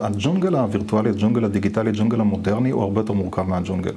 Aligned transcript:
הג'ונגל 0.00 0.56
הווירטואלי, 0.56 1.10
הג'ונגל 1.10 1.44
הדיגיטלי, 1.44 1.90
הג'ונגל 1.90 2.20
המודרני 2.20 2.70
הוא 2.70 2.82
הרבה 2.82 3.00
יותר 3.00 3.12
מורכב 3.12 3.42
מהג'ונגל 3.42 3.92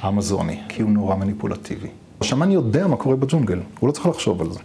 האמזוני, 0.00 0.60
כי 0.68 0.82
הוא 0.82 0.90
נורא 0.90 1.16
מניפולטיבי. 1.16 1.88
השאמן 2.20 2.50
יודע 2.50 2.86
מה 2.86 2.96
קורה 2.96 3.16
בג'ונגל, 3.16 3.60
הוא 3.80 3.88
לא 3.88 3.92
צריך 3.92 4.06
לחשוב 4.06 4.40
על 4.40 4.52
זה. 4.52 4.60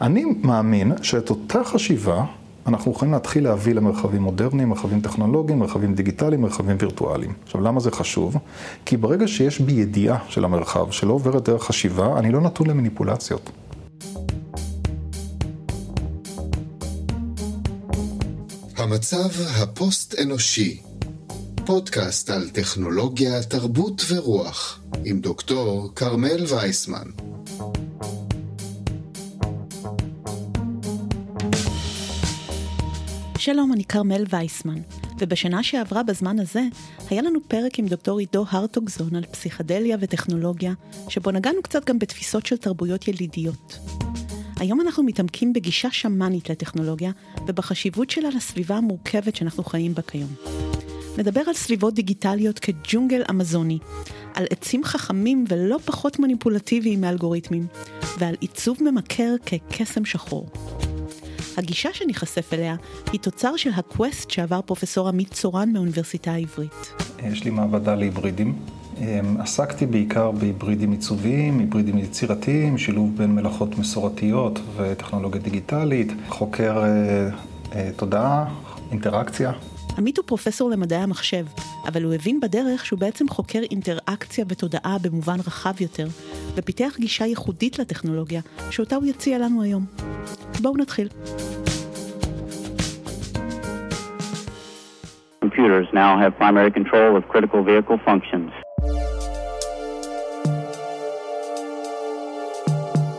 אני 0.00 0.24
מאמין 0.42 0.92
שאת 1.02 1.30
אותה 1.30 1.64
חשיבה 1.64 2.24
אנחנו 2.66 2.92
יכולים 2.92 3.14
להתחיל 3.14 3.44
להביא 3.44 3.74
למרחבים 3.74 4.22
מודרניים, 4.22 4.68
מרחבים 4.68 5.00
טכנולוגיים, 5.00 5.58
מרחבים 5.58 5.94
דיגיטליים, 5.94 6.42
מרחבים 6.42 6.76
וירטואליים. 6.80 7.32
עכשיו, 7.44 7.60
למה 7.60 7.80
זה 7.80 7.90
חשוב? 7.90 8.36
כי 8.84 8.96
ברגע 8.96 9.28
שיש 9.28 9.60
בי 9.60 9.72
ידיעה 9.72 10.18
של 10.28 10.44
המרחב, 10.44 10.90
שלא 10.90 11.12
עוברת 11.12 11.48
דרך 11.48 11.64
חשיבה, 11.64 12.18
אני 12.18 12.32
לא 12.32 12.40
נתון 12.40 12.66
למניפולציות. 12.66 13.50
המצב 18.90 19.28
הפוסט-אנושי, 19.62 20.80
פודקאסט 21.66 22.30
על 22.30 22.50
טכנולוגיה, 22.50 23.42
תרבות 23.42 24.02
ורוח, 24.08 24.80
עם 25.04 25.20
דוקטור 25.20 25.92
כרמל 25.96 26.44
וייסמן. 26.48 27.10
שלום, 33.38 33.72
אני 33.72 33.84
כרמל 33.84 34.24
וייסמן, 34.30 34.80
ובשנה 35.18 35.62
שעברה 35.62 36.02
בזמן 36.02 36.40
הזה, 36.40 36.62
היה 37.10 37.22
לנו 37.22 37.40
פרק 37.48 37.78
עם 37.78 37.86
דוקטור 37.86 38.18
עידו 38.18 38.44
הרטוגזון 38.50 39.14
על 39.14 39.24
פסיכדליה 39.24 39.96
וטכנולוגיה, 40.00 40.72
שבו 41.08 41.30
נגענו 41.30 41.62
קצת 41.62 41.84
גם 41.84 41.98
בתפיסות 41.98 42.46
של 42.46 42.56
תרבויות 42.56 43.08
ילידיות. 43.08 43.78
היום 44.60 44.80
אנחנו 44.80 45.02
מתעמקים 45.02 45.52
בגישה 45.52 45.90
שמאנית 45.90 46.50
לטכנולוגיה 46.50 47.10
ובחשיבות 47.46 48.10
שלה 48.10 48.28
לסביבה 48.28 48.76
המורכבת 48.76 49.36
שאנחנו 49.36 49.64
חיים 49.64 49.94
בה 49.94 50.02
כיום. 50.02 50.34
נדבר 51.18 51.40
על 51.46 51.54
סביבות 51.54 51.94
דיגיטליות 51.94 52.58
כג'ונגל 52.58 53.22
אמזוני, 53.30 53.78
על 54.34 54.46
עצים 54.50 54.84
חכמים 54.84 55.44
ולא 55.48 55.78
פחות 55.84 56.18
מניפולטיביים 56.18 57.00
מאלגוריתמים, 57.00 57.66
ועל 58.18 58.34
עיצוב 58.40 58.78
ממכר 58.80 59.34
כקסם 59.46 60.04
שחור. 60.04 60.46
הגישה 61.56 61.88
שניחשף 61.92 62.52
אליה 62.52 62.76
היא 63.12 63.20
תוצר 63.20 63.56
של 63.56 63.70
הקווסט 63.76 64.30
שעבר 64.30 64.60
פרופסור 64.62 65.08
עמית 65.08 65.32
צורן 65.32 65.72
מהאוניברסיטה 65.72 66.32
העברית. 66.32 66.92
יש 67.22 67.44
לי 67.44 67.50
מעבדה 67.50 67.94
להיברידים. 67.94 68.58
אמ, 69.00 69.40
עסקתי 69.40 69.86
בעיקר 69.86 70.30
בהיברידים 70.30 70.92
עיצוביים, 70.92 71.58
היברידים 71.58 71.98
יצירתיים, 71.98 72.78
שילוב 72.78 73.16
בין 73.16 73.34
מלאכות 73.34 73.78
מסורתיות 73.78 74.60
וטכנולוגיה 74.76 75.40
דיגיטלית, 75.40 76.12
חוקר 76.28 76.78
אה, 76.78 77.28
אה, 77.74 77.90
תודעה, 77.96 78.44
אינטראקציה. 78.90 79.52
עמית 79.98 80.18
הוא 80.18 80.24
פרופסור 80.26 80.70
למדעי 80.70 80.98
המחשב, 80.98 81.44
אבל 81.88 82.02
הוא 82.02 82.14
הבין 82.14 82.40
בדרך 82.40 82.86
שהוא 82.86 82.98
בעצם 82.98 83.28
חוקר 83.28 83.60
אינטראקציה 83.70 84.44
ותודעה 84.48 84.96
במובן 85.02 85.36
רחב 85.46 85.80
יותר, 85.80 86.06
ופיתח 86.54 86.96
גישה 86.98 87.26
ייחודית 87.26 87.78
לטכנולוגיה, 87.78 88.40
שאותה 88.70 88.96
הוא 88.96 89.04
יציע 89.04 89.38
לנו 89.38 89.62
היום. 89.62 89.84
בואו 90.62 90.76
נתחיל. 90.76 91.08
Computers 95.44 95.88
now 95.92 96.18
have 96.22 96.32
primary 96.38 96.70
control 96.70 97.16
of 97.16 97.22
critical 97.32 97.62
vehicle 97.64 97.98
functions. 98.08 98.67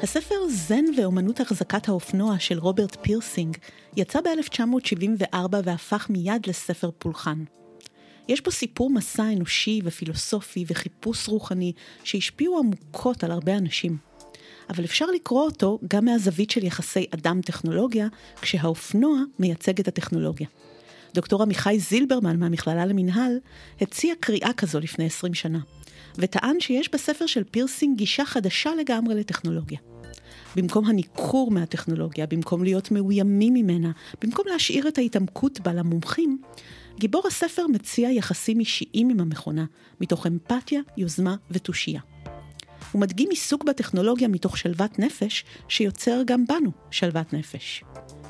הספר 0.10 0.36
זן 0.50 0.86
ואומנות 0.98 1.40
החזקת 1.40 1.90
האופנוע 1.90 2.40
של 2.40 2.60
רוברט 2.60 2.98
פירסינג 3.02 3.58
יצא 3.98 4.20
ב-1974 4.22 5.38
והפך 5.64 6.08
מיד 6.10 6.48
לספר 6.48 6.90
פולחן. 6.98 7.44
יש 8.28 8.44
בו 8.44 8.52
סיפור 8.52 8.90
מסע 8.90 9.34
אנושי 9.34 9.82
ופילוסופי 9.84 10.66
וחיפוש 10.68 11.28
רוחני 11.28 11.74
שהשפיעו 12.04 12.60
עמוקות 12.60 13.24
על 13.24 13.32
הרבה 13.32 13.58
אנשים. 13.58 13.98
אבל 14.70 14.86
אפשר 14.86 15.06
לקרוא 15.06 15.44
אותו 15.44 15.80
גם 15.88 16.06
מהזווית 16.06 16.52
של 16.52 16.64
יחסי 16.64 17.06
אדם-טכנולוגיה, 17.14 18.08
כשהאופנוע 18.42 19.20
מייצג 19.40 19.80
את 19.80 19.88
הטכנולוגיה. 19.88 20.48
דוקטור 21.14 21.44
עמיחי 21.44 21.80
זילברמן 21.80 22.40
מהמכללה 22.40 22.86
למינהל 22.86 23.38
הציע 23.82 24.14
קריאה 24.20 24.54
כזו 24.54 24.80
לפני 24.80 25.06
20 25.06 25.34
שנה, 25.34 25.60
וטען 26.18 26.60
שיש 26.60 26.90
בספר 26.94 27.26
של 27.26 27.44
פירסינג 27.44 27.98
גישה 27.98 28.26
חדשה 28.26 28.70
לגמרי 28.76 29.16
לטכנולוגיה. 29.16 29.80
במקום 30.56 30.86
הניכור 30.86 31.52
מהטכנולוגיה, 31.52 32.26
במקום 32.26 32.64
להיות 32.64 32.92
מאוימים 32.92 33.54
ממנה, 33.54 33.92
במקום 34.22 34.46
להשאיר 34.52 34.88
את 34.88 34.98
ההתעמקות 34.98 35.60
בה 35.60 35.74
למומחים, 35.74 36.42
גיבור 37.00 37.24
הספר 37.28 37.68
מציע 37.68 38.12
יחסים 38.12 38.60
אישיים 38.60 39.10
עם 39.10 39.20
המכונה, 39.20 39.66
מתוך 40.02 40.28
אמפתיה, 40.28 40.82
יוזמה 40.98 41.36
ותושייה. 41.52 42.02
הוא 42.92 43.02
מדגים 43.02 43.30
עיסוק 43.30 43.64
בטכנולוגיה 43.64 44.28
מתוך 44.28 44.58
שלוות 44.58 45.00
נפש, 45.00 45.46
שיוצר 45.68 46.22
גם 46.26 46.46
בנו 46.46 46.72
שלוות 46.92 47.34
נפש. 47.34 47.84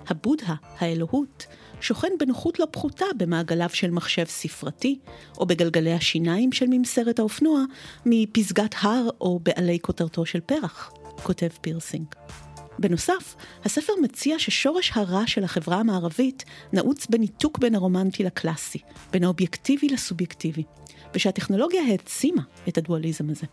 הבודהה, 0.07 0.55
האלוהות, 0.77 1.45
שוכן 1.81 2.11
בנוחות 2.19 2.59
לא 2.59 2.67
פחותה 2.71 3.05
במעגליו 3.17 3.69
של 3.73 3.91
מחשב 3.91 4.25
ספרתי, 4.25 4.99
או 5.37 5.45
בגלגלי 5.45 5.93
השיניים 5.93 6.51
של 6.51 6.65
ממסרת 6.69 7.19
האופנוע, 7.19 7.63
מפסגת 8.05 8.75
הר 8.81 9.09
או 9.21 9.39
בעלי 9.43 9.79
כותרתו 9.81 10.25
של 10.25 10.39
פרח, 10.39 10.91
כותב 11.19 11.47
פירסינג. 11.61 12.05
בנוסף, 12.79 13.35
הספר 13.65 13.93
מציע 14.01 14.39
ששורש 14.39 14.91
הרע 14.95 15.23
של 15.27 15.43
החברה 15.43 15.77
המערבית 15.77 16.45
נעוץ 16.73 17.07
בניתוק 17.07 17.57
בין 17.57 17.75
הרומנטי 17.75 18.23
לקלאסי, 18.23 18.79
בין 19.11 19.23
האובייקטיבי 19.23 19.89
לסובייקטיבי, 19.89 20.63
ושהטכנולוגיה 21.13 21.81
העצימה 21.81 22.41
את 22.67 22.77
הדואליזם 22.77 23.29
הזה. 23.29 23.47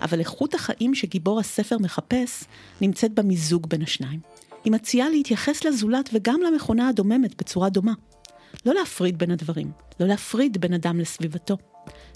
אבל 0.00 0.20
איכות 0.20 0.54
החיים 0.54 0.94
שגיבור 0.94 1.40
הספר 1.40 1.78
מחפש 1.78 2.44
נמצאת 2.80 3.14
במיזוג 3.14 3.66
בין 3.68 3.82
השניים. 3.82 4.20
היא 4.64 4.72
מציעה 4.72 5.08
להתייחס 5.08 5.64
לזולת 5.64 6.10
וגם 6.12 6.40
למכונה 6.40 6.88
הדוממת 6.88 7.42
בצורה 7.42 7.68
דומה. 7.68 7.92
לא 8.66 8.74
להפריד 8.74 9.18
בין 9.18 9.30
הדברים, 9.30 9.70
לא 10.00 10.06
להפריד 10.06 10.60
בין 10.60 10.72
אדם 10.72 11.00
לסביבתו. 11.00 11.56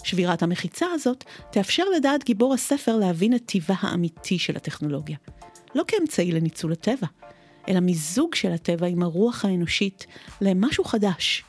שבירת 0.03 0.43
המחיצה 0.43 0.85
הזאת 0.93 1.23
תאפשר 1.51 1.83
לדעת 1.97 2.23
גיבור 2.23 2.53
הספר 2.53 2.95
להבין 2.97 3.35
את 3.35 3.45
טיבה 3.45 3.75
האמיתי 3.79 4.39
של 4.39 4.55
הטכנולוגיה. 4.55 5.17
לא 5.75 5.83
כאמצעי 5.87 6.31
לניצול 6.31 6.71
הטבע, 6.71 7.07
אלא 7.69 7.79
מיזוג 7.79 8.35
של 8.35 8.51
הטבע 8.51 8.87
עם 8.87 9.03
הרוח 9.03 9.45
האנושית 9.45 10.05
למשהו 10.41 10.83
חדש, 10.83 11.43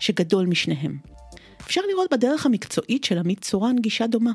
שגדול 0.00 0.46
משניהם. 0.46 0.98
אפשר 1.60 1.80
לראות 1.90 2.12
בדרך 2.12 2.46
המקצועית 2.46 3.04
של 3.04 3.18
עמית 3.18 3.40
צורן 3.40 3.76
גישה 3.78 4.06
דומה. 4.06 4.32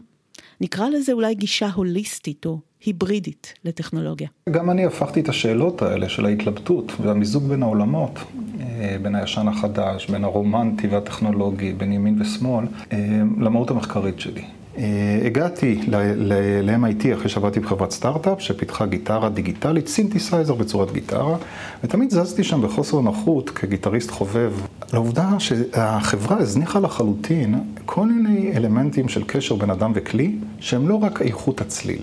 נקרא 0.61 0.89
לזה 0.89 1.11
אולי 1.11 1.35
גישה 1.35 1.69
הוליסטית 1.69 2.45
או 2.45 2.59
היברידית 2.85 3.53
לטכנולוגיה. 3.65 4.27
גם 4.49 4.69
אני 4.69 4.85
הפכתי 4.85 5.19
את 5.19 5.29
השאלות 5.29 5.81
האלה 5.81 6.09
של 6.09 6.25
ההתלבטות 6.25 6.91
והמיזוג 7.01 7.43
בין 7.43 7.63
העולמות, 7.63 8.19
אה, 8.59 8.97
בין 9.01 9.15
הישן 9.15 9.47
החדש, 9.47 10.09
בין 10.09 10.23
הרומנטי 10.23 10.87
והטכנולוגי, 10.87 11.73
בין 11.73 11.93
ימין 11.93 12.21
ושמאל, 12.21 12.65
אה, 12.93 12.97
למהות 13.39 13.71
המחקרית 13.71 14.19
שלי. 14.19 14.41
אה, 14.77 15.19
הגעתי 15.25 15.79
ל-MIT 15.87 17.13
אחרי 17.13 17.29
שעבדתי 17.29 17.59
בחברת 17.59 17.91
סטארט-אפ 17.91 18.41
שפיתחה 18.41 18.85
גיטרה 18.85 19.29
דיגיטלית, 19.29 19.87
סינתסייזר 19.87 20.53
בצורת 20.53 20.91
גיטרה, 20.93 21.37
ותמיד 21.83 22.09
זזתי 22.09 22.43
שם 22.43 22.61
בחוסר 22.61 22.99
נוחות 22.99 23.49
כגיטריסט 23.49 24.11
חובב. 24.11 24.53
לעובדה 24.93 25.29
שהחברה 25.39 26.37
הזניחה 26.37 26.79
לחלוטין 26.79 27.55
כל 27.85 28.07
מיני 28.07 28.51
אלמנטים 28.57 29.09
של 29.09 29.23
קשר 29.27 29.55
בין 29.55 29.69
אדם 29.69 29.91
וכלי, 29.95 30.35
שהם 30.59 30.89
לא 30.89 30.95
רק 30.95 31.21
איכות 31.21 31.61
הצליל. 31.61 32.01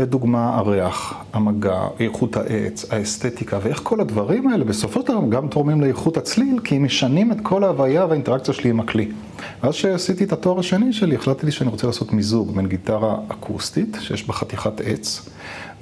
לדוגמה, 0.00 0.56
הריח, 0.56 1.14
המגע, 1.32 1.80
איכות 2.00 2.36
העץ, 2.36 2.92
האסתטיקה, 2.92 3.58
ואיך 3.62 3.80
כל 3.82 4.00
הדברים 4.00 4.48
האלה 4.48 4.64
בסופו 4.64 5.00
של 5.00 5.08
דבר 5.08 5.20
גם 5.28 5.48
תורמים 5.48 5.80
לאיכות 5.80 6.16
הצליל, 6.16 6.58
כי 6.64 6.76
הם 6.76 6.84
משנים 6.84 7.32
את 7.32 7.36
כל 7.42 7.64
ההוויה 7.64 8.06
והאינטראקציה 8.06 8.54
שלי 8.54 8.70
עם 8.70 8.80
הכלי. 8.80 9.08
ואז 9.62 9.74
כשעשיתי 9.74 10.24
את 10.24 10.32
התואר 10.32 10.58
השני 10.58 10.92
שלי, 10.92 11.14
החלטתי 11.14 11.50
שאני 11.50 11.70
רוצה 11.70 11.86
לעשות 11.86 12.12
מיזוג 12.12 12.56
בין 12.56 12.66
גיטרה 12.66 13.16
אקוסטית, 13.28 13.96
שיש 14.00 14.26
בה 14.26 14.32
חתיכת 14.32 14.80
עץ, 14.84 15.28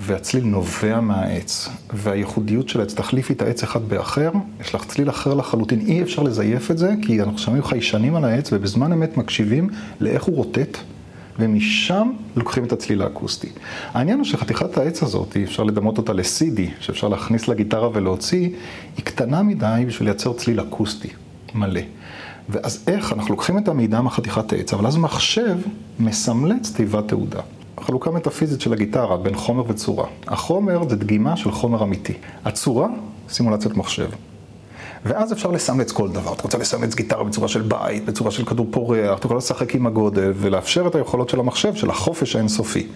והצליל 0.00 0.44
נובע 0.44 1.00
מהעץ, 1.00 1.68
והייחודיות 1.92 2.68
של 2.68 2.80
העץ, 2.80 2.94
תחליפי 2.94 3.32
את 3.32 3.42
העץ 3.42 3.62
אחד 3.62 3.88
באחר, 3.88 4.30
יש 4.60 4.74
לך 4.74 4.84
צליל 4.84 5.10
אחר 5.10 5.34
לחלוטין, 5.34 5.80
אי 5.80 6.02
אפשר 6.02 6.22
לזייף 6.22 6.70
את 6.70 6.78
זה, 6.78 6.94
כי 7.02 7.22
אנחנו 7.22 7.38
שומעים 7.38 7.64
חיישנים 7.64 8.16
על 8.16 8.24
העץ, 8.24 8.52
ובזמן 8.52 8.92
אמת 8.92 9.16
מקשיבים 9.16 9.68
לאיך 10.00 10.22
הוא 10.22 10.36
רוטט. 10.36 10.78
ומשם 11.38 12.10
לוקחים 12.36 12.64
את 12.64 12.72
הצליל 12.72 13.02
האקוסטי. 13.02 13.48
העניין 13.92 14.18
הוא 14.18 14.26
שחתיכת 14.26 14.78
העץ 14.78 15.02
הזאת, 15.02 15.36
אפשר 15.44 15.62
לדמות 15.62 15.98
אותה 15.98 16.12
ל-CD, 16.12 16.60
שאפשר 16.80 17.08
להכניס 17.08 17.48
לגיטרה 17.48 17.88
ולהוציא, 17.92 18.48
היא 18.96 19.04
קטנה 19.04 19.42
מדי 19.42 19.84
בשביל 19.86 20.08
לייצר 20.08 20.32
צליל 20.32 20.60
אקוסטי 20.60 21.08
מלא. 21.54 21.80
ואז 22.48 22.84
איך? 22.86 23.12
אנחנו 23.12 23.30
לוקחים 23.30 23.58
את 23.58 23.68
המידע 23.68 24.00
מחתיכת 24.00 24.52
העץ, 24.52 24.72
אבל 24.72 24.86
אז 24.86 24.96
מחשב 24.96 25.56
מסמלץ 26.00 26.72
תיבת 26.76 27.08
תהודה. 27.08 27.40
חלוקה 27.80 28.10
מטאפיזית 28.10 28.60
של 28.60 28.72
הגיטרה 28.72 29.16
בין 29.16 29.34
חומר 29.34 29.62
וצורה. 29.68 30.06
החומר 30.26 30.88
זה 30.88 30.96
דגימה 30.96 31.36
של 31.36 31.50
חומר 31.50 31.82
אמיתי. 31.82 32.12
הצורה, 32.44 32.88
סימולציית 33.28 33.76
מחשב. 33.76 34.08
ואז 35.04 35.32
אפשר 35.32 35.50
לסמלץ 35.50 35.92
כל 35.92 36.08
דבר. 36.08 36.32
אתה 36.32 36.42
רוצה 36.42 36.58
לסמלץ 36.58 36.94
גיטרה 36.94 37.24
בצורה 37.24 37.48
של 37.48 37.62
בית, 37.62 38.04
בצורה 38.04 38.30
של 38.30 38.44
כדור 38.44 38.66
פורח, 38.70 39.18
אתה 39.18 39.26
יכול 39.26 39.36
לשחק 39.36 39.74
עם 39.74 39.86
הגודל 39.86 40.32
ולאפשר 40.36 40.86
את 40.86 40.94
היכולות 40.94 41.28
של 41.28 41.40
המחשב, 41.40 41.74
של 41.74 41.90
החופש 41.90 42.36
האינסופי. 42.36 42.86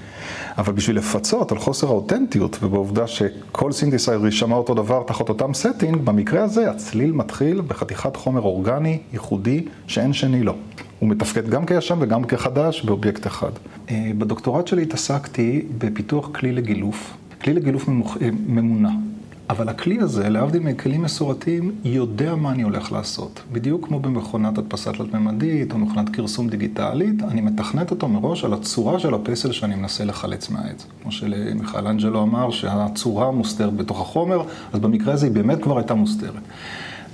אבל 0.58 0.72
בשביל 0.72 0.96
לפצות 0.96 1.52
על 1.52 1.58
חוסר 1.58 1.86
האותנטיות 1.86 2.58
ובעובדה 2.62 3.06
שכל 3.06 3.72
סינתסייזר 3.72 4.24
יישמע 4.24 4.56
אותו 4.56 4.74
דבר 4.74 5.02
תחת 5.06 5.28
אותם 5.28 5.54
setting, 5.54 5.96
במקרה 5.96 6.42
הזה 6.42 6.70
הצליל 6.70 7.12
מתחיל 7.12 7.60
בחתיכת 7.60 8.16
חומר 8.16 8.40
אורגני, 8.40 8.98
ייחודי, 9.12 9.64
שאין 9.86 10.12
שני 10.12 10.42
לו. 10.42 10.54
הוא 10.98 11.08
מתפקד 11.08 11.48
גם 11.48 11.66
כישן 11.66 11.96
וגם 12.00 12.24
כחדש 12.24 12.82
באובייקט 12.82 13.26
אחד. 13.26 13.50
אה, 13.90 14.10
בדוקטורט 14.18 14.66
שלי 14.66 14.82
התעסקתי 14.82 15.66
בפיתוח 15.78 16.30
כלי 16.32 16.52
לגילוף, 16.52 17.16
כלי 17.42 17.52
לגילוף 17.54 17.88
אה, 17.88 18.28
ממונע. 18.46 19.11
אבל 19.52 19.68
הכלי 19.68 19.98
הזה, 19.98 20.28
להבדיל 20.28 20.62
מכלים 20.62 21.02
מסורתיים, 21.02 21.72
יודע 21.84 22.34
מה 22.34 22.50
אני 22.50 22.62
הולך 22.62 22.92
לעשות. 22.92 23.42
בדיוק 23.52 23.86
כמו 23.86 24.00
במכונת 24.00 24.58
הדפסה 24.58 24.92
תלת-ממדית 24.92 25.72
או 25.72 25.78
מכונת 25.78 26.08
כרסום 26.08 26.48
דיגיטלית, 26.48 27.22
אני 27.22 27.40
מתכנת 27.40 27.90
אותו 27.90 28.08
מראש 28.08 28.44
על 28.44 28.52
הצורה 28.52 28.98
של 28.98 29.14
הפסל 29.14 29.52
שאני 29.52 29.74
מנסה 29.74 30.04
לחלץ 30.04 30.50
מהעץ. 30.50 30.86
כמו 31.02 31.12
שמיכאל 31.12 31.86
אנג'לו 31.86 32.22
אמר, 32.22 32.50
שהצורה 32.50 33.30
מוסתרת 33.30 33.76
בתוך 33.76 34.00
החומר, 34.00 34.42
אז 34.72 34.80
במקרה 34.80 35.14
הזה 35.14 35.26
היא 35.26 35.34
באמת 35.34 35.62
כבר 35.62 35.78
הייתה 35.78 35.94
מוסתרת. 35.94 36.42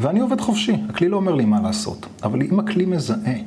ואני 0.00 0.20
עובד 0.20 0.40
חופשי, 0.40 0.76
הכלי 0.88 1.08
לא 1.08 1.16
אומר 1.16 1.34
לי 1.34 1.44
מה 1.44 1.60
לעשות. 1.60 2.06
אבל 2.22 2.42
אם 2.42 2.60
הכלי 2.60 2.86
מזהה 2.86 3.38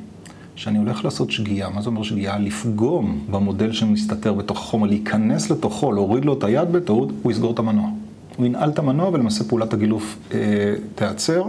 שאני 0.56 0.78
הולך 0.78 1.04
לעשות 1.04 1.30
שגיאה, 1.30 1.70
מה 1.70 1.82
זה 1.82 1.88
אומר 1.88 2.02
שגיאה? 2.02 2.38
לפגום 2.38 3.18
במודל 3.30 3.72
שמסתתר 3.72 4.32
בתוך 4.32 4.58
החומר, 4.58 4.86
להיכנס 4.86 5.50
לתוכו, 5.50 5.92
להוריד 5.92 6.24
לו 6.24 6.32
את 6.32 6.44
היד 6.44 6.72
בטעות, 6.72 7.12
הוא 7.22 7.32
יסגור 7.32 7.52
את 7.52 7.58
המנוע. 7.58 8.01
הוא 8.36 8.46
ינעל 8.46 8.70
את 8.70 8.78
המנוע 8.78 9.08
ולמעשה 9.08 9.44
פעולת 9.44 9.72
הגילוף 9.72 10.16
אה, 10.32 10.38
תיעצר. 10.94 11.44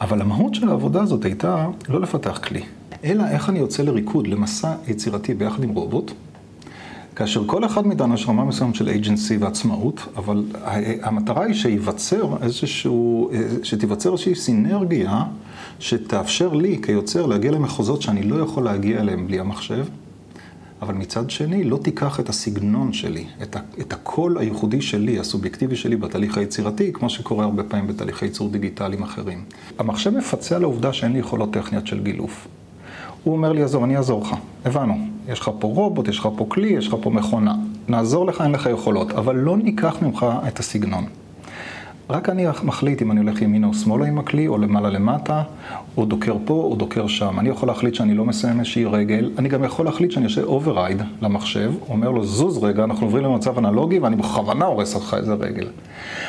אבל 0.00 0.20
המהות 0.20 0.54
של 0.54 0.68
העבודה 0.68 1.02
הזאת 1.02 1.24
הייתה 1.24 1.66
לא 1.88 2.00
לפתח 2.00 2.40
כלי, 2.44 2.62
אלא 3.04 3.24
איך 3.30 3.48
אני 3.48 3.58
יוצא 3.58 3.82
לריקוד, 3.82 4.26
למסע 4.26 4.74
יצירתי 4.88 5.34
ביחד 5.34 5.62
עם 5.64 5.70
רובוט, 5.70 6.12
כאשר 7.16 7.42
כל 7.46 7.64
אחד 7.64 7.86
מאיתנו 7.86 8.14
יש 8.14 8.28
רמה 8.28 8.44
מסוימת 8.44 8.74
של 8.74 8.88
אייג'נסי 8.88 9.36
ועצמאות, 9.36 10.00
אבל 10.16 10.44
המטרה 11.02 11.44
היא 11.44 11.54
שייווצר 11.54 12.36
איזשהו, 12.42 13.30
אה, 13.32 13.40
שתיווצר 13.62 14.12
איזושהי 14.12 14.34
סינרגיה 14.34 15.24
שתאפשר 15.78 16.52
לי 16.52 16.78
כיוצר 16.82 17.26
להגיע 17.26 17.50
למחוזות 17.50 18.02
שאני 18.02 18.22
לא 18.22 18.36
יכול 18.36 18.64
להגיע 18.64 19.00
אליהם 19.00 19.26
בלי 19.26 19.40
המחשב, 19.40 19.86
אבל 20.82 20.94
מצד 20.94 21.30
שני 21.30 21.64
לא 21.64 21.76
תיקח 21.76 22.20
את 22.20 22.28
הסגנון 22.28 22.92
שלי, 22.92 23.24
את, 23.42 23.56
ה, 23.56 23.60
את 23.80 23.92
הקול 23.92 24.38
הייחודי 24.38 24.82
שלי, 24.82 25.18
הסובייקטיבי 25.18 25.76
שלי 25.76 25.96
בתהליך 25.96 26.38
היצירתי, 26.38 26.92
כמו 26.92 27.10
שקורה 27.10 27.44
הרבה 27.44 27.62
פעמים 27.62 27.86
בתהליכי 27.86 28.24
ייצור 28.24 28.48
דיגיטליים 28.48 29.02
אחרים. 29.02 29.44
המחשב 29.78 30.10
מפצה 30.10 30.56
על 30.56 30.62
העובדה 30.62 30.92
שאין 30.92 31.12
לי 31.12 31.18
יכולות 31.18 31.52
טכניות 31.52 31.86
של 31.86 32.02
גילוף. 32.02 32.48
הוא 33.24 33.34
אומר 33.34 33.52
לי, 33.52 33.62
עזוב, 33.62 33.84
אני 33.84 33.96
אעזור 33.96 34.22
לך. 34.22 34.34
הבנו. 34.64 34.94
יש 35.28 35.40
לך 35.40 35.50
פה 35.58 35.68
רובוט, 35.68 36.08
יש 36.08 36.18
לך 36.18 36.28
פה 36.36 36.46
כלי, 36.48 36.68
יש 36.68 36.88
לך 36.88 36.96
פה 37.02 37.10
מכונה. 37.10 37.54
נעזור 37.88 38.26
לך, 38.26 38.40
אין 38.40 38.52
לך 38.52 38.68
יכולות, 38.72 39.12
אבל 39.12 39.36
לא 39.36 39.56
ניקח 39.56 39.96
ממך 40.02 40.26
את 40.48 40.58
הסגנון. 40.58 41.04
רק 42.10 42.28
אני 42.28 42.46
מחליט 42.64 43.02
אם 43.02 43.10
אני 43.10 43.20
הולך 43.20 43.42
ימינה 43.42 43.66
או 43.66 43.74
שמאלה 43.74 44.06
עם 44.06 44.18
הכלי, 44.18 44.48
או 44.48 44.58
למעלה 44.58 44.90
למטה, 44.90 45.42
או 45.96 46.04
דוקר 46.04 46.36
פה 46.44 46.54
או 46.54 46.76
דוקר 46.76 47.06
שם. 47.06 47.40
אני 47.40 47.48
יכול 47.48 47.68
להחליט 47.68 47.94
שאני 47.94 48.14
לא 48.14 48.24
מסיים 48.24 48.58
איזושהי 48.58 48.84
רגל, 48.84 49.30
אני 49.38 49.48
גם 49.48 49.64
יכול 49.64 49.84
להחליט 49.86 50.10
שאני 50.10 50.24
עושה 50.24 50.42
override 50.42 51.02
למחשב, 51.22 51.72
אומר 51.88 52.10
לו 52.10 52.24
זוז 52.24 52.64
רגע, 52.64 52.84
אנחנו 52.84 53.06
עוברים 53.06 53.24
למצב 53.24 53.58
אנלוגי 53.58 53.98
ואני 53.98 54.16
בכוונה 54.16 54.64
הורס 54.64 54.96
לך 54.96 55.14
איזה 55.14 55.34
רגל. 55.34 55.68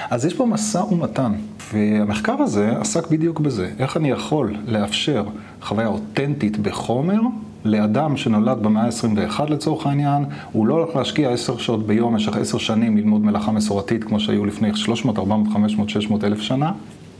אז 0.09 0.25
יש 0.25 0.33
פה 0.33 0.45
משא 0.45 0.77
ומתן, 0.77 1.31
והמחקר 1.73 2.35
הזה 2.41 2.77
עסק 2.79 3.07
בדיוק 3.11 3.39
בזה, 3.39 3.69
איך 3.79 3.97
אני 3.97 4.09
יכול 4.09 4.55
לאפשר 4.67 5.23
חוויה 5.61 5.87
אותנטית 5.87 6.57
בחומר, 6.57 7.19
לאדם 7.67 8.17
שנולד 8.17 8.57
במאה 8.61 8.83
ה-21 8.83 9.43
לצורך 9.49 9.87
העניין, 9.87 10.25
הוא 10.51 10.67
לא 10.67 10.73
הולך 10.73 10.95
להשקיע 10.95 11.29
עשר 11.29 11.57
שעות 11.57 11.87
ביום 11.87 12.13
במשך 12.13 12.35
עשר 12.35 12.57
שנים 12.57 12.97
ללמוד 12.97 13.21
מלאכה 13.21 13.51
מסורתית 13.51 14.03
כמו 14.03 14.19
שהיו 14.19 14.45
לפני 14.45 14.75
300, 14.75 15.19
400, 15.19 15.53
500, 15.53 15.89
600 15.89 16.23
אלף 16.23 16.41
שנה, 16.41 16.71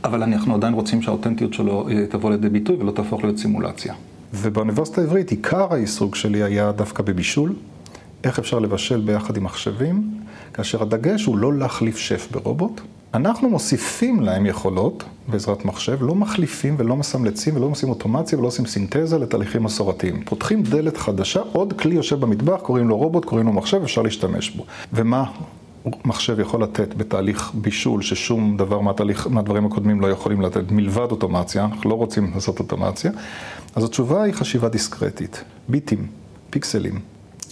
אבל 0.04 0.22
אנחנו 0.22 0.54
עדיין 0.54 0.74
רוצים 0.74 1.02
שהאותנטיות 1.02 1.54
שלו 1.54 1.88
אה, 1.88 2.06
תבוא 2.10 2.30
לידי 2.30 2.48
ביטוי 2.48 2.76
ולא 2.76 2.90
תהפוך 2.90 3.24
להיות 3.24 3.38
סימולציה. 3.38 3.94
ובאוניברסיטה 4.34 5.00
העברית 5.00 5.30
עיקר 5.30 5.74
העיסוק 5.74 6.14
שלי 6.14 6.42
היה 6.42 6.72
דווקא 6.72 7.02
בבישול, 7.02 7.54
איך 8.24 8.38
אפשר 8.38 8.58
לבשל 8.58 9.00
ביחד 9.00 9.36
עם 9.36 9.44
מחשבים, 9.44 10.10
כאשר 10.52 10.82
הדגש 10.82 11.24
הוא 11.24 11.38
לא 11.38 11.54
להחליף 11.54 11.96
שף 11.96 12.28
ברובוט. 12.30 12.80
אנחנו 13.14 13.50
מוסיפים 13.50 14.20
להם 14.20 14.46
יכולות 14.46 15.04
בעזרת 15.28 15.64
מחשב, 15.64 16.02
לא 16.02 16.14
מחליפים 16.14 16.74
ולא 16.78 16.96
מסמלצים 16.96 17.56
ולא 17.56 17.66
עושים 17.66 17.88
אוטומציה 17.88 18.38
ולא 18.38 18.46
עושים 18.46 18.66
סינתזה 18.66 19.18
לתהליכים 19.18 19.62
מסורתיים. 19.62 20.22
פותחים 20.24 20.62
דלת 20.62 20.96
חדשה, 20.96 21.40
עוד 21.52 21.72
כלי 21.72 21.94
יושב 21.94 22.20
במטבח, 22.20 22.60
קוראים 22.62 22.88
לו 22.88 22.96
רובוט, 22.96 23.24
קוראים 23.24 23.46
לו 23.46 23.52
מחשב, 23.52 23.82
אפשר 23.82 24.02
להשתמש 24.02 24.50
בו. 24.50 24.64
ומה 24.92 25.24
מחשב 26.04 26.40
יכול 26.40 26.62
לתת 26.62 26.94
בתהליך 26.94 27.50
בישול 27.54 28.02
ששום 28.02 28.56
דבר 28.56 28.80
מהתהליך, 28.80 29.26
מהדברים 29.26 29.66
הקודמים 29.66 30.00
לא 30.00 30.06
יכולים 30.06 30.40
לתת 30.40 30.70
מלבד 30.70 31.10
אוטומציה, 31.10 31.64
אנחנו 31.64 31.90
לא 31.90 31.94
רוצים 31.94 32.30
לעשות 32.34 32.60
אוטומציה, 32.60 33.10
אז 33.74 33.84
התשובה 33.84 34.22
היא 34.22 34.34
חשיבה 34.34 34.68
דיסקרטית, 34.68 35.44
ביטים, 35.68 36.06
פיקסלים. 36.50 37.00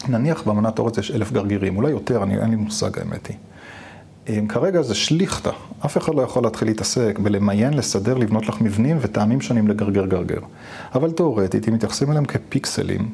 נניח 0.09 0.43
באמנת 0.43 0.79
אורץ 0.79 0.99
יש 0.99 1.11
אלף 1.11 1.33
גרגירים, 1.33 1.77
אולי 1.77 1.91
יותר, 1.91 2.23
אני, 2.23 2.39
אין 2.39 2.51
לי 2.51 2.57
מושג 2.57 2.99
האמת 2.99 3.27
היא. 3.27 3.37
כרגע 4.49 4.83
זה 4.83 4.95
שליכטה, 4.95 5.51
אף 5.85 5.97
אחד 5.97 6.15
לא 6.15 6.23
יכול 6.23 6.43
להתחיל 6.43 6.69
להתעסק 6.69 7.19
בלמיין, 7.19 7.75
לסדר, 7.75 8.15
לבנות 8.15 8.49
לך 8.49 8.61
מבנים 8.61 8.99
וטעמים 9.01 9.41
שונים 9.41 9.69
לגרגר 9.69 10.07
גרגר. 10.07 10.41
אבל 10.95 11.11
תאורטית, 11.11 11.69
אם 11.69 11.75
מתייחסים 11.75 12.11
אליהם 12.11 12.25
כפיקסלים, 12.25 13.09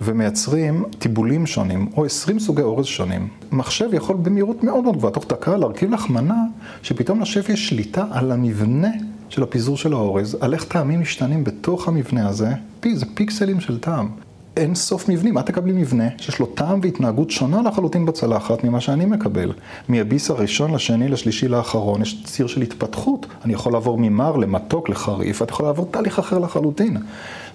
ומייצרים 0.00 0.84
טיבולים 0.98 1.46
שונים, 1.46 1.88
או 1.96 2.04
20 2.04 2.38
סוגי 2.38 2.62
אורז 2.62 2.86
שונים, 2.86 3.28
מחשב 3.52 3.88
יכול 3.92 4.16
במהירות 4.16 4.64
מאוד 4.64 4.84
מאוד 4.84 4.96
גבוהה, 4.96 5.12
תוך 5.12 5.26
דקה 5.28 5.56
להרכיב 5.56 5.90
לך 5.90 6.10
מנה, 6.10 6.42
שפתאום 6.82 7.20
לשף 7.20 7.48
יש 7.48 7.68
שליטה 7.68 8.06
על 8.10 8.32
המבנה 8.32 8.90
של 9.28 9.42
הפיזור 9.42 9.76
של 9.76 9.92
האורז, 9.92 10.36
על 10.40 10.54
איך 10.54 10.64
טעמים 10.64 11.00
משתנים 11.00 11.44
בתוך 11.44 11.88
המבנה 11.88 12.28
הזה, 12.28 12.52
זה 12.94 13.06
פיקסלים 13.14 13.60
של 13.60 13.78
טעם. 13.78 14.08
אין 14.56 14.74
סוף 14.74 15.08
מבנים. 15.08 15.38
את 15.38 15.46
תקבלי 15.46 15.72
מבנה 15.72 16.08
שיש 16.18 16.38
לו 16.38 16.46
טעם 16.46 16.80
והתנהגות 16.82 17.30
שונה 17.30 17.62
לחלוטין 17.62 18.06
בצלחת 18.06 18.64
ממה 18.64 18.80
שאני 18.80 19.04
מקבל. 19.04 19.52
מהביס 19.88 20.30
הראשון 20.30 20.74
לשני 20.74 21.08
לשלישי 21.08 21.48
לאחרון 21.48 22.02
יש 22.02 22.24
ציר 22.24 22.46
של 22.46 22.62
התפתחות. 22.62 23.26
אני 23.44 23.52
יכול 23.52 23.72
לעבור 23.72 23.98
ממר 23.98 24.36
למתוק 24.36 24.88
לחריף, 24.88 25.42
את 25.42 25.50
יכולה 25.50 25.68
לעבור 25.68 25.88
תהליך 25.90 26.18
אחר 26.18 26.38
לחלוטין. 26.38 26.96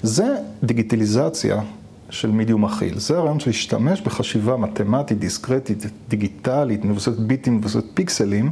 זה 0.04 0.36
דיגיטליזציה 0.64 1.62
של 2.10 2.32
מידיום 2.32 2.66
מכיל. 2.66 3.00
זה 3.00 3.18
הרעיון 3.18 3.40
של 3.40 3.50
להשתמש 3.50 4.02
בחשיבה 4.02 4.58
מתמטית, 4.58 5.20
דיסקרטית, 5.20 5.86
דיגיטלית, 6.10 6.86
מבוססת 6.86 7.20
ביטים, 7.20 7.58
מבוססת 7.58 7.84
פיקסלים. 7.94 8.52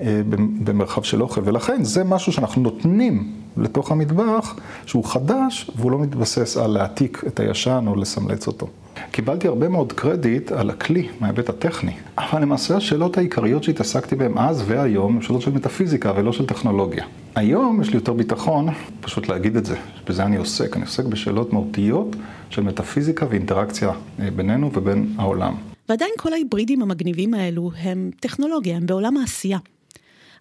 אה, 0.00 0.20
במרחב 0.64 1.02
של 1.02 1.22
אוכל, 1.22 1.40
ולכן 1.44 1.84
זה 1.84 2.04
משהו 2.04 2.32
שאנחנו 2.32 2.62
נותנים 2.62 3.32
לתוך 3.56 3.90
המטבח 3.90 4.56
שהוא 4.86 5.04
חדש 5.04 5.70
והוא 5.76 5.90
לא 5.90 5.98
מתבסס 5.98 6.56
על 6.56 6.70
להעתיק 6.70 7.22
את 7.26 7.40
הישן 7.40 7.84
או 7.86 7.96
לסמלץ 7.96 8.46
אותו. 8.46 8.66
קיבלתי 9.10 9.48
הרבה 9.48 9.68
מאוד 9.68 9.92
קרדיט 9.92 10.52
על 10.52 10.70
הכלי 10.70 11.08
מההיבט 11.20 11.48
הטכני, 11.48 11.92
אבל 12.18 12.42
למעשה 12.42 12.76
השאלות 12.76 13.18
העיקריות 13.18 13.64
שהתעסקתי 13.64 14.16
בהן 14.16 14.38
אז 14.38 14.62
והיום 14.66 15.16
הן 15.16 15.22
שאלות 15.22 15.42
של 15.42 15.50
מטאפיזיקה 15.50 16.12
ולא 16.16 16.32
של 16.32 16.46
טכנולוגיה. 16.46 17.04
היום 17.34 17.82
יש 17.82 17.90
לי 17.90 17.94
יותר 17.94 18.12
ביטחון 18.12 18.68
פשוט 19.00 19.28
להגיד 19.28 19.56
את 19.56 19.66
זה, 19.66 19.76
בזה 20.08 20.24
אני 20.24 20.36
עוסק, 20.36 20.76
אני 20.76 20.84
עוסק 20.84 21.04
בשאלות 21.04 21.52
מהותיות 21.52 22.16
של 22.50 22.62
מטאפיזיקה 22.62 23.26
ואינטראקציה 23.30 23.90
אה, 24.20 24.30
בינינו 24.30 24.70
ובין 24.74 25.14
העולם. 25.18 25.54
ועדיין 25.88 26.10
כל 26.18 26.32
ההיברידים 26.32 26.82
המגניבים 26.82 27.34
האלו 27.34 27.70
הם 27.82 28.10
טכנולוגיה, 28.20 28.76
הם 28.76 28.86
בעולם 28.86 29.16
העשייה. 29.16 29.58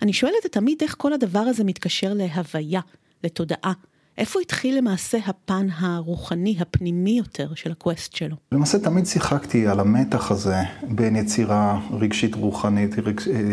אני 0.02 0.14
שואלת 0.14 0.46
תמיד 0.52 0.78
איך 0.82 0.96
כל 0.98 1.14
הדבר 1.14 1.40
הזה 1.40 1.64
מתקשר 1.64 2.14
להוויה, 2.14 2.82
לתודעה. 3.24 3.74
איפה 4.18 4.40
התחיל 4.40 4.78
למעשה 4.78 5.18
הפן 5.26 5.68
הרוחני, 5.78 6.56
הפנימי 6.60 7.18
יותר 7.18 7.48
של 7.56 7.72
הקווסט 7.72 8.16
שלו? 8.16 8.36
למעשה 8.52 8.80
תמיד 8.80 9.06
שיחקתי 9.06 9.68
על 9.68 9.80
המתח 9.80 10.32
הזה 10.32 10.56
בין 10.88 11.16
יצירה 11.16 11.80
רגשית 11.92 12.36
רוחנית, 12.36 12.96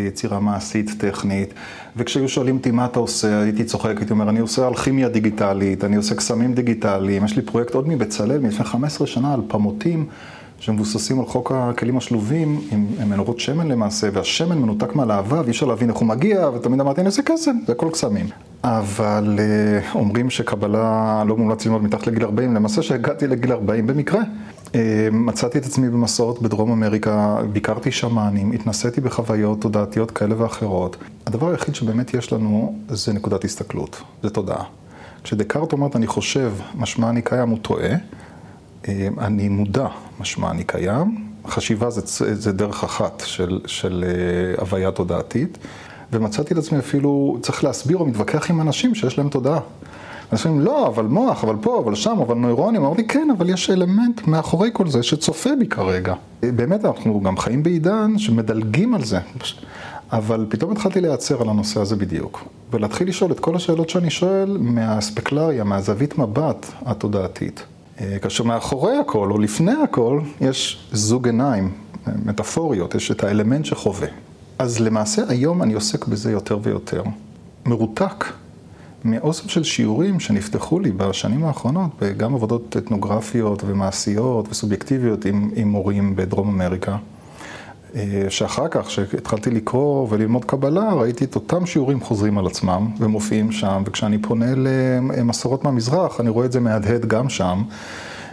יצירה 0.06 0.40
מעשית 0.40 0.90
טכנית, 0.98 1.54
וכשהיו 1.96 2.28
שואלים 2.28 2.56
אותי 2.56 2.70
מה 2.70 2.84
אתה 2.84 2.98
עושה, 2.98 3.40
הייתי 3.40 3.64
צוחק, 3.64 3.96
הייתי 3.96 4.12
אומר, 4.12 4.28
אני 4.28 4.38
עושה 4.38 4.68
אלכימיה 4.68 5.08
דיגיטלית, 5.08 5.84
אני 5.84 5.96
עושה 5.96 6.14
קסמים 6.14 6.54
דיגיטליים, 6.54 7.24
יש 7.24 7.36
לי 7.36 7.42
פרויקט 7.42 7.74
עוד 7.74 7.88
מבצלאל 7.88 8.38
מלפני 8.38 8.64
15 8.64 9.06
שנה 9.06 9.34
על 9.34 9.40
פמוטים. 9.48 10.08
שמבוססים 10.58 11.20
על 11.20 11.26
חוק 11.26 11.52
הכלים 11.54 11.96
השלובים, 11.96 12.60
עם, 12.70 12.86
עם 13.00 13.10
מנורות 13.10 13.40
שמן 13.40 13.68
למעשה, 13.68 14.08
והשמן 14.12 14.58
מנותק 14.58 14.94
מהלהבה, 14.94 15.40
ואי 15.40 15.50
אפשר 15.50 15.66
להבין 15.66 15.90
איך 15.90 15.98
הוא 15.98 16.08
מגיע, 16.08 16.48
ותמיד 16.54 16.80
אמרתי, 16.80 17.00
אני 17.00 17.06
עושה 17.06 17.22
קסם, 17.22 17.56
זה 17.66 17.72
הכל 17.72 17.88
קסמים. 17.92 18.26
אבל 18.64 19.38
אה, 19.38 19.90
אומרים 19.94 20.30
שקבלה 20.30 21.22
לא 21.26 21.36
מומלץ 21.36 21.66
ללמוד 21.66 21.82
מתחת 21.82 22.06
לגיל 22.06 22.24
40, 22.24 22.54
למעשה 22.54 22.82
שהגעתי 22.82 23.26
לגיל 23.26 23.52
40 23.52 23.86
במקרה. 23.86 24.20
אה, 24.74 25.08
מצאתי 25.12 25.58
את 25.58 25.64
עצמי 25.64 25.90
במסעות 25.90 26.42
בדרום 26.42 26.72
אמריקה, 26.72 27.38
ביקרתי 27.52 27.92
שמאנים, 27.92 28.52
התנסיתי 28.52 29.00
בחוויות 29.00 29.60
תודעתיות 29.60 30.10
כאלה 30.10 30.42
ואחרות. 30.42 30.96
הדבר 31.26 31.50
היחיד 31.50 31.74
שבאמת 31.74 32.14
יש 32.14 32.32
לנו 32.32 32.78
זה 32.88 33.12
נקודת 33.12 33.44
הסתכלות, 33.44 34.02
זה 34.22 34.30
תודעה. 34.30 34.64
כשדקארט 35.24 35.72
אומרת 35.72 35.96
אני 35.96 36.06
חושב, 36.06 36.52
משמע 36.74 37.10
אני 37.10 37.22
קיים, 37.22 37.48
הוא 37.48 37.58
טועה. 37.62 37.94
אה, 38.88 39.08
אני 39.18 39.48
מודע, 39.48 39.86
משמע 40.20 40.50
אני 40.50 40.64
קיים. 40.64 41.24
חשיבה 41.46 41.90
זה, 41.90 42.34
זה 42.34 42.52
דרך 42.52 42.84
אחת 42.84 43.22
של, 43.26 43.60
של 43.66 44.04
הוויה 44.58 44.90
תודעתית. 44.90 45.58
ומצאתי 46.12 46.54
את 46.54 46.58
עצמי 46.58 46.78
אפילו 46.78 47.38
צריך 47.42 47.64
להסביר 47.64 47.96
או 47.96 48.06
מתווכח 48.06 48.50
עם 48.50 48.60
אנשים 48.60 48.94
שיש 48.94 49.18
להם 49.18 49.28
תודעה. 49.28 49.60
אנשים 50.32 50.50
אומרים, 50.50 50.66
לא, 50.66 50.86
אבל 50.86 51.04
מוח, 51.04 51.44
אבל 51.44 51.56
פה, 51.60 51.78
אבל 51.84 51.94
שם, 51.94 52.18
אבל 52.26 52.34
נוירונים. 52.34 52.84
אמרתי, 52.84 53.06
כן, 53.06 53.28
אבל 53.38 53.50
יש 53.50 53.70
אלמנט 53.70 54.26
מאחורי 54.26 54.70
כל 54.72 54.88
זה 54.88 55.02
שצופה 55.02 55.50
בי 55.58 55.66
כרגע. 55.66 56.14
באמת, 56.42 56.84
אנחנו 56.84 57.20
גם 57.20 57.36
חיים 57.36 57.62
בעידן 57.62 58.18
שמדלגים 58.18 58.94
על 58.94 59.04
זה. 59.04 59.18
אבל 60.12 60.46
פתאום 60.48 60.72
התחלתי 60.72 61.00
להיעצר 61.00 61.42
על 61.42 61.48
הנושא 61.48 61.80
הזה 61.80 61.96
בדיוק. 61.96 62.44
ולהתחיל 62.70 63.08
לשאול 63.08 63.32
את 63.32 63.40
כל 63.40 63.56
השאלות 63.56 63.90
שאני 63.90 64.10
שואל 64.10 64.56
מהאספקלריה, 64.60 65.64
מהזווית 65.64 66.18
מבט 66.18 66.66
התודעתית. 66.86 67.64
אה, 68.00 68.18
כאשר 68.18 68.44
מאחורי 68.44 68.96
הכל, 68.96 69.30
או 69.30 69.38
לפני 69.38 69.72
הכל, 69.84 70.20
יש 70.40 70.88
זוג 70.92 71.26
עיניים, 71.26 71.70
מטאפוריות, 72.24 72.94
יש 72.94 73.10
את 73.10 73.24
האלמנט 73.24 73.64
שחווה. 73.64 74.08
אז 74.58 74.80
למעשה 74.80 75.22
היום 75.28 75.62
אני 75.62 75.74
עוסק 75.74 76.06
בזה 76.06 76.32
יותר 76.32 76.58
ויותר. 76.62 77.02
מרותק 77.66 78.24
מאוסף 79.04 79.50
של 79.50 79.64
שיעורים 79.64 80.20
שנפתחו 80.20 80.80
לי 80.80 80.90
בשנים 80.90 81.44
האחרונות, 81.44 82.02
גם 82.16 82.34
עבודות 82.34 82.76
אתנוגרפיות 82.76 83.62
ומעשיות 83.66 84.48
וסובייקטיביות 84.50 85.24
עם, 85.24 85.50
עם 85.56 85.68
מורים 85.68 86.16
בדרום 86.16 86.48
אמריקה. 86.48 86.96
אה, 87.96 88.26
שאחר 88.28 88.68
כך, 88.68 88.86
כשהתחלתי 88.86 89.50
לקרוא 89.50 90.06
וללמוד 90.10 90.44
קבלה, 90.44 90.92
ראיתי 90.92 91.24
את 91.24 91.34
אותם 91.34 91.66
שיעורים 91.66 92.00
חוזרים 92.00 92.38
על 92.38 92.46
עצמם 92.46 92.88
ומופיעים 92.98 93.52
שם, 93.52 93.82
וכשאני 93.86 94.18
פונה 94.18 94.54
למסורות 94.54 95.64
מהמזרח, 95.64 96.20
אני 96.20 96.30
רואה 96.30 96.46
את 96.46 96.52
זה 96.52 96.60
מהדהד 96.60 97.06
גם 97.06 97.28
שם. 97.28 97.62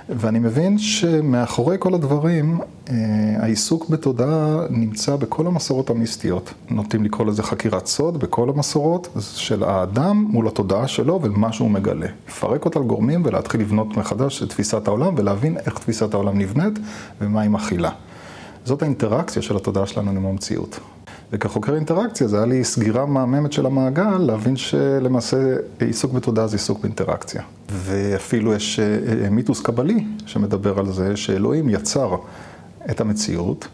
ואני 0.09 0.39
מבין 0.39 0.77
שמאחורי 0.77 1.75
כל 1.79 1.93
הדברים, 1.93 2.59
אה, 2.89 2.95
העיסוק 3.39 3.89
בתודעה 3.89 4.65
נמצא 4.69 5.15
בכל 5.15 5.47
המסורות 5.47 5.89
המיסטיות. 5.89 6.53
נוטים 6.69 7.03
לקרוא 7.03 7.27
לזה 7.27 7.43
חקירת 7.43 7.87
סוד 7.87 8.17
בכל 8.17 8.49
המסורות 8.49 9.17
של 9.35 9.63
האדם 9.63 10.27
מול 10.29 10.47
התודעה 10.47 10.87
שלו 10.87 11.19
ומה 11.23 11.51
שהוא 11.51 11.71
מגלה. 11.71 12.07
לפרק 12.27 12.65
אותה 12.65 12.79
לגורמים 12.79 13.21
ולהתחיל 13.25 13.61
לבנות 13.61 13.97
מחדש 13.97 14.43
את 14.43 14.49
תפיסת 14.49 14.87
העולם 14.87 15.13
ולהבין 15.17 15.57
איך 15.57 15.73
תפיסת 15.73 16.13
העולם 16.13 16.39
נבנית 16.39 16.79
ומה 17.21 17.41
היא 17.41 17.49
מכילה. 17.49 17.91
זאת 18.65 18.81
האינטראקציה 18.81 19.41
של 19.41 19.55
התודעה 19.55 19.87
שלנו 19.87 20.11
עם 20.11 20.25
המציאות. 20.25 20.79
וכחוקר 21.31 21.75
אינטראקציה 21.75 22.27
זה 22.27 22.37
היה 22.37 22.45
לי 22.45 22.63
סגירה 22.63 23.05
מהממת 23.05 23.53
של 23.53 23.65
המעגל, 23.65 24.17
להבין 24.17 24.55
שלמעשה 24.55 25.37
עיסוק 25.79 26.13
בתודעה 26.13 26.47
זה 26.47 26.55
עיסוק 26.55 26.79
באינטראקציה. 26.79 27.41
ואפילו 27.69 28.53
יש 28.53 28.79
אה, 28.79 28.85
אה, 29.23 29.29
מיתוס 29.29 29.61
קבלי 29.61 30.05
שמדבר 30.25 30.79
על 30.79 30.91
זה 30.91 31.17
שאלוהים 31.17 31.69
יצר 31.69 32.15
את 32.91 33.01
המציאות. 33.01 33.67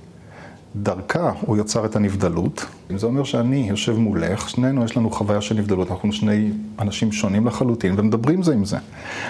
דרכה 0.84 1.32
הוא 1.42 1.58
יצר 1.58 1.86
את 1.86 1.96
הנבדלות. 1.96 2.66
זה 2.96 3.06
אומר 3.06 3.24
שאני 3.24 3.66
יושב 3.70 3.98
מולך, 3.98 4.50
שנינו 4.50 4.86
יש 4.86 4.98
לנו 4.98 5.12
חוויה 5.12 5.42
של 5.42 5.56
נבדלות, 5.56 5.92
אנחנו 5.92 6.12
שני 6.12 6.52
אנשים 6.80 7.12
שונים 7.12 7.48
לחלוטין 7.48 7.94
ומדברים 7.98 8.44
זה 8.44 8.54
עם 8.54 8.66
זה. 8.66 8.78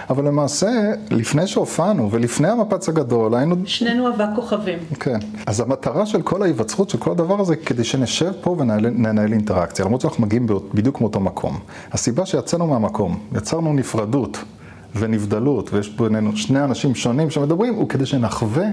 אבל 0.09 0.27
למעשה, 0.27 0.69
לפני 1.11 1.47
שהופענו 1.47 2.11
ולפני 2.11 2.47
המפץ 2.47 2.89
הגדול, 2.89 3.35
היינו... 3.35 3.55
שנינו 3.65 4.09
אבק 4.09 4.27
כוכבים. 4.35 4.79
כן. 4.99 5.19
אז 5.45 5.59
המטרה 5.59 6.05
של 6.05 6.21
כל 6.21 6.41
ההיווצרות 6.41 6.89
של 6.89 6.97
כל 6.97 7.11
הדבר 7.11 7.41
הזה, 7.41 7.55
כדי 7.55 7.83
שנשב 7.83 8.31
פה 8.41 8.55
וננהל 8.59 9.33
אינטראקציה, 9.33 9.85
למרות 9.85 10.01
שאנחנו 10.01 10.25
מגיעים 10.25 10.47
בדיוק 10.73 11.01
מאותו 11.01 11.19
מקום. 11.19 11.59
הסיבה 11.91 12.25
שיצאנו 12.25 12.67
מהמקום, 12.67 13.19
יצרנו 13.35 13.73
נפרדות 13.73 14.43
ונבדלות, 14.95 15.73
ויש 15.73 15.89
בינינו 15.89 16.37
שני 16.37 16.63
אנשים 16.63 16.95
שונים 16.95 17.29
שמדברים, 17.29 17.73
הוא 17.73 17.89
כדי 17.89 18.05
שנחווה 18.05 18.65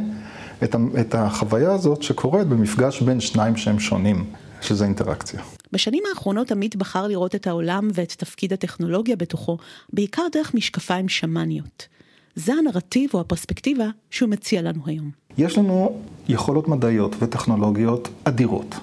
את 1.01 1.15
החוויה 1.15 1.73
הזאת 1.73 2.03
שקורית 2.03 2.47
במפגש 2.47 3.03
בין 3.03 3.21
שניים 3.21 3.57
שהם 3.57 3.79
שונים, 3.79 4.25
שזה 4.61 4.85
אינטראקציה. 4.85 5.41
בשנים 5.73 6.03
האחרונות 6.09 6.53
עמית 6.53 6.77
בחר 6.77 7.07
לראות 7.07 7.35
את 7.35 7.47
העולם 7.47 7.89
ואת 7.95 8.13
תפקיד 8.13 8.53
הטכנולוגיה 8.53 9.17
בתוכו, 9.17 9.59
בעיקר 9.93 10.23
דרך 10.33 10.55
משקפיים 10.55 11.09
שמאניות. 11.09 11.89
זה 12.35 12.53
הנרטיב 12.55 13.11
או 13.15 13.21
הפרספקטיבה 13.21 13.87
שהוא 14.11 14.29
מציע 14.31 14.63
לנו 14.63 14.81
היום. 14.87 15.11
יש 15.39 15.59
לנו 15.59 15.99
יכולות 16.29 16.69
מדעיות 16.69 17.17
וטכנולוגיות 17.19 18.09
אדירות. 18.25 18.75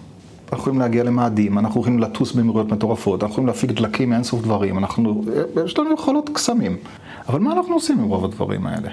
אנחנו 0.44 0.58
יכולים 0.58 0.80
להגיע 0.80 1.04
למאדים, 1.04 1.58
אנחנו 1.58 1.82
יכולים 1.82 2.00
לטוס 2.00 2.32
במהירויות 2.32 2.72
מטורפות, 2.72 3.24
אנחנו 3.24 3.32
יכולים 3.34 3.48
להפיק 3.48 3.72
דלקים 3.72 4.10
מאינסוף 4.10 4.42
דברים, 4.42 4.78
אנחנו, 4.78 5.24
יש 5.66 5.78
לנו 5.78 5.94
יכולות 5.94 6.30
קסמים. 6.34 6.78
אבל 7.28 7.40
מה 7.40 7.54
אנחנו 7.54 7.74
עושים 7.74 8.00
עם 8.00 8.06
רוב 8.06 8.26
הדברים 8.26 8.68
האלה? 8.68 8.90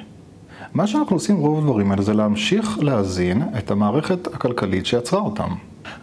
מה 0.74 0.86
שאנחנו 0.86 1.16
עושים 1.16 1.36
רוב 1.36 1.58
הדברים 1.58 1.90
האלה 1.90 2.02
זה 2.02 2.14
להמשיך 2.14 2.78
להזין 2.82 3.42
את 3.58 3.70
המערכת 3.70 4.26
הכלכלית 4.26 4.86
שיצרה 4.86 5.20
אותם. 5.20 5.48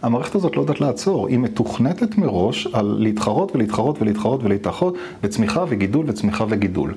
המערכת 0.02 0.34
הזאת 0.34 0.56
לא 0.56 0.60
יודעת 0.60 0.80
לעצור, 0.80 1.28
היא 1.28 1.38
מתוכנתת 1.38 2.18
מראש 2.18 2.66
על 2.72 2.96
להתחרות 2.98 3.54
ולהתחרות 3.54 4.02
ולהתחרות 4.02 4.42
ולהתחרות 4.42 4.94
וצמיחה 5.22 5.64
וגידול 5.68 6.04
וצמיחה 6.08 6.44
וגידול. 6.48 6.94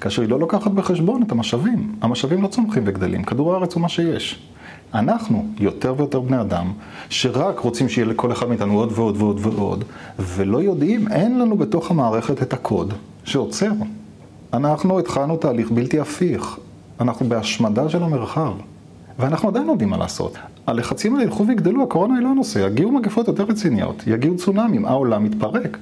כאשר 0.00 0.22
היא 0.22 0.30
לא 0.30 0.40
לוקחת 0.40 0.70
בחשבון 0.70 1.22
את 1.22 1.32
המשאבים. 1.32 1.92
המשאבים 2.00 2.42
לא 2.42 2.48
צומחים 2.48 2.82
וגדלים, 2.86 3.24
כדור 3.24 3.54
הארץ 3.54 3.74
הוא 3.74 3.82
מה 3.82 3.88
שיש. 3.88 4.48
אנחנו 4.94 5.46
יותר 5.58 5.94
ויותר 5.96 6.20
בני 6.20 6.40
אדם, 6.40 6.72
שרק 7.08 7.58
רוצים 7.58 7.88
שיהיה 7.88 8.06
לכל 8.06 8.32
אחד 8.32 8.48
מאיתנו 8.48 8.78
עוד 8.78 8.92
ועוד 8.94 9.16
ועוד 9.16 9.40
ועוד, 9.42 9.84
ולא 10.18 10.62
יודעים, 10.62 11.08
אין 11.12 11.38
לנו 11.38 11.56
בתוך 11.56 11.90
המערכת 11.90 12.42
את 12.42 12.52
הקוד 12.52 12.94
שעוצר. 13.24 13.70
אנחנו 14.52 14.98
התחלנו 14.98 15.36
תהליך 15.36 15.70
בלתי 15.70 16.00
הפיך. 16.00 16.58
אנחנו 17.00 17.28
בהשמדה 17.28 17.88
של 17.88 18.02
המרחב, 18.02 18.52
ואנחנו 19.18 19.48
עדיין 19.48 19.66
לא 19.66 19.72
יודעים 19.72 19.90
מה 19.90 19.96
לעשות. 19.96 20.38
הלחצים 20.66 21.14
האלה 21.14 21.24
ילכו 21.24 21.46
ויגדלו, 21.46 21.82
הקורונה 21.82 22.14
היא 22.14 22.22
לא 22.22 22.28
הנושא, 22.28 22.58
יגיעו 22.58 22.92
מגפות 22.92 23.28
יותר 23.28 23.44
רציניות, 23.44 24.02
יגיעו 24.06 24.36
צונאמים, 24.36 24.84
העולם 24.84 25.24
מתפרק. 25.24 25.78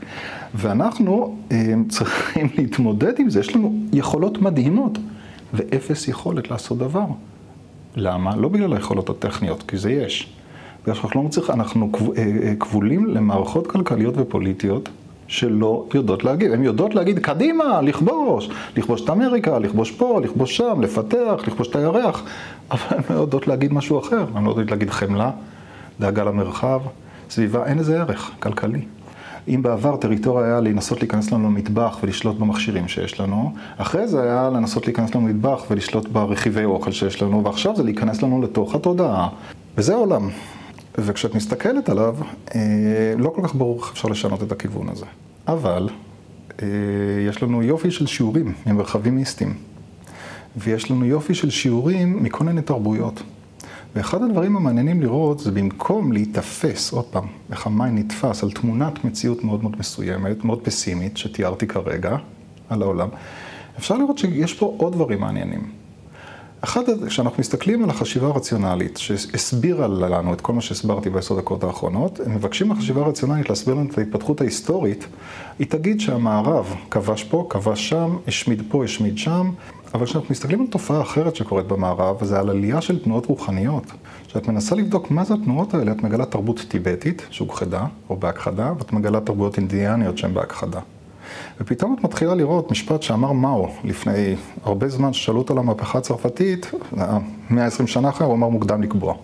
ואנחנו 0.54 1.36
אה, 1.52 1.74
צריכים 1.88 2.48
להתמודד 2.58 3.12
עם 3.18 3.30
זה, 3.30 3.40
יש 3.40 3.56
לנו 3.56 3.74
יכולות 3.92 4.38
מדהימות, 4.38 4.98
ואפס 5.54 6.08
יכולת 6.08 6.50
לעשות 6.50 6.78
דבר. 6.78 7.06
למה? 7.96 8.36
לא 8.36 8.48
בגלל 8.48 8.72
היכולות 8.72 9.10
הטכניות, 9.10 9.62
כי 9.62 9.76
זה 9.76 9.92
יש. 9.92 10.32
בגלל 10.82 10.94
שאנחנו 10.94 11.20
לא 11.20 11.26
מצליחים, 11.26 11.54
אנחנו 11.54 11.90
אה, 12.16 12.22
אה, 12.42 12.54
כבולים 12.60 13.06
למערכות 13.06 13.66
כלכליות 13.66 14.14
ופוליטיות 14.16 14.88
שלא 15.34 15.84
יודעות 15.94 16.24
להגיד. 16.24 16.52
הן 16.52 16.64
יודעות 16.64 16.94
להגיד, 16.94 17.18
קדימה, 17.18 17.80
לכבוש, 17.82 18.48
לכבוש 18.76 19.04
את 19.04 19.10
אמריקה, 19.10 19.58
לכבוש 19.58 19.90
פה, 19.90 20.20
לכבוש 20.24 20.56
שם, 20.56 20.80
לפתח, 20.80 21.34
לכבוש 21.46 21.68
את 21.68 21.76
הירח, 21.76 22.22
אבל 22.70 22.96
הן 22.96 23.16
לא 23.16 23.20
יודעות 23.20 23.46
להגיד 23.46 23.72
משהו 23.72 23.98
אחר. 23.98 24.24
הן 24.34 24.44
לא 24.44 24.50
יודעות 24.50 24.70
להגיד 24.70 24.90
חמלה, 24.90 25.30
דאגה 26.00 26.24
למרחב, 26.24 26.80
סביבה, 27.30 27.66
אין 27.66 27.78
לזה 27.78 28.00
ערך 28.00 28.30
כלכלי. 28.38 28.80
אם 29.48 29.62
בעבר 29.62 29.96
טריטוריה 29.96 30.46
היה 30.46 30.60
לנסות 30.60 31.00
להיכנס 31.00 31.32
לנו 31.32 31.48
למטבח 31.48 31.98
ולשלוט 32.02 32.36
במכשירים 32.38 32.88
שיש 32.88 33.20
לנו, 33.20 33.52
אחרי 33.76 34.08
זה 34.08 34.22
היה 34.22 34.50
לנסות 34.54 34.86
להיכנס 34.86 35.14
לנו 35.14 35.28
למטבח 35.28 35.64
ולשלוט 35.70 36.08
ברכיבי 36.08 36.64
אוכל 36.64 36.92
שיש 36.92 37.22
לנו, 37.22 37.44
ועכשיו 37.44 37.76
זה 37.76 37.82
להיכנס 37.82 38.22
לנו 38.22 38.42
לתוך 38.42 38.74
התודעה. 38.74 39.28
וזה 39.76 39.94
העולם. 39.94 40.28
וכשאת 40.98 41.34
מסתכלת 41.34 41.88
עליו, 41.88 42.16
אה, 42.54 43.14
לא 43.18 43.32
כל 43.34 43.42
כך 43.44 43.54
ברור 43.54 43.80
איך 43.82 43.92
אפשר 43.92 44.08
לשנות 44.08 44.42
את 44.42 44.52
הכיוון 44.52 44.88
הזה. 44.88 45.06
אבל 45.48 45.88
אה, 46.62 46.66
יש 47.28 47.42
לנו 47.42 47.62
יופי 47.62 47.90
של 47.90 48.06
שיעורים 48.06 48.52
ממרחבים 48.66 49.14
מיסטיים, 49.14 49.54
ויש 50.56 50.90
לנו 50.90 51.04
יופי 51.04 51.34
של 51.34 51.50
שיעורים 51.50 52.22
מכל 52.22 52.44
מיני 52.44 52.62
תרבויות. 52.62 53.22
ואחד 53.94 54.22
הדברים 54.22 54.56
המעניינים 54.56 55.00
לראות 55.00 55.38
זה 55.38 55.50
במקום 55.50 56.12
להיתפס, 56.12 56.92
עוד 56.92 57.04
פעם, 57.04 57.26
איך 57.50 57.66
המים 57.66 57.98
נתפס 57.98 58.42
על 58.42 58.50
תמונת 58.50 59.04
מציאות 59.04 59.44
מאוד 59.44 59.62
מאוד 59.62 59.76
מסוימת, 59.78 60.44
מאוד 60.44 60.60
פסימית, 60.62 61.16
שתיארתי 61.16 61.66
כרגע 61.66 62.16
על 62.68 62.82
העולם, 62.82 63.08
אפשר 63.78 63.96
לראות 63.96 64.18
שיש 64.18 64.54
פה 64.54 64.74
עוד 64.78 64.92
דברים 64.92 65.20
מעניינים. 65.20 65.83
אחד, 66.64 66.82
כשאנחנו 67.06 67.40
מסתכלים 67.40 67.84
על 67.84 67.90
החשיבה 67.90 68.26
הרציונלית, 68.26 68.96
שהסבירה 68.96 69.86
לנו 69.88 70.32
את 70.32 70.40
כל 70.40 70.52
מה 70.52 70.60
שהסברתי 70.60 71.10
בעשר 71.10 71.34
דקות 71.38 71.64
האחרונות, 71.64 72.20
הם 72.20 72.34
מבקשים 72.34 72.68
מהחשיבה 72.68 73.00
הרציונלית 73.00 73.48
להסביר 73.48 73.74
לנו 73.74 73.90
את 73.90 73.98
ההתפתחות 73.98 74.40
ההיסטורית, 74.40 75.06
היא 75.58 75.66
תגיד 75.66 76.00
שהמערב 76.00 76.74
כבש 76.90 77.24
פה, 77.24 77.46
כבש 77.50 77.88
שם, 77.88 78.16
השמיד 78.28 78.62
פה, 78.68 78.84
השמיד 78.84 79.18
שם, 79.18 79.50
אבל 79.94 80.06
כשאנחנו 80.06 80.28
מסתכלים 80.30 80.60
על 80.60 80.66
תופעה 80.66 81.00
אחרת 81.00 81.36
שקורית 81.36 81.66
במערב, 81.66 82.24
זה 82.24 82.38
על 82.40 82.50
עלייה 82.50 82.80
של 82.80 83.04
תנועות 83.04 83.26
רוחניות. 83.26 83.92
כשאת 84.26 84.48
מנסה 84.48 84.74
לבדוק 84.74 85.10
מה 85.10 85.24
זה 85.24 85.34
התנועות 85.34 85.74
האלה, 85.74 85.92
את 85.92 86.02
מגלה 86.02 86.24
תרבות 86.24 86.64
טיבטית, 86.68 87.26
שהוכחדה, 87.30 87.86
או 88.10 88.16
בהכחדה, 88.16 88.72
ואת 88.78 88.92
מגלה 88.92 89.20
תרבויות 89.20 89.56
אינדיאניות 89.56 90.18
שהן 90.18 90.34
בהכחדה. 90.34 90.80
ופתאום 91.60 91.96
את 91.98 92.04
מתחילה 92.04 92.34
לראות 92.34 92.70
משפט 92.70 93.02
שאמר 93.02 93.32
מאו 93.32 93.68
לפני 93.84 94.36
הרבה 94.64 94.88
זמן 94.88 95.12
ששאלו 95.12 95.38
אותו 95.38 95.52
על 95.54 95.58
המהפכה 95.58 95.98
הצרפתית, 95.98 96.70
120 97.50 97.86
שנה 97.86 98.08
אחרי 98.08 98.26
הוא 98.26 98.34
אמר 98.34 98.48
מוקדם 98.48 98.82
לקבוע. 98.82 99.14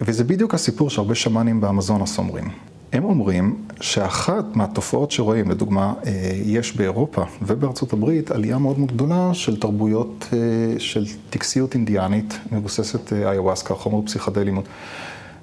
וזה 0.00 0.24
בדיוק 0.24 0.54
הסיפור 0.54 0.90
שהרבה 0.90 1.14
שמאנים 1.14 1.60
באמזונס 1.60 2.18
אומרים. 2.18 2.48
הם 2.92 3.04
אומרים 3.04 3.56
שאחת 3.80 4.44
מהתופעות 4.56 5.10
שרואים, 5.10 5.50
לדוגמה, 5.50 5.94
אה, 6.06 6.12
יש 6.44 6.76
באירופה 6.76 7.22
ובארצות 7.42 7.92
הברית 7.92 8.30
עלייה 8.30 8.58
מאוד 8.58 8.78
מאוד 8.78 8.92
גדולה 8.92 9.34
של 9.34 9.60
תרבויות 9.60 10.28
אה, 10.32 10.38
של 10.78 11.04
טקסיות 11.30 11.74
אינדיאנית, 11.74 12.38
מבוססת 12.52 13.12
אה, 13.12 13.32
איוואסקה, 13.32 13.74
חומר 13.74 14.06
פסיכדלי. 14.06 14.52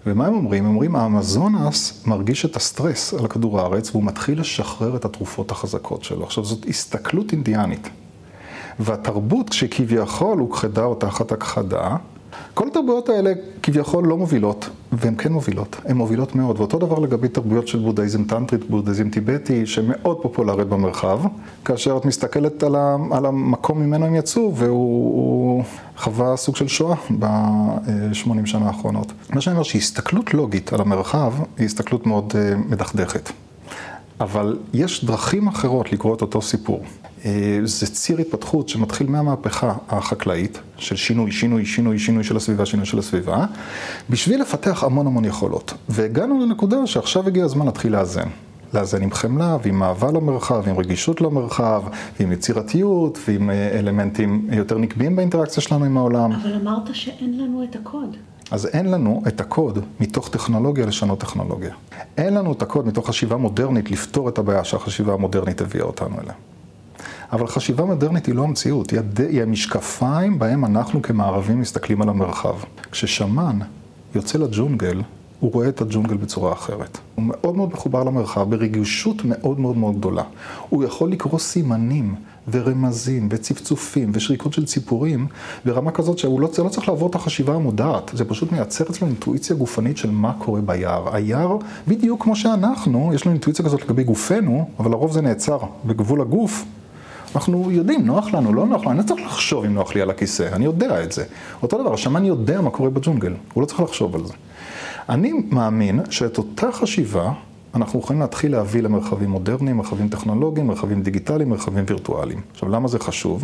ומה 0.05 0.27
הם 0.27 0.33
אומרים? 0.33 0.65
הם 0.65 0.69
אומרים, 0.69 0.95
האמזונס 0.95 2.03
מרגיש 2.05 2.45
את 2.45 2.55
הסטרס 2.55 3.13
על 3.13 3.27
כדור 3.27 3.59
הארץ 3.59 3.89
והוא 3.89 4.03
מתחיל 4.03 4.39
לשחרר 4.39 4.95
את 4.95 5.05
התרופות 5.05 5.51
החזקות 5.51 6.03
שלו. 6.03 6.23
עכשיו, 6.23 6.45
זאת 6.45 6.65
הסתכלות 6.69 7.31
אינדיאנית. 7.31 7.89
והתרבות 8.79 9.53
שכביכול 9.53 10.39
הוכחדה 10.39 10.83
או 10.83 10.95
תחת 10.95 11.31
הכחדה, 11.31 11.95
כל 12.53 12.67
התרבויות 12.67 13.09
האלה 13.09 13.33
כביכול 13.63 14.07
לא 14.07 14.17
מובילות, 14.17 14.69
והן 14.91 15.15
כן 15.17 15.31
מובילות, 15.31 15.75
הן 15.85 15.97
מובילות 15.97 16.35
מאוד. 16.35 16.59
ואותו 16.59 16.79
דבר 16.79 16.99
לגבי 16.99 17.27
תרבויות 17.27 17.67
של 17.67 17.79
בודהיזם 17.79 18.23
טנטרית, 18.23 18.69
בודהיזם 18.69 19.09
טיבטי, 19.09 19.65
שמאוד 19.65 20.21
פופולרית 20.21 20.67
במרחב, 20.67 21.19
כאשר 21.65 21.97
את 21.97 22.05
מסתכלת 22.05 22.63
על, 22.63 22.75
ה, 22.75 22.97
על 23.11 23.25
המקום 23.25 23.79
ממנו 23.81 24.05
הם 24.05 24.15
יצאו, 24.15 24.55
והוא 24.55 25.63
חווה 25.97 26.37
סוג 26.37 26.55
של 26.55 26.67
שואה 26.67 26.95
ב-80 27.19 28.45
שנה 28.45 28.67
האחרונות. 28.67 29.11
מה 29.29 29.41
שאני 29.41 29.53
אומר 29.53 29.63
שהסתכלות 29.63 30.33
לוגית 30.33 30.73
על 30.73 30.81
המרחב 30.81 31.33
היא 31.57 31.65
הסתכלות 31.65 32.07
מאוד 32.07 32.33
אה, 32.35 32.55
מדכדכת. 32.69 33.29
אבל 34.23 34.57
יש 34.73 35.05
דרכים 35.05 35.47
אחרות 35.47 35.93
לקרוא 35.93 36.15
את 36.15 36.21
אותו 36.21 36.41
סיפור. 36.41 36.83
אה, 37.25 37.59
זה 37.63 37.87
ציר 37.87 38.17
התפתחות 38.17 38.69
שמתחיל 38.69 39.07
מהמהפכה 39.07 39.73
החקלאית, 39.89 40.59
של 40.77 40.95
שינוי, 40.95 41.31
שינוי, 41.31 41.65
שינוי, 41.65 41.99
שינוי 41.99 42.23
של 42.23 42.37
הסביבה, 42.37 42.65
שינוי 42.65 42.85
של 42.85 42.99
הסביבה, 42.99 43.45
בשביל 44.09 44.41
לפתח 44.41 44.83
המון 44.83 45.07
המון 45.07 45.25
יכולות. 45.25 45.73
והגענו 45.89 46.39
לנקודה 46.39 46.87
שעכשיו 46.87 47.27
הגיע 47.27 47.45
הזמן 47.45 47.65
להתחיל 47.65 47.91
לאזן. 47.91 48.27
לאזן 48.73 49.03
עם 49.03 49.11
חמלה 49.11 49.57
ועם 49.63 49.83
אהבה 49.83 50.11
למרחב, 50.11 50.69
עם 50.69 50.77
רגישות 50.77 51.21
למרחב, 51.21 51.83
ועם 52.19 52.31
יצירתיות, 52.31 53.19
ועם 53.27 53.49
אה, 53.49 53.79
אלמנטים 53.79 54.47
יותר 54.51 54.77
נקביים 54.77 55.15
באינטראקציה 55.15 55.63
שלנו 55.63 55.85
עם 55.85 55.97
העולם. 55.97 56.31
אבל 56.31 56.53
אמרת 56.53 56.95
שאין 56.95 57.39
לנו 57.39 57.63
את 57.63 57.75
הקוד. 57.75 58.17
אז 58.51 58.65
אין 58.65 58.91
לנו 58.91 59.23
את 59.27 59.41
הקוד 59.41 59.79
מתוך 59.99 60.29
טכנולוגיה 60.29 60.85
לשנות 60.85 61.19
טכנולוגיה. 61.19 61.73
אין 62.17 62.33
לנו 62.33 62.51
את 62.51 62.61
הקוד 62.61 62.87
מתוך 62.87 63.07
חשיבה 63.07 63.37
מודרנית 63.37 63.91
לפתור 63.91 64.29
את 64.29 64.37
הבעיה 64.37 64.63
שהחשיבה 64.63 65.13
המודרנית 65.13 65.61
הביאה 65.61 65.85
אותנו 65.85 66.15
אליה. 66.21 66.33
אבל 67.31 67.47
חשיבה 67.47 67.85
מודרנית 67.85 68.25
היא 68.25 68.35
לא 68.35 68.43
המציאות, 68.43 68.89
היא, 68.89 68.99
הד... 68.99 69.21
היא 69.21 69.41
המשקפיים 69.41 70.39
בהם 70.39 70.65
אנחנו 70.65 71.01
כמערבים 71.01 71.59
מסתכלים 71.59 72.01
על 72.01 72.09
המרחב. 72.09 72.55
כששמן 72.91 73.59
יוצא 74.15 74.37
לג'ונגל, 74.37 75.01
הוא 75.39 75.53
רואה 75.53 75.69
את 75.69 75.81
הג'ונגל 75.81 76.17
בצורה 76.17 76.53
אחרת. 76.53 76.97
הוא 77.15 77.25
מאוד 77.27 77.55
מאוד 77.55 77.69
מחובר 77.73 78.03
למרחב 78.03 78.49
ברגישות 78.49 79.25
מאוד 79.25 79.59
מאוד 79.59 79.77
מאוד 79.77 79.97
גדולה. 79.97 80.23
הוא 80.69 80.83
יכול 80.83 81.11
לקרוא 81.11 81.39
סימנים 81.39 82.15
ורמזים 82.51 83.27
וצפצופים 83.31 84.11
ושריקות 84.13 84.53
של 84.53 84.65
ציפורים 84.65 85.27
ברמה 85.65 85.91
כזאת 85.91 86.17
שהוא 86.17 86.41
לא, 86.41 86.49
לא 86.63 86.69
צריך 86.69 86.87
לעבור 86.87 87.09
את 87.09 87.15
החשיבה 87.15 87.55
המודעת, 87.55 88.11
זה 88.13 88.25
פשוט 88.25 88.51
מייצר 88.51 88.83
אצלנו 88.89 89.11
אינטואיציה 89.11 89.55
גופנית 89.55 89.97
של 89.97 90.11
מה 90.11 90.33
קורה 90.39 90.61
ביער. 90.61 91.15
היער, 91.15 91.57
בדיוק 91.87 92.23
כמו 92.23 92.35
שאנחנו, 92.35 93.11
יש 93.13 93.25
לנו 93.25 93.33
אינטואיציה 93.33 93.65
כזאת 93.65 93.81
לגבי 93.81 94.03
גופנו, 94.03 94.69
אבל 94.79 94.91
לרוב 94.91 95.11
זה 95.11 95.21
נעצר 95.21 95.57
בגבול 95.85 96.21
הגוף. 96.21 96.65
אנחנו 97.35 97.71
יודעים, 97.71 98.05
נוח 98.05 98.33
לנו, 98.33 98.53
לא 98.53 98.65
נוח 98.65 98.81
לנו, 98.81 98.91
אני 98.91 98.97
לא 98.97 99.03
צריך 99.03 99.21
לחשוב 99.25 99.65
אם 99.65 99.73
נוח 99.73 99.95
לי 99.95 100.01
על 100.01 100.09
הכיסא, 100.09 100.49
אני 100.53 100.65
יודע 100.65 101.03
את 101.03 101.11
זה. 101.11 101.23
אותו 101.63 101.77
דבר, 101.77 101.93
השמן 101.93 102.25
יודע 102.25 102.61
מה 102.61 102.69
קורה 102.69 102.89
בג'ונגל, 102.89 103.33
הוא 103.53 103.61
לא 103.61 103.65
צריך 103.65 103.79
לחשוב 103.79 104.15
על 104.15 104.25
זה. 104.25 104.33
אני 105.09 105.33
מאמין 105.49 105.99
שאת 106.09 106.37
אותה 106.37 106.71
חשיבה 106.71 107.31
אנחנו 107.75 107.99
יכולים 107.99 108.21
להתחיל 108.21 108.51
להביא 108.51 108.81
למרחבים 108.81 109.29
מודרניים, 109.29 109.77
מרחבים 109.77 110.09
טכנולוגיים, 110.09 110.67
מרחבים 110.67 111.03
דיגיטליים, 111.03 111.49
מרחבים 111.49 111.83
וירטואליים. 111.87 112.41
עכשיו, 112.51 112.69
למה 112.69 112.87
זה 112.87 112.99
חשוב? 112.99 113.43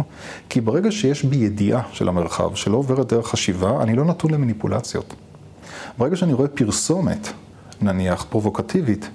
כי 0.49 0.61
ברגע 0.61 0.91
שיש 0.91 1.25
בי 1.25 1.35
ידיעה 1.35 1.81
של 1.91 2.07
המרחב, 2.07 2.55
שלא 2.55 2.77
עוברת 2.77 3.13
דרך 3.13 3.27
חשיבה, 3.27 3.83
אני 3.83 3.95
לא 3.95 4.05
נתון 4.05 4.31
למניפולציות. 4.31 5.13
ברגע 5.97 6.15
שאני 6.15 6.33
רואה 6.33 6.47
פרסומת, 6.47 7.27
נניח 7.81 8.25
פרובוקטיבית, 8.29 9.09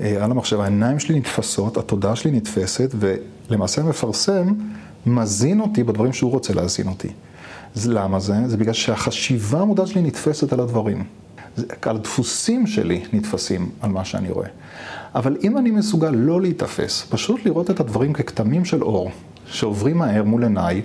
אה, 0.00 0.24
על 0.24 0.30
המחשב, 0.30 0.60
העיניים 0.60 0.98
שלי 0.98 1.18
נתפסות, 1.18 1.76
התודעה 1.76 2.16
שלי 2.16 2.30
נתפסת, 2.30 2.94
ולמעשה 3.48 3.82
המפרסם 3.82 4.52
מזין 5.06 5.60
אותי 5.60 5.84
בדברים 5.84 6.12
שהוא 6.12 6.30
רוצה 6.30 6.54
להזין 6.54 6.88
אותי. 6.88 7.08
אז 7.76 7.88
למה 7.88 8.20
זה? 8.20 8.34
זה 8.46 8.56
בגלל 8.56 8.72
שהחשיבה 8.72 9.60
המודעת 9.60 9.86
שלי 9.86 10.02
נתפסת 10.02 10.52
על 10.52 10.60
הדברים. 10.60 11.04
על 11.82 11.96
הדפוסים 11.96 12.66
שלי 12.66 13.02
נתפסים 13.12 13.70
על 13.80 13.90
מה 13.90 14.04
שאני 14.04 14.30
רואה. 14.30 14.48
אבל 15.14 15.36
אם 15.42 15.58
אני 15.58 15.70
מסוגל 15.70 16.10
לא 16.10 16.40
להיתפס, 16.40 17.06
פשוט 17.10 17.44
לראות 17.44 17.70
את 17.70 17.80
הדברים 17.80 18.12
ככתמים 18.12 18.64
של 18.64 18.82
אור, 18.82 19.10
שעוברים 19.46 19.98
מהר 19.98 20.24
מול 20.24 20.42
עיניי, 20.42 20.82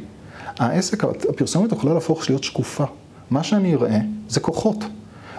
העסק, 0.60 1.04
הפרסומת 1.04 1.72
יכולה 1.72 1.94
להפוך 1.94 2.30
להיות 2.30 2.44
שקופה. 2.44 2.84
מה 3.30 3.44
שאני 3.44 3.76
אראה 3.76 4.00
זה 4.30 4.40
כוחות. 4.40 4.84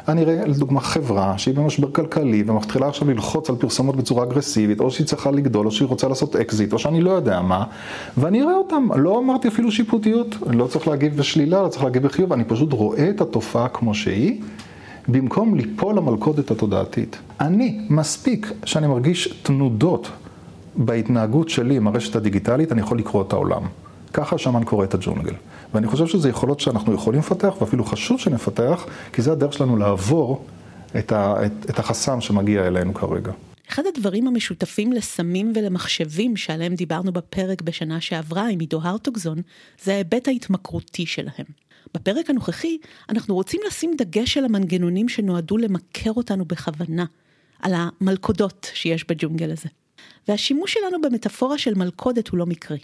אני 0.08 0.22
אראה 0.22 0.46
לדוגמה 0.46 0.80
חברה 0.80 1.38
שהיא 1.38 1.54
במשבר 1.54 1.90
כלכלי 1.90 2.44
ומתחילה 2.46 2.88
עכשיו 2.88 3.10
ללחוץ 3.10 3.50
על 3.50 3.56
פרסומות 3.56 3.96
בצורה 3.96 4.24
אגרסיבית, 4.24 4.80
או 4.80 4.90
שהיא 4.90 5.06
צריכה 5.06 5.30
לגדול, 5.30 5.66
או 5.66 5.70
שהיא 5.70 5.88
רוצה 5.88 6.08
לעשות 6.08 6.36
אקזיט, 6.36 6.72
או 6.72 6.78
שאני 6.78 7.00
לא 7.00 7.10
יודע 7.10 7.40
מה, 7.40 7.64
ואני 8.18 8.42
אראה 8.42 8.54
אותם. 8.54 8.88
לא 8.96 9.18
אמרתי 9.18 9.48
אפילו 9.48 9.72
שיפוטיות, 9.72 10.36
אני 10.46 10.56
לא 10.56 10.66
צריך 10.66 10.88
להגיב 10.88 11.16
בשלילה, 11.16 11.62
לא 11.62 11.68
צריך 11.68 11.84
להגיב 11.84 12.02
בחיוב, 12.02 12.32
אני 12.32 12.44
פשוט 12.44 12.72
רואה 12.72 13.10
את 13.10 13.20
התופעה 13.20 13.68
כמו 13.68 13.94
שהיא. 13.94 14.40
במקום 15.08 15.54
ליפול 15.54 15.96
למלכודת 15.96 16.50
התודעתית. 16.50 17.18
אני, 17.40 17.80
מספיק 17.90 18.52
שאני 18.64 18.86
מרגיש 18.86 19.28
תנודות 19.42 20.10
בהתנהגות 20.76 21.48
שלי 21.48 21.76
עם 21.76 21.86
הרשת 21.86 22.16
הדיגיטלית, 22.16 22.72
אני 22.72 22.80
יכול 22.80 22.98
לקרוא 22.98 23.22
את 23.22 23.32
העולם. 23.32 23.62
ככה 24.12 24.36
השמן 24.36 24.64
קורא 24.64 24.84
את 24.84 24.94
הג'ונגל. 24.94 25.34
ואני 25.74 25.86
חושב 25.86 26.06
שזה 26.06 26.28
יכולות 26.28 26.60
שאנחנו 26.60 26.94
יכולים 26.94 27.20
לפתח, 27.20 27.54
ואפילו 27.60 27.84
חשוב 27.84 28.20
שנפתח, 28.20 28.86
כי 29.12 29.22
זה 29.22 29.32
הדרך 29.32 29.52
שלנו 29.52 29.76
לעבור 29.76 30.44
את, 30.98 31.12
ה, 31.12 31.46
את, 31.46 31.70
את 31.70 31.78
החסם 31.78 32.20
שמגיע 32.20 32.66
אלינו 32.66 32.94
כרגע. 32.94 33.32
אחד 33.68 33.82
הדברים 33.96 34.26
המשותפים 34.26 34.92
לסמים 34.92 35.52
ולמחשבים 35.54 36.36
שעליהם 36.36 36.74
דיברנו 36.74 37.12
בפרק 37.12 37.62
בשנה 37.62 38.00
שעברה 38.00 38.48
עם 38.48 38.60
עידו 38.60 38.80
הרטוגזון, 38.82 39.42
זה 39.84 39.92
ההיבט 39.92 40.28
ההתמכרותי 40.28 41.06
שלהם. 41.06 41.46
בפרק 41.94 42.30
הנוכחי 42.30 42.78
אנחנו 43.08 43.34
רוצים 43.34 43.60
לשים 43.66 43.94
דגש 43.98 44.36
על 44.36 44.44
המנגנונים 44.44 45.08
שנועדו 45.08 45.56
למכר 45.56 46.12
אותנו 46.12 46.44
בכוונה, 46.44 47.04
על 47.58 47.72
המלכודות 47.76 48.70
שיש 48.74 49.04
בג'ונגל 49.08 49.50
הזה. 49.50 49.68
והשימוש 50.28 50.72
שלנו 50.72 51.00
במטאפורה 51.00 51.58
של 51.58 51.74
מלכודת 51.74 52.28
הוא 52.28 52.38
לא 52.38 52.46
מקרי. 52.46 52.78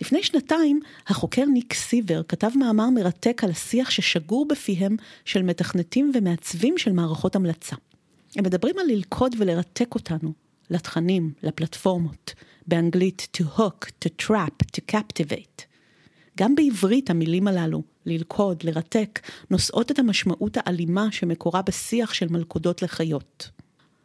לפני 0.00 0.22
שנתיים, 0.22 0.80
החוקר 1.06 1.44
ניק 1.44 1.74
סיבר 1.74 2.22
כתב 2.28 2.50
מאמר 2.54 2.90
מרתק 2.90 3.44
על 3.44 3.50
השיח 3.50 3.90
ששגור 3.90 4.48
בפיהם 4.48 4.96
של 5.24 5.42
מתכנתים 5.42 6.12
ומעצבים 6.14 6.78
של 6.78 6.92
מערכות 6.92 7.36
המלצה. 7.36 7.76
הם 8.36 8.44
מדברים 8.44 8.78
על 8.78 8.86
ללכוד 8.86 9.34
ולרתק 9.38 9.94
אותנו, 9.94 10.32
לתכנים, 10.70 11.32
לפלטפורמות, 11.42 12.34
באנגלית 12.66 13.28
to 13.36 13.58
hook, 13.58 13.86
to 14.04 14.26
trap, 14.26 14.66
to 14.76 14.94
captivate. 14.94 15.62
גם 16.38 16.54
בעברית 16.54 17.10
המילים 17.10 17.48
הללו, 17.48 17.82
ללכוד, 18.06 18.62
לרתק, 18.62 19.20
נושאות 19.50 19.90
את 19.90 19.98
המשמעות 19.98 20.56
האלימה 20.56 21.12
שמקורה 21.12 21.62
בשיח 21.62 22.14
של 22.14 22.28
מלכודות 22.28 22.82
לחיות. 22.82 23.50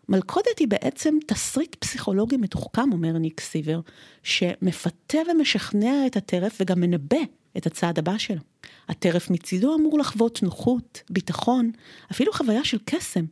מלכודת 0.09 0.59
היא 0.59 0.67
בעצם 0.67 1.17
תסריט 1.27 1.75
פסיכולוגי 1.75 2.37
מתוחכם, 2.37 2.91
אומר 2.91 3.17
ניק 3.17 3.41
סיבר, 3.41 3.79
שמפתה 4.23 5.17
ומשכנע 5.31 6.07
את 6.07 6.17
הטרף 6.17 6.57
וגם 6.61 6.81
מנבא 6.81 7.17
את 7.57 7.65
הצעד 7.65 7.99
הבא 7.99 8.17
שלו. 8.17 8.41
הטרף 8.89 9.29
מצידו 9.29 9.75
אמור 9.75 9.99
לחוות 9.99 10.43
נוחות, 10.43 11.01
ביטחון, 11.09 11.71
אפילו 12.11 12.33
חוויה 12.33 12.65
של 12.65 12.77
קסם. 12.85 13.25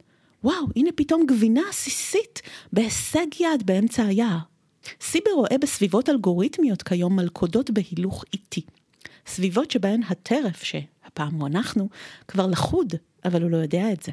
וואו, 0.43 0.65
הנה 0.75 0.89
פתאום 0.95 1.25
גבינה 1.25 1.61
עסיסית 1.69 2.41
בהישג 2.73 3.25
יד 3.39 3.65
באמצע 3.65 4.05
היער. 4.05 4.37
סיבר 5.01 5.31
רואה 5.35 5.57
בסביבות 5.61 6.09
אלגוריתמיות 6.09 6.83
כיום 6.83 7.15
מלכודות 7.15 7.69
בהילוך 7.69 8.25
איטי. 8.33 8.61
סביבות 9.27 9.71
שבהן 9.71 10.01
הטרף, 10.09 10.63
שהפעם 10.63 11.33
הוא 11.33 11.47
אנחנו, 11.47 11.89
כבר 12.27 12.47
לחוד, 12.47 12.93
אבל 13.25 13.43
הוא 13.43 13.51
לא 13.51 13.57
יודע 13.57 13.91
את 13.91 14.03
זה. 14.03 14.11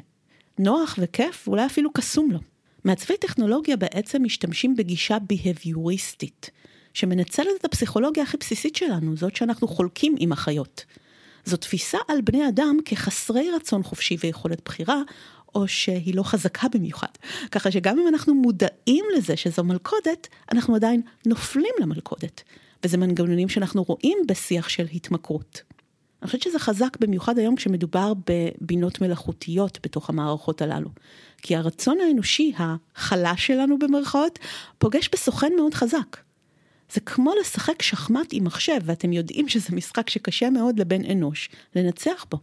נוח 0.59 0.95
וכיף, 1.01 1.47
ואולי 1.47 1.65
אפילו 1.65 1.93
קסום 1.93 2.31
לו. 2.31 2.39
מעצבי 2.83 3.17
טכנולוגיה 3.17 3.77
בעצם 3.77 4.23
משתמשים 4.23 4.75
בגישה 4.75 5.17
בהביוריסטית, 5.19 6.49
שמנצלת 6.93 7.47
את 7.59 7.65
הפסיכולוגיה 7.65 8.23
הכי 8.23 8.37
בסיסית 8.37 8.75
שלנו, 8.75 9.17
זאת 9.17 9.35
שאנחנו 9.35 9.67
חולקים 9.67 10.15
עם 10.19 10.31
החיות. 10.31 10.85
זו 11.45 11.57
תפיסה 11.57 11.97
על 12.07 12.21
בני 12.21 12.49
אדם 12.49 12.77
כחסרי 12.85 13.51
רצון 13.51 13.83
חופשי 13.83 14.17
ויכולת 14.19 14.61
בחירה, 14.65 15.01
או 15.55 15.67
שהיא 15.67 16.15
לא 16.15 16.23
חזקה 16.23 16.67
במיוחד. 16.73 17.07
ככה 17.51 17.71
שגם 17.71 17.99
אם 17.99 18.07
אנחנו 18.07 18.35
מודעים 18.35 19.05
לזה 19.17 19.37
שזו 19.37 19.63
מלכודת, 19.63 20.27
אנחנו 20.51 20.75
עדיין 20.75 21.01
נופלים 21.25 21.73
למלכודת. 21.79 22.43
וזה 22.85 22.97
מנגנונים 22.97 23.49
שאנחנו 23.49 23.83
רואים 23.83 24.17
בשיח 24.27 24.69
של 24.69 24.87
התמכרות. 24.93 25.61
אני 26.21 26.27
חושבת 26.27 26.41
שזה 26.41 26.59
חזק 26.59 26.97
במיוחד 26.99 27.39
היום 27.39 27.55
כשמדובר 27.55 28.13
בבינות 28.27 29.01
מלאכותיות 29.01 29.79
בתוך 29.83 30.09
המערכות 30.09 30.61
הללו. 30.61 30.89
כי 31.41 31.55
הרצון 31.55 31.97
האנושי, 31.99 32.53
החלש 32.57 33.47
שלנו 33.47 33.79
במרכאות, 33.79 34.39
פוגש 34.77 35.09
בסוכן 35.13 35.51
מאוד 35.57 35.73
חזק. 35.73 36.17
זה 36.93 36.99
כמו 36.99 37.33
לשחק 37.41 37.81
שחמט 37.81 38.29
עם 38.31 38.43
מחשב, 38.43 38.77
ואתם 38.83 39.13
יודעים 39.13 39.49
שזה 39.49 39.75
משחק 39.75 40.09
שקשה 40.09 40.49
מאוד 40.49 40.79
לבן 40.79 41.05
אנוש 41.11 41.49
לנצח 41.75 42.25
בו. 42.31 42.37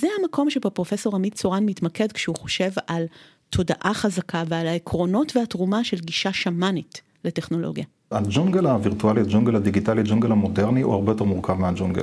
זה 0.00 0.06
המקום 0.20 0.50
שבו 0.50 0.70
פרופסור 0.70 1.14
עמית 1.16 1.34
צורן 1.34 1.64
מתמקד 1.64 2.12
כשהוא 2.12 2.36
חושב 2.36 2.70
על 2.86 3.04
תודעה 3.50 3.94
חזקה 3.94 4.42
ועל 4.48 4.66
העקרונות 4.66 5.36
והתרומה 5.36 5.84
של 5.84 6.00
גישה 6.00 6.32
שמאנית 6.32 7.00
לטכנולוגיה. 7.24 7.84
הג'ונגל 8.12 8.66
הווירטואלי, 8.66 9.20
הג'ונגל 9.20 9.56
הדיגיטלי, 9.56 10.00
הג'ונגל 10.00 10.32
המודרני 10.32 10.82
הוא 10.82 10.94
הרבה 10.94 11.12
יותר 11.12 11.24
מורכב 11.24 11.52
מהג'ונגל 11.52 12.02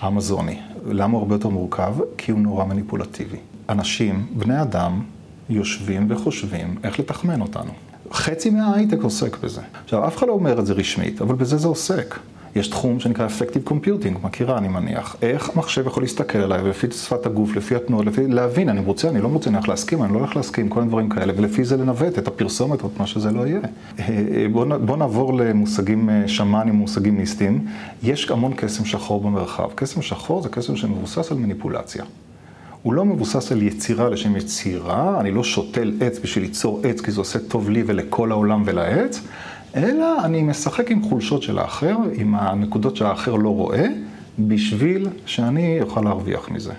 האמזוני. 0.00 0.58
למה 0.86 1.12
הוא 1.12 1.20
הרבה 1.20 1.34
יותר 1.34 1.48
מורכב? 1.48 1.94
כי 2.18 2.32
הוא 2.32 2.40
נורא 2.40 2.64
מניפולטיבי. 2.64 3.36
אנשים, 3.68 4.26
בני 4.32 4.62
אדם, 4.62 5.02
יושבים 5.48 6.06
וחושבים 6.10 6.76
איך 6.84 7.00
לתחמן 7.00 7.40
אותנו. 7.40 7.70
חצי 8.12 8.50
מההייטק 8.50 9.02
עוסק 9.02 9.36
בזה. 9.44 9.60
עכשיו, 9.84 10.06
אף 10.06 10.16
אחד 10.16 10.26
לא 10.26 10.32
אומר 10.32 10.60
את 10.60 10.66
זה 10.66 10.72
רשמית, 10.72 11.22
אבל 11.22 11.34
בזה 11.34 11.56
זה 11.56 11.68
עוסק. 11.68 12.18
יש 12.56 12.68
תחום 12.68 13.00
שנקרא 13.00 13.28
Effective 13.28 13.70
Computing, 13.70 14.26
מכירה 14.26 14.58
אני 14.58 14.68
מניח. 14.68 15.16
איך 15.22 15.56
מחשב 15.56 15.86
יכול 15.86 16.02
להסתכל 16.02 16.38
עליי, 16.38 16.62
ולפי 16.62 16.90
שפת 16.90 17.26
הגוף, 17.26 17.56
לפי 17.56 17.76
התנועות, 17.76 18.06
לפי 18.06 18.26
להבין, 18.26 18.68
אני 18.68 18.80
רוצה, 18.80 19.08
אני 19.08 19.20
לא 19.20 19.28
רוצה, 19.28 19.50
אני 19.50 19.56
הולך 19.56 19.68
להסכים, 19.68 20.02
אני 20.02 20.12
לא 20.12 20.18
הולך 20.18 20.36
להסכים, 20.36 20.68
כל 20.68 20.80
הדברים 20.80 21.08
כאלה, 21.08 21.32
ולפי 21.36 21.64
זה 21.64 21.76
לנווט 21.76 22.18
את 22.18 22.28
הפרסומת 22.28 22.82
או 22.82 22.88
את 22.94 23.00
מה 23.00 23.06
שזה 23.06 23.30
לא 23.30 23.46
יהיה. 23.46 23.60
אה, 23.98 24.04
אה, 24.08 24.46
בואו 24.52 24.78
בוא 24.86 24.96
נעבור 24.96 25.34
למושגים 25.34 26.10
אה, 26.10 26.28
שמאנים, 26.28 26.74
מושגים 26.74 27.16
מיסטיים. 27.16 27.66
יש 28.02 28.30
המון 28.30 28.52
קסם 28.56 28.84
שחור 28.84 29.20
במרחב. 29.20 29.68
קסם 29.74 30.02
שחור 30.02 30.42
זה 30.42 30.48
קסם 30.48 30.76
שמבוסס 30.76 31.32
על 31.32 31.38
מניפולציה. 31.38 32.04
הוא 32.82 32.94
לא 32.94 33.04
מבוסס 33.04 33.52
על 33.52 33.62
יצירה 33.62 34.08
לשם 34.08 34.36
יצירה, 34.36 35.20
אני 35.20 35.30
לא 35.30 35.44
שותל 35.44 35.92
עץ 36.00 36.18
בשביל 36.18 36.44
ליצור 36.44 36.80
עץ 36.84 37.00
כי 37.00 37.10
זה 37.10 37.20
עושה 37.20 37.38
טוב 37.38 37.70
לי 37.70 37.82
ולכל 37.86 38.32
העולם 38.32 38.62
ולעץ, 38.66 39.20
אלא 39.76 40.24
אני 40.24 40.42
משחק 40.42 40.90
עם 40.90 41.02
חולשות 41.02 41.42
של 41.42 41.58
האחר, 41.58 41.96
עם 42.14 42.34
הנקודות 42.34 42.96
שהאחר 42.96 43.34
לא 43.34 43.48
רואה, 43.48 43.86
בשביל 44.38 45.08
שאני 45.26 45.82
אוכל 45.82 46.00
להרוויח 46.00 46.48
מזה. 46.48 46.72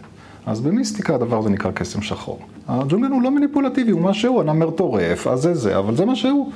אז 0.46 0.62
במיסטיקה 0.62 1.16
הדבר 1.16 1.40
הזה 1.40 1.50
נקרא 1.50 1.72
קסם 1.72 2.02
שחור. 2.02 2.40
הג'ונגן 2.68 3.12
הוא 3.12 3.22
לא 3.22 3.32
מניפולטיבי, 3.32 3.92
הוא 3.92 4.02
מה 4.02 4.14
שהוא, 4.14 4.42
הנמר 4.42 4.72
טורף, 4.72 5.28
אז 5.28 5.42
זה 5.42 5.54
זה, 5.54 5.78
אבל 5.78 5.96
זה 5.96 6.06
מה 6.06 6.16
שהוא. 6.16 6.52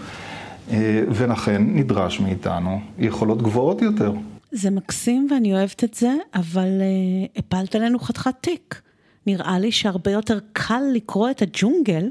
אה, 0.71 1.03
ולכן 1.09 1.61
נדרש 1.67 2.19
מאיתנו 2.19 2.79
יכולות 2.99 3.41
גבוהות 3.41 3.81
יותר. 3.81 4.13
זה 4.51 4.69
מקסים 4.69 5.27
ואני 5.31 5.53
אוהבת 5.53 5.83
את 5.83 5.93
זה, 5.93 6.13
אבל 6.35 6.67
uh, 6.81 7.39
הפלת 7.39 7.75
עלינו 7.75 7.99
חתיכת 7.99 8.33
תיק. 8.41 8.81
נראה 9.27 9.59
לי 9.59 9.71
שהרבה 9.71 10.11
יותר 10.11 10.39
קל 10.53 10.81
לקרוא 10.93 11.29
את 11.29 11.41
הג'ונגל 11.41 12.09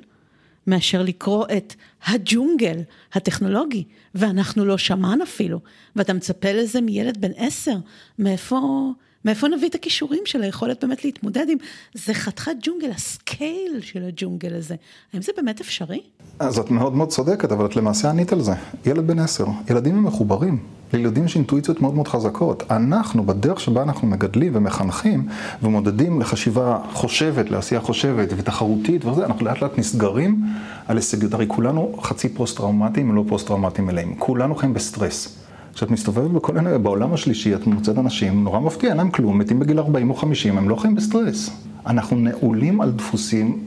מאשר 0.66 1.03
לקרוא 1.03 1.46
את 1.57 1.74
הג'ונגל 2.07 2.81
הטכנולוגי, 3.12 3.85
ואנחנו 4.14 4.64
לא 4.64 4.79
שמן 4.79 5.18
אפילו, 5.22 5.61
ואתה 5.96 6.12
מצפה 6.12 6.53
לזה 6.53 6.81
מילד 6.81 7.20
בן 7.20 7.31
עשר, 7.37 7.77
מאיפה, 8.18 8.90
מאיפה 9.24 9.48
נביא 9.48 9.68
את 9.68 9.74
הכישורים 9.74 10.22
של 10.24 10.42
היכולת 10.42 10.85
באמת 10.85 11.05
להתמודד 11.05 11.46
עם, 11.48 11.59
זה 11.94 12.14
חתיכת 12.14 12.57
ג'ונגל, 12.62 12.90
הסקייל 12.90 13.81
של 13.81 14.05
הג'ונגל 14.05 14.55
הזה, 14.55 14.74
האם 15.12 15.22
זה 15.22 15.33
באמת 15.37 15.61
אפשרי? 15.61 16.00
אז 16.38 16.59
את 16.59 16.70
מאוד 16.70 16.92
מאוד 16.92 17.09
צודקת, 17.09 17.53
אבל 17.53 17.66
את 17.66 17.77
למעשה 17.77 18.11
ענית 18.11 18.33
על 18.33 18.40
זה. 18.40 18.53
ילד 18.87 19.07
בן 19.07 19.18
עשר, 19.18 19.46
ילדים 19.70 19.96
הם 19.96 20.05
מחוברים. 20.05 20.59
לילדים 20.94 21.24
יש 21.24 21.37
אינטואיציות 21.37 21.80
מאוד 21.80 21.94
מאוד 21.94 22.09
חזקות. 22.09 22.62
אנחנו, 22.70 23.26
בדרך 23.26 23.61
שבה 23.61 23.83
אנחנו 23.83 24.09
מגדלים 24.09 24.52
ומחנכים 24.57 25.26
ומודדים 25.62 26.20
לחשיבה 26.20 26.78
חושבת, 26.92 27.50
לעשייה 27.50 27.80
חושבת 27.80 28.28
ותחרותית 28.37 29.04
וזה, 29.04 29.26
אנחנו 29.26 29.46
לאט 29.46 29.62
לאט 29.62 29.78
נסגרים 29.78 30.44
על 30.88 30.96
הישגיות. 30.96 31.35
הרי 31.35 31.46
כולנו 31.48 31.92
חצי 32.02 32.28
פוסט-טראומטיים, 32.28 33.14
לא 33.14 33.24
פוסט-טראומטיים 33.28 33.87
מלאים. 33.87 34.14
כולנו 34.18 34.54
חיים 34.54 34.74
בסטרס. 34.74 35.37
כשאת 35.74 35.90
מסתובבת 35.90 36.30
בכל 36.30 36.52
מיני, 36.52 36.78
בעולם 36.78 37.12
השלישי 37.12 37.54
את 37.54 37.66
מוצאת 37.66 37.98
אנשים, 37.98 38.44
נורא 38.44 38.61
מפתיע, 38.61 38.88
אין 38.90 38.96
להם 38.96 39.11
כלום, 39.11 39.38
מתים 39.38 39.61
בגיל 39.61 39.78
40 39.78 40.11
או 40.11 40.14
50, 40.14 40.59
הם 40.59 40.68
לא 40.68 40.76
חיים 40.76 40.94
בסטרס. 40.94 41.50
אנחנו 41.87 42.16
נעולים 42.16 42.80
על 42.80 42.90
דפוסים 42.90 43.61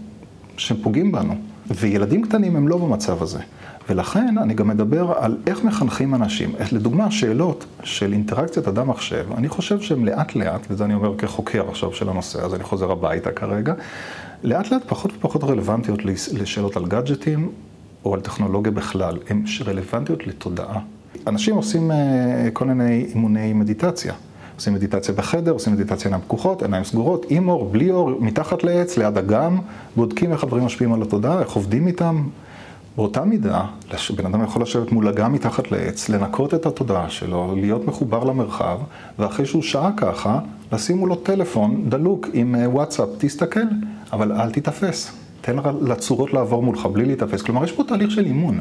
שפוגעים 0.57 1.11
בנו. 1.11 1.35
וילדים 1.71 2.21
קטנים 2.21 2.55
הם 2.55 2.67
לא 2.67 2.77
במצב 2.77 3.23
הזה. 3.23 3.39
ולכן 3.89 4.35
אני 4.37 4.53
גם 4.53 4.67
מדבר 4.67 5.13
על 5.17 5.37
איך 5.47 5.63
מחנכים 5.63 6.15
אנשים. 6.15 6.55
לדוגמה, 6.71 7.11
שאלות 7.11 7.65
של 7.83 8.13
אינטראקציית 8.13 8.67
אדם-מחשב, 8.67 9.25
אני 9.37 9.49
חושב 9.49 9.81
שהן 9.81 10.05
לאט 10.05 10.35
לאט, 10.35 10.67
וזה 10.69 10.85
אני 10.85 10.93
אומר 10.93 11.17
כחוקר 11.17 11.69
עכשיו 11.69 11.93
של 11.93 12.09
הנושא, 12.09 12.45
אז 12.45 12.53
אני 12.53 12.63
חוזר 12.63 12.91
הביתה 12.91 13.31
כרגע, 13.31 13.73
לאט 14.43 14.71
לאט 14.71 14.81
פחות 14.87 15.11
ופחות 15.17 15.43
רלוונטיות 15.43 16.05
לשאלות 16.33 16.77
על 16.77 16.85
גאדג'טים 16.85 17.51
או 18.05 18.13
על 18.13 18.21
טכנולוגיה 18.21 18.71
בכלל, 18.71 19.17
הן 19.29 19.43
רלוונטיות 19.65 20.27
לתודעה. 20.27 20.79
אנשים 21.27 21.55
עושים 21.55 21.91
אה, 21.91 22.47
כל 22.53 22.65
מיני 22.65 23.05
אימוני 23.13 23.53
מדיטציה. 23.53 24.13
עושים 24.55 24.73
מדיטציה 24.73 25.13
בחדר, 25.15 25.51
עושים 25.51 25.73
מדיטציה 25.73 26.05
עיניים 26.05 26.23
פקוחות, 26.23 26.61
עיניים 26.61 26.83
סגורות, 26.83 27.25
עם 27.29 27.49
אור, 27.49 27.69
בלי 27.69 27.91
אור, 27.91 28.11
מתחת 28.19 28.63
לעץ, 28.63 28.97
ליד 28.97 29.17
אגם, 29.17 29.57
בודקים 29.95 30.31
איך 30.31 30.43
הדברים 30.43 30.65
משפיעים 30.65 30.93
על 30.93 31.01
התודעה, 31.01 31.39
איך 31.39 31.51
עובדים 31.51 31.87
איתם. 31.87 32.23
באותה 32.97 33.25
מידה, 33.25 33.65
בן 34.15 34.25
אדם 34.25 34.43
יכול 34.43 34.61
לשבת 34.61 34.91
מול 34.91 35.07
אגם 35.07 35.33
מתחת 35.33 35.71
לעץ, 35.71 36.09
לנקות 36.09 36.53
את 36.53 36.65
התודעה 36.65 37.09
שלו, 37.09 37.55
להיות 37.55 37.87
מחובר 37.87 38.23
למרחב, 38.23 38.79
ואחרי 39.19 39.45
שהוא 39.45 39.61
שעה 39.61 39.91
ככה, 39.97 40.39
לשים 40.71 40.97
מולו 40.97 41.15
טלפון 41.15 41.89
דלוק 41.89 42.27
עם 42.33 42.55
אה, 42.55 42.69
וואטסאפ, 42.69 43.09
תסתכל, 43.17 43.59
אבל 44.13 44.31
אל 44.31 44.51
תיתפס. 44.51 45.11
תן 45.41 45.55
לצורות 45.81 46.33
לעבור 46.33 46.63
מולך 46.63 46.85
בלי 46.85 47.05
להיתפס. 47.05 47.41
כלומר, 47.41 47.63
יש 47.63 47.71
פה 47.71 47.83
תהליך 47.83 48.11
של 48.11 48.25
אימון. 48.25 48.59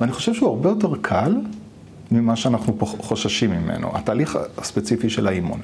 ואני 0.00 0.12
חושב 0.12 0.34
שהוא 0.34 0.48
הרבה 0.48 0.68
יותר 0.68 0.92
קל 1.02 1.36
ממה 2.10 2.36
שאנחנו 2.36 2.76
חוששים 2.80 3.50
ממנו, 3.50 3.88
התהליך 3.94 4.38
הספציפי 4.58 5.10
של 5.10 5.26
האימון. 5.26 5.60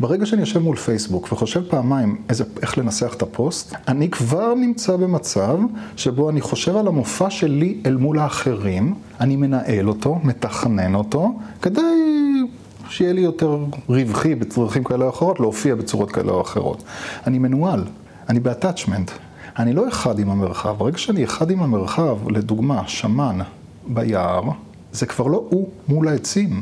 ברגע 0.00 0.26
שאני 0.26 0.40
יושב 0.40 0.58
מול 0.58 0.76
פייסבוק 0.76 1.32
וחושב 1.32 1.62
פעמיים 1.68 2.16
איזה, 2.28 2.44
איך 2.62 2.78
לנסח 2.78 3.14
את 3.14 3.22
הפוסט, 3.22 3.74
אני 3.88 4.10
כבר 4.10 4.54
נמצא 4.54 4.96
במצב 4.96 5.58
שבו 5.96 6.30
אני 6.30 6.40
חושב 6.40 6.76
על 6.76 6.88
המופע 6.88 7.30
שלי 7.30 7.80
אל 7.86 7.96
מול 7.96 8.18
האחרים, 8.18 8.94
אני 9.20 9.36
מנהל 9.36 9.88
אותו, 9.88 10.18
מתכנן 10.24 10.94
אותו, 10.94 11.32
כדי 11.62 11.80
שיהיה 12.88 13.12
לי 13.12 13.20
יותר 13.20 13.58
רווחי 13.88 14.34
בצרכים 14.34 14.84
כאלה 14.84 15.04
או 15.04 15.10
אחרות, 15.10 15.40
להופיע 15.40 15.74
בצורות 15.74 16.10
כאלה 16.10 16.32
או 16.32 16.40
אחרות. 16.40 16.82
אני 17.26 17.38
מנוהל, 17.38 17.84
אני 18.28 18.40
ב-attachment. 18.40 19.10
אני 19.58 19.72
לא 19.72 19.88
אחד 19.88 20.18
עם 20.18 20.30
המרחב. 20.30 20.78
ברגע 20.78 20.98
שאני 20.98 21.24
אחד 21.24 21.50
עם 21.50 21.62
המרחב, 21.62 22.28
לדוגמה, 22.28 22.82
שמן 22.86 23.38
ביער, 23.86 24.42
זה 24.92 25.06
כבר 25.06 25.26
לא 25.26 25.44
הוא 25.50 25.68
מול 25.88 26.08
העצים, 26.08 26.60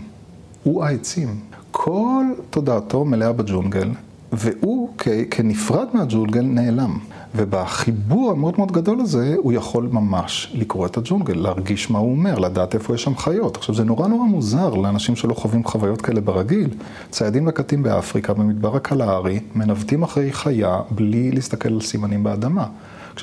הוא 0.62 0.84
העצים. 0.84 1.28
כל 1.70 2.24
תודעתו 2.50 3.04
מלאה 3.04 3.32
בג'ונגל, 3.32 3.90
והוא 4.32 4.88
כ- 4.98 5.08
כנפרד 5.30 5.86
מהג'ונגל 5.94 6.42
נעלם. 6.42 6.98
ובחיבור 7.36 8.30
המאוד 8.30 8.54
מאוד 8.58 8.72
גדול 8.72 9.00
הזה, 9.00 9.34
הוא 9.38 9.52
יכול 9.52 9.88
ממש 9.92 10.52
לקרוא 10.54 10.86
את 10.86 10.96
הג'ונגל, 10.96 11.34
להרגיש 11.34 11.90
מה 11.90 11.98
הוא 11.98 12.10
אומר, 12.10 12.38
לדעת 12.38 12.74
איפה 12.74 12.94
יש 12.94 13.02
שם 13.02 13.16
חיות. 13.16 13.56
עכשיו, 13.56 13.74
זה 13.74 13.84
נורא 13.84 14.08
נורא 14.08 14.24
מוזר 14.26 14.74
לאנשים 14.74 15.16
שלא 15.16 15.34
חווים 15.34 15.64
חוויות 15.64 16.02
כאלה 16.02 16.20
ברגיל. 16.20 16.68
ציידים 17.10 17.46
לקטים 17.46 17.82
באפריקה, 17.82 18.34
במדבר 18.34 18.76
הקלארי, 18.76 19.40
מנווטים 19.54 20.02
אחרי 20.02 20.32
חיה 20.32 20.80
בלי 20.90 21.30
להסתכל 21.30 21.68
על 21.68 21.80
סימנים 21.80 22.22
באדמה. 22.24 22.66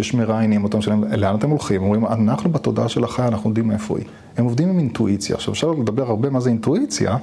כשמראיינים 0.01 0.63
אותם, 0.63 0.81
שלהם, 0.81 1.03
לאן 1.03 1.35
אתם 1.35 1.49
הולכים? 1.49 1.83
אומרים, 1.83 2.05
אנחנו 2.05 2.49
בתודעה 2.49 2.89
של 2.89 3.03
החיה, 3.03 3.27
אנחנו 3.27 3.49
יודעים 3.49 3.71
איפה 3.71 3.97
היא. 3.97 4.05
הם 4.37 4.45
עובדים 4.45 4.69
עם 4.69 4.79
אינטואיציה. 4.79 5.35
עכשיו, 5.35 5.53
אפשר 5.53 5.71
לדבר 5.71 6.09
הרבה 6.09 6.29
מה 6.29 6.39
זה 6.39 6.49
אינטואיציה, 6.49 7.17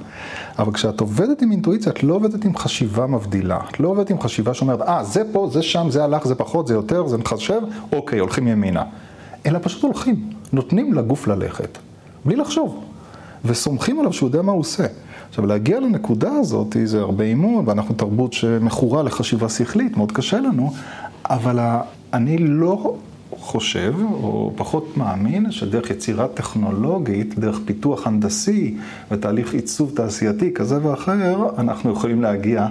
אבל 0.59 0.73
כשאת 0.73 1.01
עובדת 1.01 1.43
עם 1.43 1.53
אינטואיציה, 1.53 1.93
את 1.93 2.03
לא 2.03 2.15
עובדת 2.15 2.45
עם 2.45 2.57
חשיבה 2.57 3.07
מבדילה. 3.07 3.59
את 3.71 3.81
לא 3.81 3.89
עובדת 3.89 4.11
עם 4.11 4.21
חשיבה 4.21 4.55
שאומרת, 4.55 4.81
אה, 4.81 5.05
זה 5.05 5.23
פה, 5.33 5.49
זה 5.53 5.63
שם, 5.63 5.87
זה 5.91 6.05
הלך, 6.05 6.27
זה 6.27 6.35
פחות, 6.35 6.67
זה 6.67 6.75
יותר, 6.75 7.07
זה 7.07 7.19
מחשב, 7.19 7.61
אוקיי, 7.93 8.19
הולכים 8.19 8.49
ימינה. 8.49 8.85
אלא 9.47 9.59
פשוט 9.63 9.83
הולכים, 9.83 10.31
נותנים 10.53 10.95
לגוף 10.95 11.27
ללכת, 11.27 11.79
בלי 12.25 12.37
לחשוב, 12.37 12.85
וסומכים 13.45 14.01
עליו 14.01 14.13
שהוא 14.13 14.27
יודע 14.27 14.43
מה 14.43 14.53
הוא 14.53 14.61
עושה. 14.61 14.87
עכשיו, 15.29 15.47
להגיע 15.47 15.81
לנקודה 15.81 16.33
הזאת 16.33 16.77
זה 16.85 17.01
הרבה 17.01 17.25
אימון, 17.25 17.69
ואנחנו 17.69 17.95
תרבות 17.95 18.33
שמכורה 18.33 19.03
לחשיבה 19.03 19.49
שכלית, 19.49 19.97
מאוד 19.97 20.13
קשה 20.13 20.41
לנו, 20.41 20.73
אבל 21.25 21.59
אני 22.13 22.39
לא 22.39 22.97
חושב, 23.31 23.95
או 24.13 24.53
פחות 24.57 24.97
מאמין, 24.97 25.53
שדרך 25.53 25.91
יצירה 25.91 26.29
טכנולוגית, 26.29 27.39
דרך 27.39 27.59
פיתוח 27.65 28.07
הנדסי 28.07 28.77
ותהליך 29.11 29.55
עיצוב 29.55 29.93
תעשייתי 29.97 30.55
כזה 30.55 30.87
ואחר, 30.87 31.59
אנחנו 31.59 31.93
יכולים 31.93 32.23
להגיע 32.23 32.67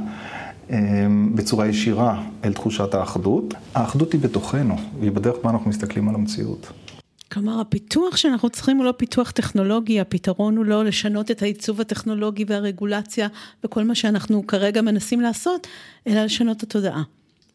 בצורה 1.36 1.67
ישירה 1.67 2.23
אל 2.43 2.54
תחושת 2.54 2.93
האחדות. 2.93 3.54
האחדות 3.75 4.13
היא 4.13 4.21
בתוכנו, 4.21 4.75
והיא 4.99 5.12
בדרך 5.12 5.36
בה 5.43 5.49
אנחנו 5.49 5.69
מסתכלים 5.69 6.10
על 6.10 6.15
המציאות. 6.15 6.71
כלומר, 7.32 7.60
הפיתוח 7.60 8.17
שאנחנו 8.17 8.49
צריכים 8.49 8.77
הוא 8.77 8.86
לא 8.86 8.93
פיתוח 8.97 9.32
טכנולוגי, 9.32 9.99
הפתרון 9.99 10.58
הוא 10.58 10.65
לא 10.65 10.86
לשנות 10.86 11.32
את 11.32 11.41
העיצוב 11.41 11.82
הטכנולוגי 11.82 12.45
והרגולציה 12.47 13.27
וכל 13.63 13.84
מה 13.84 13.95
שאנחנו 13.95 14.47
כרגע 14.47 14.82
מנסים 14.82 15.21
לעשות, 15.21 15.67
אלא 16.08 16.23
לשנות 16.23 16.58
את 16.58 16.63
התודעה 16.63 17.04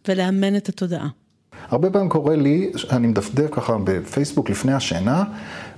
ולאמן 0.08 0.56
את 0.56 0.68
התודעה. 0.68 1.08
הרבה 1.70 1.90
פעמים 1.90 2.08
קורה 2.08 2.36
לי, 2.36 2.70
אני 2.90 3.06
מדפדף 3.06 3.48
ככה 3.50 3.76
בפייסבוק 3.84 4.50
לפני 4.50 4.72
השינה, 4.72 5.24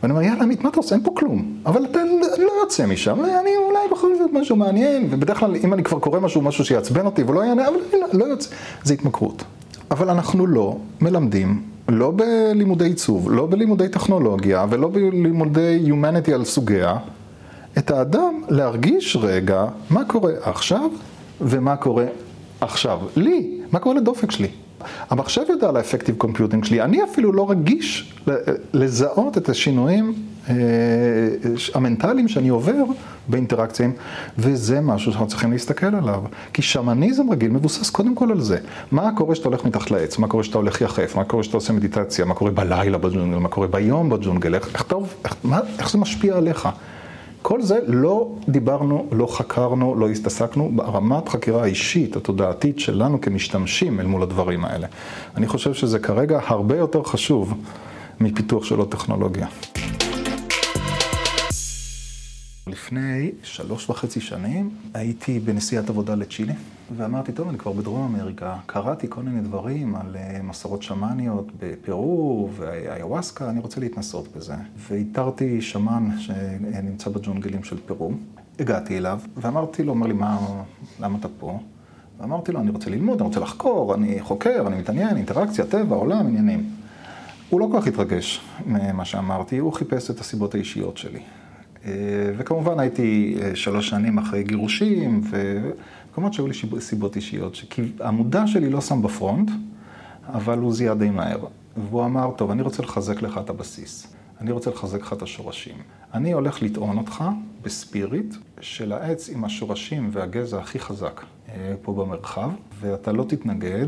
ואני 0.02 0.12
אומר, 0.12 0.22
יאללה, 0.22 0.42
עמית, 0.42 0.64
מה 0.64 0.70
אתה 0.70 0.76
עושה? 0.76 0.94
אין 0.94 1.04
פה 1.04 1.10
כלום. 1.16 1.56
אבל 1.66 1.84
אתה 1.84 1.98
לא 2.38 2.52
יוצא 2.62 2.86
משם, 2.86 3.20
אני 3.20 3.50
אולי 3.56 3.78
בכל 3.92 4.08
זאת 4.18 4.30
משהו 4.32 4.56
מעניין, 4.56 5.08
ובדרך 5.10 5.38
כלל, 5.38 5.56
אם 5.56 5.74
אני 5.74 5.84
כבר 5.84 5.98
קורא 5.98 6.20
משהו, 6.20 6.42
משהו 6.42 6.64
שיעצבן 6.64 7.06
אותי 7.06 7.22
ולא 7.22 7.44
יענה, 7.44 7.68
אבל 7.68 7.76
לא 8.12 8.24
יוצא, 8.24 8.50
זה 8.84 8.94
התמכרות. 8.94 9.44
אבל 9.90 10.10
אנחנו 10.10 10.46
לא 10.46 10.76
מלמדים 11.00 11.62
לא 11.88 12.12
בלימודי 12.16 12.84
עיצוב, 12.84 13.30
לא 13.30 13.46
בלימודי 13.46 13.88
טכנולוגיה 13.88 14.66
ולא 14.70 14.88
בלימודי 14.88 15.84
Humanity 15.86 16.32
על 16.34 16.44
סוגיה, 16.44 16.96
את 17.78 17.90
האדם 17.90 18.42
להרגיש 18.48 19.16
רגע 19.20 19.64
מה 19.90 20.04
קורה 20.04 20.32
עכשיו 20.42 20.90
ומה 21.40 21.76
קורה 21.76 22.04
עכשיו. 22.60 22.98
לי, 23.16 23.60
מה 23.72 23.78
קורה 23.78 23.94
לדופק 23.94 24.30
שלי? 24.30 24.48
המחשב 25.10 25.42
יודע 25.48 25.68
על 25.68 25.76
ה 25.76 25.80
affective 25.80 26.16
computing 26.16 26.64
שלי, 26.64 26.82
אני 26.82 27.04
אפילו 27.04 27.32
לא 27.32 27.50
רגיש 27.50 28.14
לזהות 28.72 29.38
את 29.38 29.48
השינויים 29.48 30.14
אה, 30.48 30.54
המנטליים 31.74 32.28
שאני 32.28 32.48
עובר 32.48 32.84
באינטראקציה, 33.28 33.88
וזה 34.38 34.80
משהו 34.80 35.12
שאנחנו 35.12 35.28
צריכים 35.28 35.52
להסתכל 35.52 35.86
עליו. 35.86 36.22
כי 36.52 36.62
שמניזם 36.62 37.30
רגיל 37.30 37.50
מבוסס 37.50 37.90
קודם 37.90 38.14
כל 38.14 38.30
על 38.30 38.40
זה. 38.40 38.58
מה 38.92 39.10
קורה 39.16 39.34
כשאתה 39.34 39.48
הולך 39.48 39.64
מתחת 39.64 39.90
לעץ, 39.90 40.18
מה 40.18 40.28
קורה 40.28 40.42
כשאתה 40.42 40.58
הולך 40.58 40.80
יחף, 40.80 41.16
מה 41.16 41.24
קורה 41.24 41.42
כשאתה 41.42 41.56
עושה 41.56 41.72
מדיטציה, 41.72 42.24
מה 42.24 42.34
קורה 42.34 42.50
בלילה 42.50 42.98
בג'ונגל, 42.98 43.38
מה 43.38 43.48
קורה 43.48 43.66
ביום 43.66 44.10
בג'ונגל, 44.10 44.54
איך, 44.54 44.74
איך, 44.74 44.84
איך, 45.24 45.34
איך 45.78 45.90
זה 45.90 45.98
משפיע 45.98 46.36
עליך. 46.36 46.68
כל 47.48 47.62
זה 47.62 47.78
לא 47.86 48.28
דיברנו, 48.48 49.06
לא 49.12 49.26
חקרנו, 49.26 49.94
לא 49.94 50.10
הסתסקנו 50.10 50.70
ברמת 50.74 51.28
חקירה 51.28 51.62
האישית, 51.62 52.16
התודעתית 52.16 52.78
שלנו 52.78 53.20
כמשתמשים 53.20 54.00
אל 54.00 54.06
מול 54.06 54.22
הדברים 54.22 54.64
האלה. 54.64 54.86
אני 55.36 55.46
חושב 55.46 55.74
שזה 55.74 55.98
כרגע 55.98 56.40
הרבה 56.46 56.76
יותר 56.76 57.02
חשוב 57.02 57.54
מפיתוח 58.20 58.64
של 58.64 58.78
עוד 58.78 58.88
טכנולוגיה. 58.88 59.46
לפני 62.78 63.30
שלוש 63.42 63.90
וחצי 63.90 64.20
שנים 64.20 64.70
הייתי 64.94 65.40
בנסיעת 65.40 65.88
עבודה 65.88 66.14
לצ'ילה, 66.14 66.52
ואמרתי, 66.96 67.32
טוב, 67.32 67.48
אני 67.48 67.58
כבר 67.58 67.72
בדרום 67.72 68.14
אמריקה, 68.14 68.56
קראתי 68.66 69.06
כל 69.10 69.22
מיני 69.22 69.40
דברים 69.40 69.96
על 69.96 70.16
אה, 70.16 70.40
מסורות 70.42 70.82
שמאניות 70.82 71.46
בפרו 71.58 72.50
ואיוואסקה, 72.56 73.50
אני 73.50 73.60
רוצה 73.60 73.80
להתנסות 73.80 74.36
בזה. 74.36 74.54
ואיתרתי 74.76 75.60
שמן 75.60 76.08
שנמצא 76.18 77.10
בג'ונגלים 77.10 77.64
של 77.64 77.76
פרו, 77.86 78.12
הגעתי 78.58 78.98
אליו, 78.98 79.20
ואמרתי 79.36 79.82
לו, 79.82 79.92
אומר 79.92 80.06
לי, 80.06 80.14
מה, 80.14 80.38
למה 81.00 81.18
אתה 81.18 81.28
פה? 81.38 81.58
ואמרתי 82.20 82.52
לו, 82.52 82.60
אני 82.60 82.70
רוצה 82.70 82.90
ללמוד, 82.90 83.20
אני 83.20 83.28
רוצה 83.28 83.40
לחקור, 83.40 83.94
אני 83.94 84.20
חוקר, 84.20 84.64
אני 84.66 84.76
מתעניין, 84.76 85.16
אינטראקציה, 85.16 85.66
טבע, 85.66 85.96
עולם, 85.96 86.26
עניינים. 86.26 86.70
הוא 87.50 87.60
לא 87.60 87.68
כל 87.72 87.80
כך 87.80 87.86
התרגש 87.86 88.40
ממה 88.66 89.04
שאמרתי, 89.04 89.58
הוא 89.58 89.72
חיפש 89.72 90.10
את 90.10 90.20
הסיבות 90.20 90.54
האישיות 90.54 90.96
שלי. 90.96 91.20
אה, 91.84 91.90
וכמובן 92.36 92.80
הייתי 92.80 93.36
אה, 93.42 93.56
שלוש 93.56 93.88
שנים 93.88 94.18
אחרי 94.18 94.42
גירושים, 94.42 95.20
וכמובן 95.30 96.32
שהיו 96.32 96.46
לי 96.46 96.80
סיבות 96.80 97.16
אישיות, 97.16 97.54
שהמודע 97.54 98.46
שלי 98.46 98.70
לא 98.70 98.80
שם 98.80 99.02
בפרונט, 99.02 99.50
אבל 100.26 100.58
הוא 100.58 100.74
זיהה 100.74 100.94
די 100.94 101.10
מהר. 101.10 101.38
והוא 101.76 102.04
אמר, 102.04 102.30
טוב, 102.36 102.50
אני 102.50 102.62
רוצה 102.62 102.82
לחזק 102.82 103.22
לך 103.22 103.40
את 103.44 103.50
הבסיס. 103.50 104.14
אני 104.40 104.50
רוצה 104.50 104.70
לחזק 104.70 105.00
לך 105.00 105.12
את 105.12 105.22
השורשים. 105.22 105.76
אני 106.14 106.32
הולך 106.32 106.62
לטעון 106.62 106.98
אותך 106.98 107.24
בספיריט 107.62 108.34
של 108.60 108.92
העץ 108.92 109.28
עם 109.28 109.44
השורשים 109.44 110.10
והגזע 110.12 110.58
הכי 110.58 110.78
חזק 110.78 111.20
אה, 111.48 111.74
פה 111.82 111.92
במרחב, 111.92 112.50
ואתה 112.80 113.12
לא 113.12 113.24
תתנגד, 113.24 113.86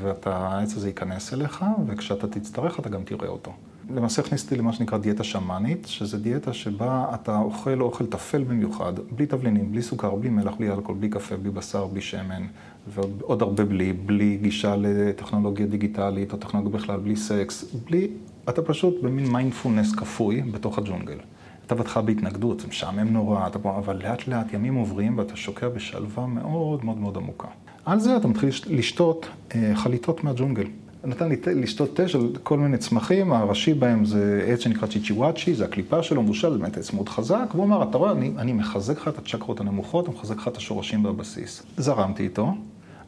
והעץ 0.00 0.76
הזה 0.76 0.88
ייכנס 0.88 1.34
אליך, 1.34 1.64
וכשאתה 1.86 2.26
תצטרך 2.26 2.80
אתה 2.80 2.88
גם 2.88 3.02
תראה 3.04 3.28
אותו. 3.28 3.52
למעשה 3.94 4.22
הכניסתי 4.22 4.56
למה 4.56 4.72
שנקרא 4.72 4.98
דיאטה 4.98 5.24
שמאנית, 5.24 5.86
שזה 5.86 6.18
דיאטה 6.18 6.52
שבה 6.52 7.06
אתה 7.14 7.38
אוכל 7.38 7.80
אוכל 7.80 8.06
טפל 8.06 8.42
במיוחד, 8.42 8.92
בלי 9.16 9.26
תבלינים, 9.26 9.72
בלי 9.72 9.82
סוכר, 9.82 10.14
בלי 10.14 10.28
מלח, 10.28 10.54
בלי 10.58 10.70
אלכוהול, 10.70 10.98
בלי 10.98 11.08
קפה, 11.08 11.36
בלי 11.36 11.50
בשר, 11.50 11.86
בלי 11.86 12.00
שמן, 12.00 12.42
ועוד 12.88 13.42
הרבה 13.42 13.64
בלי, 13.64 13.92
בלי 13.92 14.38
גישה 14.42 14.76
לטכנולוגיה 14.76 15.66
דיגיטלית 15.66 16.32
או 16.32 16.38
טכנולוגיה 16.38 16.78
בכלל, 16.80 17.00
בלי 17.00 17.16
סקס, 17.16 17.74
בלי, 17.86 18.08
אתה 18.48 18.62
פשוט 18.62 19.02
במין 19.02 19.32
מיינדפולנס 19.32 19.94
כפוי 19.94 20.42
בתוך 20.42 20.78
הג'ונגל. 20.78 21.18
אתה 21.66 21.74
בהתחלה 21.74 22.02
בהתנגדות, 22.02 22.60
זה 22.60 22.68
משעמם 22.68 23.08
נורא, 23.12 23.46
אתה, 23.46 23.58
אבל 23.64 23.96
לאט 24.02 24.28
לאט 24.28 24.52
ימים 24.52 24.74
עוברים 24.74 25.18
ואתה 25.18 25.36
שוקע 25.36 25.68
בשלווה 25.68 26.26
מאוד 26.26 26.84
מאוד 26.84 26.98
מאוד 26.98 27.16
עמוקה. 27.16 27.48
על 27.84 28.00
זה 28.00 28.16
אתה 28.16 28.28
מתחיל 28.28 28.50
לשתות 28.66 29.26
אה, 29.54 29.72
חליטות 29.74 30.24
מהג'ונגל. 30.24 30.66
נתן 31.04 31.28
לי 31.28 31.36
לשתות 31.54 31.96
תה 31.96 32.08
של 32.08 32.32
כל 32.42 32.58
מיני 32.58 32.78
צמחים, 32.78 33.32
הראשי 33.32 33.74
בהם 33.74 34.04
זה 34.04 34.44
עץ 34.48 34.60
שנקרא 34.60 34.88
צ'יצ'יוואצ'י, 34.88 35.54
זה 35.54 35.64
הקליפה 35.64 36.02
שלו, 36.02 36.22
מבושל, 36.22 36.52
זה 36.52 36.58
באמת 36.58 36.76
עץ 36.76 36.92
מאוד 36.92 37.08
חזק, 37.08 37.46
והוא 37.54 37.64
אמר, 37.64 37.82
אתה 37.82 37.98
רואה, 37.98 38.12
אני, 38.12 38.32
אני 38.38 38.52
מחזק 38.52 38.96
לך 38.96 39.08
את 39.08 39.18
הצ'קרות 39.18 39.60
הנמוכות, 39.60 40.06
אני 40.06 40.14
מחזק 40.14 40.36
לך 40.36 40.48
את 40.48 40.56
השורשים 40.56 41.02
בבסיס. 41.02 41.62
זרמתי 41.76 42.22
איתו, 42.22 42.54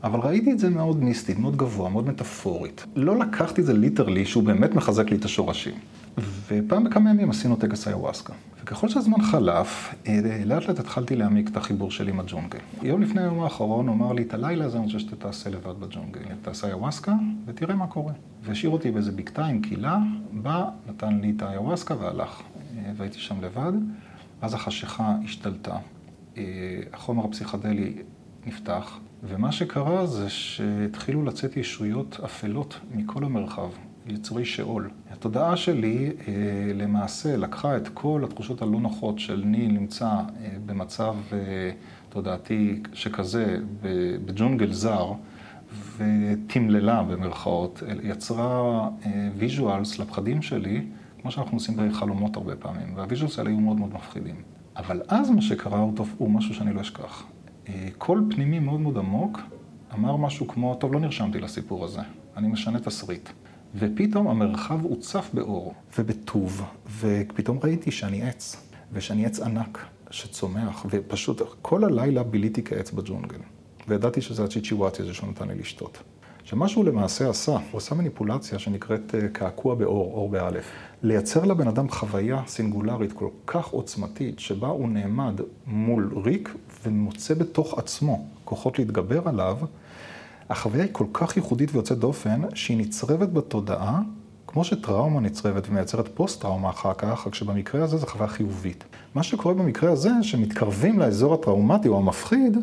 אבל 0.05 0.21
ראיתי 0.21 0.53
את 0.53 0.59
זה 0.59 0.71
מאוד 0.71 1.03
מיסטית, 1.03 1.39
מאוד 1.39 1.57
גבוה, 1.57 1.91
מאוד 1.91 2.07
מטאפורית. 2.07 2.87
לא 2.97 3.19
לקחתי 3.19 3.61
את 3.61 3.67
זה 3.67 3.73
literally, 3.73 4.27
שהוא 4.27 4.43
באמת 4.43 4.75
מחזק 4.75 5.11
לי 5.11 5.17
את 5.17 5.25
השורשים. 5.25 5.75
ופעם 6.49 6.85
בכמה 6.85 7.11
ימים 7.11 7.31
עשינו 7.31 7.57
טקס 7.57 7.89
איוואסקה. 7.89 8.33
וככל 8.63 8.89
שהזמן 8.89 9.23
חלף, 9.23 9.95
אה, 10.07 10.43
לאט 10.45 10.69
לאט 10.69 10.79
התחלתי 10.79 11.17
להעמיק 11.17 11.49
את 11.49 11.57
החיבור 11.57 11.91
שלי 11.91 12.11
עם 12.11 12.21
הג'ונגל. 12.21 12.59
יום 12.83 13.03
לפני 13.03 13.21
היום 13.21 13.41
האחרון 13.41 13.89
הוא 13.89 13.97
אמר 13.97 14.13
לי, 14.13 14.23
את 14.23 14.35
הלילה 14.35 14.65
הזה 14.65 14.77
אני 14.77 14.87
רוצה 14.87 14.99
שאתה 14.99 15.17
תעשה 15.17 15.51
לבד 15.51 15.81
בג'ונגל. 15.81 16.21
תעשה 16.43 16.69
איוואסקה 16.69 17.15
ותראה 17.47 17.75
מה 17.75 17.87
קורה. 17.87 18.13
והשאיר 18.43 18.73
אותי 18.73 18.91
באיזה 18.91 19.13
בקתה 19.13 19.47
עם 19.47 19.61
קהילה, 19.61 19.99
בא, 20.33 20.65
נתן 20.89 21.21
לי 21.21 21.33
את 21.37 21.43
האיוואסקה 21.43 21.95
והלך. 22.01 22.43
אה, 22.79 22.93
והייתי 22.97 23.19
שם 23.19 23.45
לבד, 23.45 23.73
אז 24.43 24.55
החשיכה 24.55 25.15
השתלטה. 25.25 25.77
אה, 26.37 26.43
החומר 26.93 27.25
הפסיכדלי 27.25 27.95
נפתח, 28.47 28.99
ומה 29.23 29.53
שקרה 29.53 30.07
זה 30.07 30.31
שהתחילו 30.31 31.25
לצאת 31.25 31.57
ישויות 31.57 32.21
אפלות 32.25 32.81
מכל 32.95 33.25
המרחב. 33.25 33.69
יצורי 34.07 34.45
שאול. 34.45 34.91
התודעה 35.11 35.57
שלי 35.57 36.11
אה, 36.29 36.73
למעשה 36.75 37.37
לקחה 37.37 37.77
את 37.77 37.89
כל 37.89 38.23
התחושות 38.25 38.63
הלא 38.63 38.81
נוחות 38.81 39.19
של 39.19 39.43
אני 39.43 39.69
נמצא 39.69 40.07
אה, 40.07 40.23
במצב 40.67 41.15
אה, 41.33 41.39
תודעתי 42.09 42.83
שכזה 42.93 43.59
בג'ונגל 44.25 44.73
זר 44.73 45.13
ותמללה 45.97 47.03
במרכאות, 47.03 47.83
יצרה 48.03 48.89
visuals 49.37 49.99
לפחדים 49.99 50.43
שלי, 50.43 50.87
כמו 51.23 51.31
שאנחנו 51.31 51.57
עושים 51.57 51.77
בחלומות 51.77 52.37
הרבה 52.37 52.57
פעמים, 52.57 52.97
וה 52.97 53.06
visuals 53.06 53.39
האלה 53.39 53.51
היו 53.51 53.61
מאוד 53.61 53.77
מאוד 53.77 53.95
מפחידים. 53.95 54.37
אבל 54.77 55.03
אז 55.09 55.31
מה 55.31 55.43
שקרה 55.43 55.79
הוא, 56.19 56.31
משהו 56.31 56.55
שאני 56.55 56.73
לא 56.73 56.81
אשכח. 56.81 57.25
קול 57.99 58.25
פנימי 58.31 58.59
מאוד 58.59 58.81
מאוד 58.81 58.99
עמוק 58.99 59.41
אמר 59.95 60.17
משהו 60.17 60.49
כמו, 60.49 60.75
טוב, 60.75 60.93
לא 60.93 61.01
נרשמתי 61.01 61.41
לסיפור 61.41 61.85
הזה, 61.85 62.01
אני 62.37 62.49
משנה 62.49 62.81
תסריט. 62.81 63.29
ופתאום 63.75 64.29
המרחב 64.29 64.85
הוצף 64.85 65.31
באור 65.35 65.75
ובטוב, 65.99 66.63
ופתאום 67.01 67.59
ראיתי 67.65 67.91
שאני 67.91 68.23
עץ, 68.23 68.57
ושאני 68.93 69.27
עץ 69.27 69.41
ענק 69.41 69.79
שצומח, 70.11 70.87
ופשוט 70.91 71.43
כל 71.63 71.85
הלילה 71.85 72.23
ביליתי 72.23 72.65
כעץ 72.65 72.91
בג'ונגל. 72.91 73.39
וידעתי 73.89 74.21
שזה 74.21 74.45
הצ'יצ'יוואטי 74.45 75.03
הזה 75.03 75.15
שהוא 75.15 75.31
נתן 75.31 75.49
לי 75.49 75.55
לשתות. 75.55 75.99
שמה 76.45 76.69
שהוא 76.69 76.85
למעשה 76.85 77.31
עשה, 77.31 77.53
הוא 77.53 77.79
עשה 77.79 77.95
מניפולציה 77.95 78.59
שנקראת 78.59 79.15
אה, 79.15 79.29
קעקוע 79.29 79.75
באור, 79.75 80.15
אור 80.15 80.29
באלף. 80.29 80.65
לייצר 81.03 81.45
לבן 81.45 81.69
אדם 81.69 81.89
חוויה 81.89 82.43
סינגולרית 82.47 83.13
כל 83.13 83.29
כך 83.47 83.67
עוצמתית, 83.67 84.39
שבה 84.39 84.69
הוא 84.69 84.89
נעמד 84.89 85.41
מול 85.67 86.15
ריק 86.25 86.55
ומוצא 86.85 87.35
בתוך 87.35 87.79
עצמו 87.79 88.27
כוחות 88.45 88.79
להתגבר 88.79 89.29
עליו, 89.29 89.59
החוויה 90.51 90.85
היא 90.85 90.93
כל 90.93 91.07
כך 91.13 91.37
ייחודית 91.37 91.71
ויוצאת 91.73 91.99
דופן, 91.99 92.41
שהיא 92.55 92.79
נצרבת 92.79 93.29
בתודעה, 93.29 94.01
כמו 94.47 94.65
שטראומה 94.65 95.21
נצרבת 95.21 95.69
ומייצרת 95.69 96.09
פוסט-טראומה 96.15 96.71
אחר 96.71 96.95
כך, 96.99 97.27
רק 97.27 97.35
שבמקרה 97.35 97.85
הזה 97.85 97.97
זו 97.97 98.07
חוויה 98.07 98.29
חיובית. 98.29 98.85
מה 99.15 99.23
שקורה 99.23 99.55
במקרה 99.55 99.93
הזה, 99.93 100.11
שמתקרבים 100.23 100.99
לאזור 100.99 101.35
הטראומטי 101.35 101.89
או 101.89 101.99
המפחיד, 101.99 102.57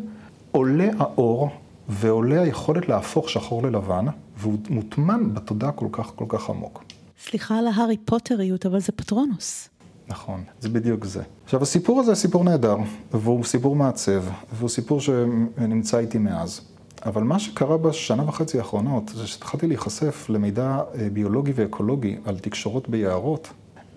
עולה 0.52 0.88
האור 0.98 1.50
ועולה 1.88 2.42
היכולת 2.42 2.88
להפוך 2.88 3.30
שחור 3.30 3.62
ללבן, 3.62 4.06
והוא 4.36 4.58
מוטמן 4.70 5.34
בתודעה 5.34 5.72
כל 5.72 5.86
כך 5.92 6.12
כל 6.16 6.24
כך 6.28 6.50
עמוק. 6.50 6.84
סליחה 7.24 7.58
על 7.58 7.66
ההארי 7.66 7.96
פוטריות, 7.96 8.66
אבל 8.66 8.80
זה 8.80 8.92
פטרונוס. 8.92 9.68
נכון, 10.08 10.44
זה 10.60 10.68
בדיוק 10.68 11.04
זה. 11.04 11.22
עכשיו, 11.44 11.62
הסיפור 11.62 12.00
הזה 12.00 12.14
סיפור 12.14 12.44
נהדר, 12.44 12.76
והוא 13.12 13.44
סיפור 13.44 13.76
מעצב, 13.76 14.22
והוא 14.52 14.68
סיפור 14.68 15.00
שנמצא 15.00 15.98
איתי 15.98 16.18
מאז. 16.18 16.69
אבל 17.06 17.22
מה 17.22 17.38
שקרה 17.38 17.76
בשנה 17.76 18.28
וחצי 18.28 18.58
האחרונות, 18.58 19.10
זה 19.14 19.26
שהתחלתי 19.26 19.66
להיחשף 19.66 20.26
למידע 20.28 20.78
אה, 20.94 21.08
ביולוגי 21.12 21.52
ואקולוגי 21.54 22.16
על 22.24 22.38
תקשורות 22.38 22.88
ביערות. 22.88 23.50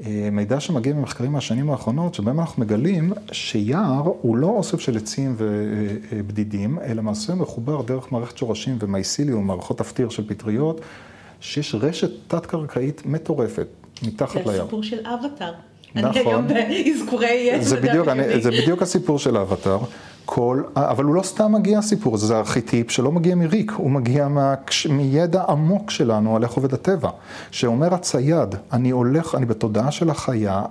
אה, 0.06 0.30
מידע 0.32 0.60
שמגיע 0.60 0.94
ממחקרים 0.94 1.32
מהשנים 1.32 1.70
האחרונות, 1.70 2.14
שבהם 2.14 2.40
אנחנו 2.40 2.64
מגלים 2.64 3.14
שיער 3.32 4.04
הוא 4.22 4.38
לא 4.38 4.48
אוסף 4.48 4.80
של 4.80 4.98
עצים 4.98 5.36
ובדידים, 5.38 6.80
אלא 6.80 6.94
למעשה 6.94 7.36
מחובר 7.36 7.82
דרך 7.82 8.12
מערכת 8.12 8.38
שורשים 8.38 8.78
ומייסיליום, 8.80 9.48
מערכות 9.48 9.78
תפטיר 9.78 10.10
של 10.10 10.28
פטריות, 10.28 10.82
שיש 11.40 11.76
רשת 11.76 12.12
תת-קרקעית 12.28 13.06
מטורפת 13.06 13.68
מתחת 14.04 14.36
ליער. 14.36 14.52
זה 14.52 14.62
הסיפור 14.62 14.84
של 14.84 15.00
אבטאר. 15.06 15.54
נכון. 15.96 16.10
אני 16.10 16.20
היום 16.20 16.48
באזכורי... 16.48 17.52
זה 17.62 17.82
בדיוק, 17.82 18.08
אני, 18.08 18.42
זה 18.42 18.52
בדיוק 18.52 18.82
הסיפור 18.82 19.20
של 19.20 19.38
האבטאר. 19.38 19.80
כל, 20.26 20.64
אבל 20.76 21.04
הוא 21.04 21.16
לא 21.16 21.24
סתם 21.24 21.52
מגיע 21.52 21.80
הסיפור 21.80 22.16
הזה, 22.16 22.28
זה 22.28 22.38
ארכיטיפ 22.38 22.92
שלא 22.92 23.12
מגיע 23.12 23.36
מריק, 23.36 23.72
הוא 23.72 23.92
מגיע 23.92 24.28
מה, 24.28 24.56
מידע 24.90 25.44
עמוק 25.50 25.92
שלנו 25.92 26.36
על 26.36 26.44
איך 26.44 26.52
עובד 26.52 26.74
הטבע. 26.74 27.10
שאומר 27.52 27.94
הצייד, 27.94 28.56
אני 28.74 28.90
הולך, 28.90 29.36
אני 29.36 29.46
בתודעה 29.46 29.92
של 29.92 30.10
החיה, 30.10 30.64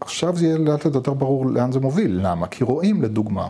עכשיו 0.00 0.36
זה 0.36 0.46
יהיה 0.46 0.58
לאט 0.58 0.84
יותר 0.84 1.12
ברור 1.12 1.46
לאן 1.46 1.72
זה 1.72 1.80
מוביל. 1.80 2.20
למה? 2.22 2.46
כי 2.46 2.64
רואים, 2.64 3.02
לדוגמה, 3.02 3.48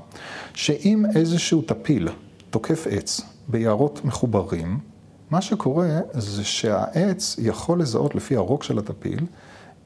שאם 0.54 1.04
איזשהו 1.14 1.62
טפיל 1.62 2.09
תוקף 2.50 2.87
עץ 2.90 3.20
ביערות 3.48 4.04
מחוברים, 4.04 4.78
מה 5.30 5.40
שקורה 5.40 6.00
זה 6.12 6.44
שהעץ 6.44 7.37
יכול 7.38 7.80
לזהות 7.80 8.14
לפי 8.14 8.37
הרוק 8.37 8.62
של 8.62 8.78
הטפיל 8.78 9.20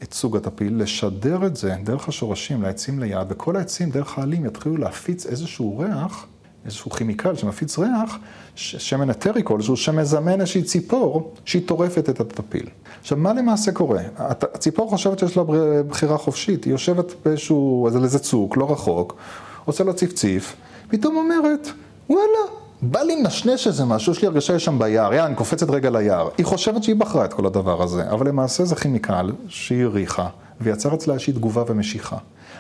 את 0.03 0.15
סוג 0.15 0.37
הטפיל, 0.37 0.83
לשדר 0.83 1.47
את 1.47 1.57
זה 1.57 1.75
דרך 1.85 2.09
השורשים 2.09 2.63
לעצים 2.63 2.99
ליד, 2.99 3.27
וכל 3.29 3.57
העצים 3.57 3.91
דרך 3.91 4.19
העלים 4.19 4.47
יתחילו 4.47 4.77
להפיץ 4.77 5.27
איזשהו 5.27 5.79
ריח, 5.79 6.27
איזשהו 6.65 6.91
כימיקל 6.91 7.37
שמפיץ 7.37 7.79
ריח, 7.79 8.19
שמן 8.55 9.11
אתרי 9.11 9.43
כלשהו, 9.45 9.77
שמזמן 9.77 10.41
איזושהי 10.41 10.63
ציפור 10.63 11.35
שהיא 11.45 11.63
טורפת 11.67 12.09
את 12.09 12.21
הטפיל. 12.21 12.67
עכשיו, 13.01 13.19
מה 13.19 13.33
למעשה 13.33 13.73
קורה? 13.73 14.03
הציפור 14.17 14.91
חושבת 14.91 15.19
שיש 15.19 15.37
לה 15.37 15.43
בחירה 15.89 16.19
חופשית, 16.19 16.65
היא 16.65 16.73
יושבת 16.73 17.13
באיזשהו, 17.25 17.89
איזה 18.05 18.19
צוק, 18.19 18.57
לא 18.57 18.73
רחוק, 18.73 19.17
עושה 19.65 19.85
לה 19.85 19.93
ציפציף, 19.93 20.57
פתאום 20.89 21.17
אומרת, 21.17 21.69
וואלה, 22.11 22.68
בא 22.83 23.01
לי 23.01 23.23
לנשנש 23.23 23.67
איזה 23.67 23.85
משהו, 23.85 24.13
יש 24.13 24.23
לי 24.23 24.27
הרגשה 24.27 24.55
יש 24.55 24.65
שם 24.65 24.79
ביער, 24.79 25.15
יאללה, 25.15 25.27
אני 25.27 25.35
קופצת 25.35 25.71
רגע 25.71 25.91
ליער. 25.91 26.29
היא 26.39 26.47
חושבת 26.47 26.85
שהיא 26.85 26.97
בחרה 26.97 27.25
את 27.25 27.33
כל 27.33 27.47
הדבר 27.47 27.83
הזה, 27.83 28.11
אבל 28.11 28.29
למעשה 28.29 28.65
זה 28.65 28.77
כימיקל 28.77 29.33
שהיא 29.49 29.85
הריחה, 29.85 30.29
ויצר 30.61 30.95
אצלה 30.95 31.15
איזושהי 31.15 31.33
תגובה 31.33 31.63
ומשיכה. 31.67 32.17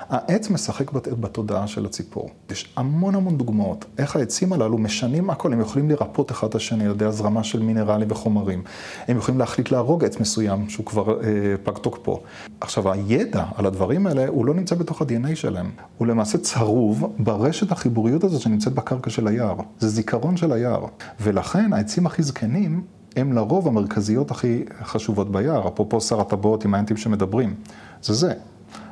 העץ 0.08 0.50
משחק 0.50 0.92
בתודעה 0.92 1.66
של 1.66 1.86
הציפור. 1.86 2.30
יש 2.50 2.72
המון 2.76 3.14
המון 3.14 3.38
דוגמאות 3.38 3.84
איך 3.98 4.16
העצים 4.16 4.52
הללו 4.52 4.78
משנים 4.78 5.30
הכל, 5.30 5.52
הם 5.52 5.60
יכולים 5.60 5.90
לרפות 5.90 6.30
אחד 6.30 6.48
את 6.48 6.54
השני 6.54 6.84
על 6.84 6.90
ידי 6.90 7.04
הזרמה 7.04 7.44
של 7.44 7.62
מינרלים 7.62 8.10
וחומרים. 8.10 8.62
הם 9.08 9.16
יכולים 9.16 9.38
להחליט 9.38 9.70
להרוג 9.70 10.04
עץ 10.04 10.20
מסוים 10.20 10.68
שהוא 10.68 10.86
כבר 10.86 11.20
אה, 11.20 11.28
פג 11.64 11.78
תוקפו. 11.78 12.20
עכשיו, 12.60 12.92
הידע 12.92 13.44
על 13.54 13.66
הדברים 13.66 14.06
האלה, 14.06 14.28
הוא 14.28 14.46
לא 14.46 14.54
נמצא 14.54 14.74
בתוך 14.74 15.02
ה-DNA 15.02 15.34
שלהם. 15.34 15.70
הוא 15.98 16.06
למעשה 16.06 16.38
צרוב 16.38 17.14
ברשת 17.18 17.72
החיבוריות 17.72 18.24
הזאת 18.24 18.40
שנמצאת 18.40 18.72
בקרקע 18.72 19.10
של 19.10 19.26
היער. 19.26 19.56
זה 19.78 19.88
זיכרון 19.88 20.36
של 20.36 20.52
היער. 20.52 20.84
ולכן 21.20 21.72
העצים 21.72 22.06
הכי 22.06 22.22
זקנים 22.22 22.82
הם 23.16 23.32
לרוב 23.32 23.68
המרכזיות 23.68 24.30
הכי 24.30 24.64
חשובות 24.82 25.32
ביער, 25.32 25.68
אפרופו 25.68 26.00
שר 26.00 26.20
הטבעות 26.20 26.64
עם 26.64 26.74
האנטים 26.74 26.96
שמדברים. 26.96 27.54
זה 28.02 28.14
זה. 28.14 28.32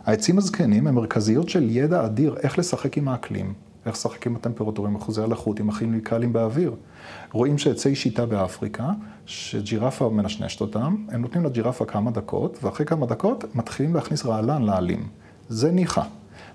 העצים 0.07 0.39
הזקנים 0.39 0.87
הם 0.87 0.95
מרכזיות 0.95 1.49
של 1.49 1.71
ידע 1.71 2.05
אדיר 2.05 2.37
איך 2.43 2.59
לשחק 2.59 2.99
עם 2.99 3.09
האקלים, 3.09 3.53
איך 3.87 3.95
לשחק 3.95 4.27
עם 4.27 4.37
הטמפרטורים, 4.37 4.97
אחוזי 4.97 5.23
הלחות, 5.23 5.61
עם 5.61 5.69
הכימיקלים 5.69 6.33
באוויר. 6.33 6.75
רואים 7.33 7.59
שעצי 7.59 7.95
שיטה 7.95 8.27
באפריקה, 8.27 8.91
שג'ירפה 9.27 10.09
מנשנשת 10.09 10.61
אותם, 10.61 10.97
הם 11.09 11.23
נותנים 11.23 11.45
לג'ירפה 11.45 11.85
כמה 11.85 12.11
דקות, 12.11 12.59
ואחרי 12.63 12.87
כמה 12.87 13.07
דקות 13.07 13.45
מתחילים 13.55 13.95
להכניס 13.95 14.27
רעלן 14.27 14.63
לעלים. 14.63 15.09
זה 15.49 15.73
ניחא. 15.73 16.03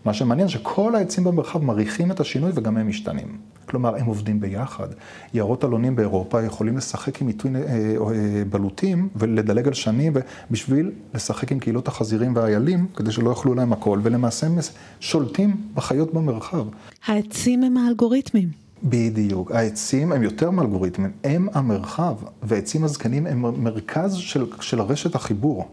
מה 0.06 0.14
שמעניין 0.14 0.48
שכל 0.48 0.96
העצים 0.96 1.24
במרחב 1.24 1.64
מריחים 1.64 2.12
את 2.12 2.20
השינוי 2.20 2.52
וגם 2.56 2.78
הם 2.78 2.88
משתנים. 2.88 3.38
כלומר, 3.66 3.96
הם 3.96 4.06
עובדים 4.06 4.40
ביחד. 4.40 4.88
יערות 5.34 5.66
אלונים 5.66 5.96
באירופה 5.96 6.42
יכולים 6.42 6.78
לשחק 6.78 7.22
עם 7.22 7.28
עיתוי 7.28 7.52
אה, 7.56 7.62
אה, 7.62 8.44
בלוטים 8.50 9.10
ולדלג 9.16 9.68
על 9.68 9.74
שנים 9.74 10.14
בשביל 10.52 10.92
לשחק 11.14 11.52
עם 11.52 11.60
קהילות 11.60 11.88
החזירים 11.88 12.36
והאיילים, 12.36 12.88
כדי 12.96 13.12
שלא 13.12 13.30
יאכלו 13.30 13.54
להם 13.54 13.74
הכל, 13.74 14.00
ולמעשה 14.04 14.48
הם 14.48 14.58
שולטים 15.00 15.56
בחיות 15.74 16.14
במרחב. 16.14 16.66
העצים 17.06 17.64
הם 17.64 17.78
האלגוריתמים. 17.78 18.50
בדיוק. 18.84 19.52
העצים 19.52 20.12
הם 20.12 20.24
יותר 20.24 20.52
מאלגוריתמים, 20.52 21.12
הם 21.24 21.48
המרחב, 21.54 22.16
והעצים 22.44 22.84
הזקנים 22.84 23.28
הם 23.28 23.64
מרכז 23.64 24.16
של, 24.16 24.46
של 24.62 24.80
הרשת 24.80 25.16
החיבור. 25.16 25.68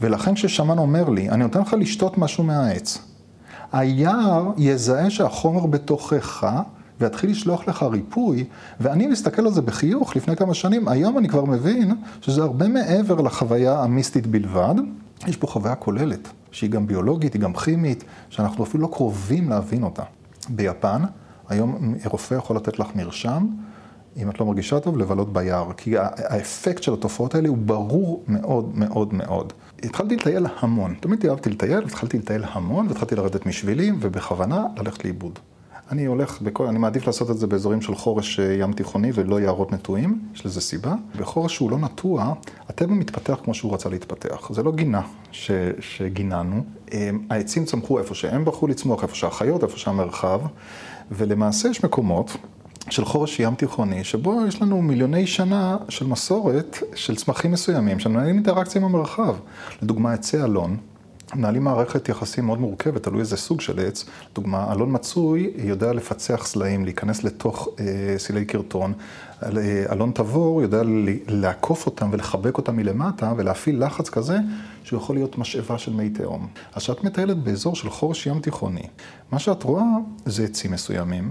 ולכן 0.00 0.34
כששמן 0.34 0.78
אומר 0.78 1.08
לי, 1.08 1.30
אני 1.30 1.42
נותן 1.42 1.60
לך 1.60 1.76
לשתות 1.78 2.18
משהו 2.18 2.44
מהעץ, 2.44 2.98
היער 3.72 4.50
יזהה 4.56 5.10
שהחומר 5.10 5.66
בתוכך 5.66 6.46
ויתחיל 7.00 7.30
לשלוח 7.30 7.68
לך 7.68 7.82
ריפוי, 7.82 8.44
ואני 8.80 9.06
מסתכל 9.06 9.46
על 9.46 9.52
זה 9.52 9.62
בחיוך 9.62 10.16
לפני 10.16 10.36
כמה 10.36 10.54
שנים, 10.54 10.88
היום 10.88 11.18
אני 11.18 11.28
כבר 11.28 11.44
מבין 11.44 11.94
שזה 12.20 12.42
הרבה 12.42 12.68
מעבר 12.68 13.20
לחוויה 13.20 13.82
המיסטית 13.82 14.26
בלבד, 14.26 14.74
יש 15.26 15.36
פה 15.36 15.46
חוויה 15.46 15.74
כוללת, 15.74 16.28
שהיא 16.50 16.70
גם 16.70 16.86
ביולוגית, 16.86 17.34
היא 17.34 17.42
גם 17.42 17.54
כימית, 17.54 18.04
שאנחנו 18.30 18.64
אפילו 18.64 18.82
לא 18.82 18.88
קרובים 18.92 19.50
להבין 19.50 19.82
אותה. 19.82 20.02
ביפן, 20.48 21.02
היום 21.48 21.94
רופא 22.04 22.34
יכול 22.34 22.56
לתת 22.56 22.78
לך 22.78 22.86
מרשם, 22.94 23.46
אם 24.16 24.30
את 24.30 24.40
לא 24.40 24.46
מרגישה 24.46 24.80
טוב, 24.80 24.98
לבלות 24.98 25.32
ביער, 25.32 25.72
כי 25.76 25.98
האפקט 25.98 26.82
של 26.82 26.92
התופעות 26.92 27.34
האלה 27.34 27.48
הוא 27.48 27.58
ברור 27.58 28.24
מאוד 28.28 28.78
מאוד 28.78 29.14
מאוד. 29.14 29.52
התחלתי 29.82 30.16
לטייל 30.16 30.46
המון, 30.60 30.94
תמיד 31.00 31.26
אהבתי 31.26 31.50
לטייל, 31.50 31.84
התחלתי 31.84 32.18
לטייל 32.18 32.44
המון, 32.52 32.88
והתחלתי 32.88 33.14
לרדת 33.14 33.46
משבילים, 33.46 33.98
ובכוונה 34.00 34.66
ללכת 34.76 35.04
לאיבוד. 35.04 35.38
אני 35.90 36.04
הולך, 36.04 36.42
בכל, 36.42 36.66
אני 36.66 36.78
מעדיף 36.78 37.06
לעשות 37.06 37.30
את 37.30 37.38
זה 37.38 37.46
באזורים 37.46 37.82
של 37.82 37.94
חורש 37.94 38.40
אה, 38.40 38.52
ים 38.52 38.72
תיכוני 38.72 39.10
ולא 39.14 39.40
יערות 39.40 39.72
נטועים, 39.72 40.18
יש 40.34 40.46
לזה 40.46 40.60
סיבה. 40.60 40.94
בחורש 41.16 41.54
שהוא 41.54 41.70
לא 41.70 41.78
נטוע, 41.78 42.34
הטבע 42.68 42.94
מתפתח 42.94 43.38
כמו 43.44 43.54
שהוא 43.54 43.74
רצה 43.74 43.88
להתפתח. 43.88 44.52
זה 44.52 44.62
לא 44.62 44.72
גינה 44.72 45.02
ש, 45.32 45.50
שגיננו. 45.80 46.64
אה, 46.92 47.10
העצים 47.30 47.64
צמחו 47.64 47.98
איפה 47.98 48.14
שהם 48.14 48.44
בחרו 48.44 48.68
לצמוח, 48.68 49.02
איפה 49.02 49.14
שהחיות, 49.14 49.62
איפה 49.62 49.78
שהמרחב, 49.78 50.40
ולמעשה 51.10 51.68
יש 51.68 51.84
מקומות 51.84 52.36
של 52.90 53.04
חורש 53.04 53.40
ים 53.40 53.54
תיכוני, 53.54 54.04
שבו 54.04 54.46
יש 54.48 54.62
לנו 54.62 54.82
מיליוני 54.82 55.26
שנה 55.26 55.76
של 55.88 56.06
מסורת 56.06 56.78
של 56.94 57.16
צמחים 57.16 57.52
מסוימים, 57.52 58.00
שמנהלים 58.00 58.34
אינטראקציה 58.34 58.80
עם 58.80 58.86
המרחב. 58.86 59.36
לדוגמה, 59.82 60.12
עצי 60.12 60.42
אלון. 60.42 60.76
מנהלים 61.34 61.64
מערכת 61.64 62.08
יחסים 62.08 62.46
מאוד 62.46 62.60
מורכבת, 62.60 63.02
תלוי 63.02 63.20
איזה 63.20 63.36
סוג 63.36 63.60
של 63.60 63.80
עץ. 63.80 64.04
לדוגמה, 64.32 64.72
אלון 64.72 64.94
מצוי 64.94 65.52
יודע 65.56 65.92
לפצח 65.92 66.46
סלעים, 66.46 66.84
להיכנס 66.84 67.24
לתוך 67.24 67.68
אה, 67.80 67.84
סילי 68.18 68.44
קרטון. 68.44 68.92
אה, 69.42 69.48
אלון 69.92 70.12
תבור 70.14 70.62
יודע 70.62 70.82
לעקוף 71.28 71.86
אותם 71.86 72.08
ולחבק 72.12 72.56
אותם 72.56 72.76
מלמטה 72.76 73.32
ולהפעיל 73.36 73.84
לחץ 73.84 74.08
כזה 74.08 74.38
שהוא 74.84 74.98
יכול 74.98 75.16
להיות 75.16 75.38
משאבה 75.38 75.78
של 75.78 75.92
מי 75.92 76.10
תהום. 76.10 76.48
אז 76.74 76.82
כשאת 76.82 77.04
מטיילת 77.04 77.36
באזור 77.36 77.76
של 77.76 77.90
חורש 77.90 78.26
ים 78.26 78.40
תיכוני, 78.40 78.86
מה 79.32 79.38
שאת 79.38 79.62
רואה 79.62 79.84
זה 80.26 80.44
עצים 80.44 80.72
מסוימים. 80.72 81.30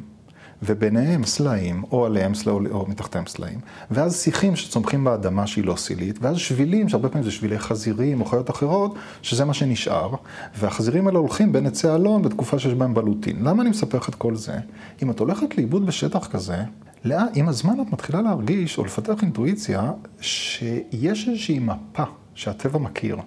וביניהם 0.63 1.25
סלעים, 1.25 1.83
או 1.91 2.05
עליהם 2.05 2.35
סלעים, 2.35 2.65
או 2.71 2.85
מתחתיהם 2.89 3.25
סלעים, 3.27 3.59
ואז 3.91 4.21
שיחים 4.21 4.55
שצומחים 4.55 5.03
באדמה 5.03 5.47
שהיא 5.47 5.65
לא 5.65 5.75
סילית, 5.75 6.19
ואז 6.21 6.37
שבילים, 6.37 6.89
שהרבה 6.89 7.09
פעמים 7.09 7.23
זה 7.23 7.31
שבילי 7.31 7.59
חזירים 7.59 8.21
או 8.21 8.25
חיות 8.25 8.49
אחרות, 8.49 8.95
שזה 9.21 9.45
מה 9.45 9.53
שנשאר, 9.53 10.15
והחזירים 10.57 11.07
האלה 11.07 11.19
הולכים 11.19 11.51
בין 11.51 11.65
עצי 11.65 11.89
אלון 11.89 12.21
בתקופה 12.21 12.59
שיש 12.59 12.73
בהם 12.73 12.93
בלוטין. 12.93 13.43
למה 13.43 13.61
אני 13.61 13.69
מספר 13.69 13.97
לך 13.97 14.09
את 14.09 14.15
כל 14.15 14.35
זה? 14.35 14.57
אם 15.03 15.11
את 15.11 15.19
הולכת 15.19 15.57
לאיבוד 15.57 15.85
בשטח 15.85 16.27
כזה, 16.27 16.63
עם 17.35 17.49
הזמן 17.49 17.81
את 17.81 17.93
מתחילה 17.93 18.21
להרגיש, 18.21 18.77
או 18.77 18.85
לפתח 18.85 19.21
אינטואיציה, 19.21 19.91
שיש 20.21 21.27
איזושהי 21.27 21.59
מפה 21.59 22.03
שהטבע 22.35 22.79
מכיר. 22.79 23.17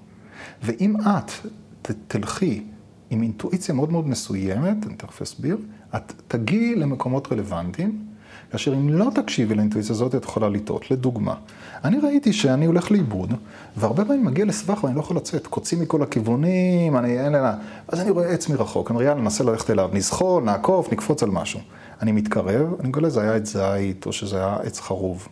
ואם 0.63 0.97
את 1.07 1.91
תלכי 2.09 2.63
עם 3.11 3.23
אינטואיציה 3.23 3.75
מאוד 3.75 3.93
מאוד 3.93 4.09
מסוימת, 4.09 4.87
אני 4.87 4.95
תכף 4.95 5.23
אסביר, 5.23 5.57
את 5.97 6.13
תגיעי 6.29 6.75
למקומות 6.75 7.33
רלוונטיים, 7.33 7.99
כאשר 8.51 8.75
אם 8.75 8.89
לא 8.89 9.11
תקשיבי 9.15 9.55
לאינטואיציה 9.55 9.93
הזאת, 9.93 10.15
את 10.15 10.25
יכולה 10.25 10.49
לטעות. 10.49 10.91
לדוגמה, 10.91 11.35
אני 11.85 11.99
ראיתי 11.99 12.33
שאני 12.33 12.67
הולך 12.67 12.91
לאיבוד, 12.91 13.35
והרבה 13.77 14.05
פעמים 14.05 14.25
מגיע 14.25 14.45
לסבך 14.45 14.85
ואני 14.85 14.97
לא 14.97 15.01
יכול 15.01 15.17
לצאת. 15.17 15.47
קוצים 15.47 15.81
מכל 15.81 16.03
הכיוונים, 16.03 16.97
אני 16.97 17.21
אין 17.21 17.33
לה... 17.33 17.55
אז 17.89 18.01
אני 18.01 18.11
רואה 18.11 18.27
עץ 18.27 18.49
מרחוק, 18.49 18.91
אני 18.91 19.03
יאללה, 19.03 19.21
ננסה 19.21 19.45
ללכת 19.45 19.71
אליו, 19.71 19.91
נזחול, 19.93 20.45
נעקוף, 20.45 20.93
נקפוץ 20.93 21.23
על 21.23 21.31
משהו. 21.31 21.61
אני 22.03 22.13
מתקרב, 22.13 22.75
אני 22.81 22.89
מגלה 22.89 23.11
זה 23.11 23.21
היה 23.21 23.35
עץ 23.35 23.57
זית, 23.57 24.07
או 24.07 24.13
שזה 24.13 24.37
היה 24.37 24.57
עץ 24.63 24.81
חרוב. 24.81 25.29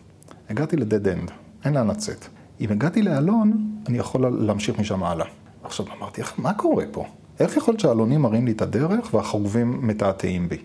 הגעתי 0.49 0.77
לדד 0.77 1.07
אנד, 1.07 1.31
אין 1.65 1.73
לאן 1.73 1.87
לצאת. 1.87 2.25
אם 2.61 2.71
הגעתי 2.71 3.01
לאלון, 3.01 3.67
אני 3.87 3.97
יכול 3.97 4.27
להמשיך 4.39 4.79
משם 4.79 5.03
הלאה. 5.03 5.25
עכשיו 5.63 5.85
אמרתי, 5.97 6.21
מה 6.37 6.53
קורה 6.53 6.83
פה? 6.91 7.05
איך 7.39 7.57
יכול 7.57 7.71
להיות 7.71 7.79
שהעלונים 7.79 8.21
מראים 8.21 8.45
לי 8.45 8.51
את 8.51 8.61
הדרך 8.61 9.13
והחרובים 9.13 9.87
מתעתעים 9.87 10.49
בי? 10.49 10.57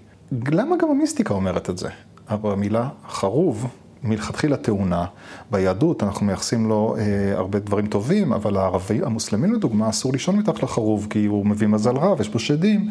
למה 0.52 0.76
גם 0.76 0.90
המיסטיקה 0.90 1.34
אומרת 1.34 1.70
את 1.70 1.78
זה? 1.78 1.88
אבל 2.30 2.52
המילה 2.52 2.88
חרוב 3.08 3.66
מלכתחילה 4.02 4.56
טעונה. 4.56 5.04
ביהדות 5.50 6.02
אנחנו 6.02 6.26
מייחסים 6.26 6.68
לו 6.68 6.96
אה, 6.98 7.32
הרבה 7.36 7.58
דברים 7.58 7.86
טובים, 7.86 8.32
אבל 8.32 8.56
הערבי, 8.56 9.00
המוסלמים 9.02 9.54
לדוגמה, 9.54 9.88
אסור 9.88 10.12
לישון 10.12 10.36
מתחת 10.36 10.62
לחרוב, 10.62 11.06
כי 11.10 11.26
הוא 11.26 11.46
מביא 11.46 11.66
מזל 11.66 11.96
רע 11.96 12.14
ויש 12.18 12.28
בו 12.28 12.38
שדים. 12.38 12.90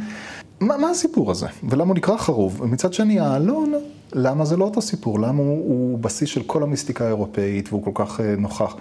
מה, 0.59 0.77
מה 0.77 0.89
הסיפור 0.89 1.31
הזה? 1.31 1.47
ולמה 1.69 1.87
הוא 1.87 1.95
נקרא 1.95 2.17
חרוב? 2.17 2.61
ומצד 2.61 2.93
שני, 2.93 3.19
העלון, 3.19 3.73
למה 4.13 4.45
זה 4.45 4.57
לא 4.57 4.65
אותו 4.65 4.81
סיפור? 4.81 5.19
למה 5.19 5.39
הוא, 5.39 5.57
הוא 5.57 5.99
בסיס 5.99 6.29
של 6.29 6.43
כל 6.43 6.63
המיסטיקה 6.63 7.05
האירופאית 7.05 7.69
והוא 7.69 7.83
כל 7.83 7.91
כך 7.93 8.21
אה, 8.21 8.35
נוכח? 8.37 8.75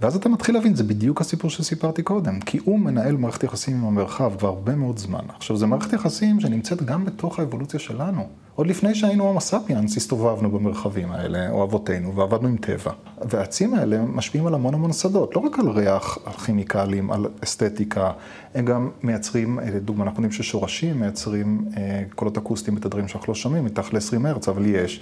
ואז 0.00 0.16
אתה 0.16 0.28
מתחיל 0.28 0.54
להבין, 0.54 0.74
זה 0.74 0.84
בדיוק 0.84 1.20
הסיפור 1.20 1.50
שסיפרתי 1.50 2.02
קודם, 2.02 2.40
כי 2.40 2.58
הוא 2.64 2.78
מנהל 2.78 3.16
מערכת 3.16 3.44
יחסים 3.44 3.76
עם 3.76 3.84
המרחב 3.84 4.32
כבר 4.38 4.48
הרבה 4.48 4.74
מאוד 4.74 4.98
זמן. 4.98 5.24
עכשיו, 5.36 5.56
זו 5.56 5.66
מערכת 5.66 5.92
יחסים 5.92 6.40
שנמצאת 6.40 6.82
גם 6.82 7.04
בתוך 7.04 7.38
האבולוציה 7.38 7.80
שלנו. 7.80 8.28
עוד 8.56 8.66
לפני 8.66 8.94
שהיינו 8.94 9.24
הומו 9.24 9.40
ספיאנס, 9.40 9.96
הסתובבנו 9.96 10.50
במרחבים 10.50 11.12
האלה, 11.12 11.50
או 11.50 11.64
אבותינו, 11.64 12.14
ועבדנו 12.16 12.48
עם 12.48 12.56
טבע. 12.56 12.92
והעצים 13.28 13.74
האלה 13.74 14.02
משפיעים 14.02 14.46
על 14.46 14.54
המון 14.54 14.74
המון 14.74 14.92
שדות, 14.92 15.36
לא 15.36 15.40
רק 15.40 15.58
על 15.58 15.68
ריח, 15.68 16.18
על 16.24 16.32
כימיקלים, 16.32 17.10
על 17.10 17.26
אסתטיקה, 17.44 18.12
הם 18.54 18.64
גם 18.64 18.90
מייצרים, 19.02 19.58
לדוגמה, 19.74 20.04
אנחנו 20.04 20.18
יודעים 20.22 20.32
ששורשים 20.32 21.00
מייצרים 21.00 21.64
אה, 21.76 22.02
קולות 22.14 22.38
אקוסטיים 22.38 22.76
בתדרים 22.76 23.08
שאנחנו 23.08 23.30
לא 23.30 23.34
שומעים, 23.34 23.64
מתחת 23.64 23.92
ל-20 23.92 24.28
הרץ, 24.28 24.48
אבל 24.48 24.66
יש. 24.66 25.00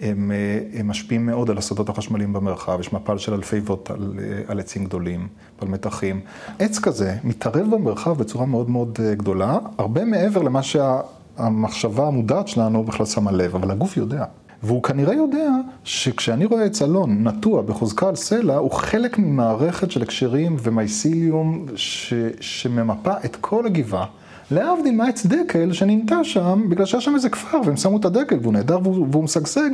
הם, 0.00 0.32
אה, 0.34 0.78
הם 0.80 0.88
משפיעים 0.88 1.26
מאוד 1.26 1.50
על 1.50 1.58
השדות 1.58 1.88
החשמליים 1.88 2.32
במרחב, 2.32 2.80
יש 2.80 2.92
מפל 2.92 3.18
של 3.18 3.34
אלפי 3.34 3.58
ווט 3.58 3.90
על, 3.90 4.14
אה, 4.18 4.42
על 4.48 4.60
עצים 4.60 4.84
גדולים, 4.84 5.28
על 5.60 5.68
מתחים. 5.68 6.20
עץ 6.58 6.78
כזה 6.78 7.16
מתערב 7.24 7.74
במרחב 7.74 8.18
בצורה 8.18 8.46
מאוד 8.46 8.70
מאוד 8.70 8.98
גדולה, 9.12 9.58
הרבה 9.78 10.04
מעבר 10.04 10.42
למה 10.42 10.62
שה... 10.62 11.00
המחשבה 11.36 12.06
המודעת 12.06 12.48
שלנו 12.48 12.84
בכלל 12.84 13.06
שמה 13.06 13.32
לב, 13.32 13.54
אבל 13.54 13.70
הגוף 13.70 13.96
יודע. 13.96 14.24
והוא 14.62 14.82
כנראה 14.82 15.14
יודע 15.14 15.50
שכשאני 15.84 16.44
רואה 16.44 16.64
עץ 16.64 16.82
אלון 16.82 17.28
נטוע 17.28 17.62
בחוזקה 17.62 18.08
על 18.08 18.16
סלע, 18.16 18.56
הוא 18.56 18.70
חלק 18.70 19.18
ממערכת 19.18 19.90
של 19.90 20.02
הקשרים 20.02 20.56
ומייסיליום 20.62 21.66
ש... 21.76 22.14
שממפה 22.40 23.12
את 23.24 23.36
כל 23.36 23.66
הגבעה. 23.66 24.06
להבדיל 24.50 24.94
מהעץ 24.94 25.26
דקל 25.26 25.72
שננטע 25.72 26.24
שם, 26.24 26.62
בגלל 26.68 26.86
שהיה 26.86 27.00
שם 27.00 27.14
איזה 27.14 27.28
כפר 27.28 27.60
והם 27.64 27.76
שמו 27.76 27.96
את 27.96 28.04
הדקל 28.04 28.38
והוא 28.42 28.52
נהדר 28.52 28.78
והוא 28.84 29.24
משגשג, 29.24 29.70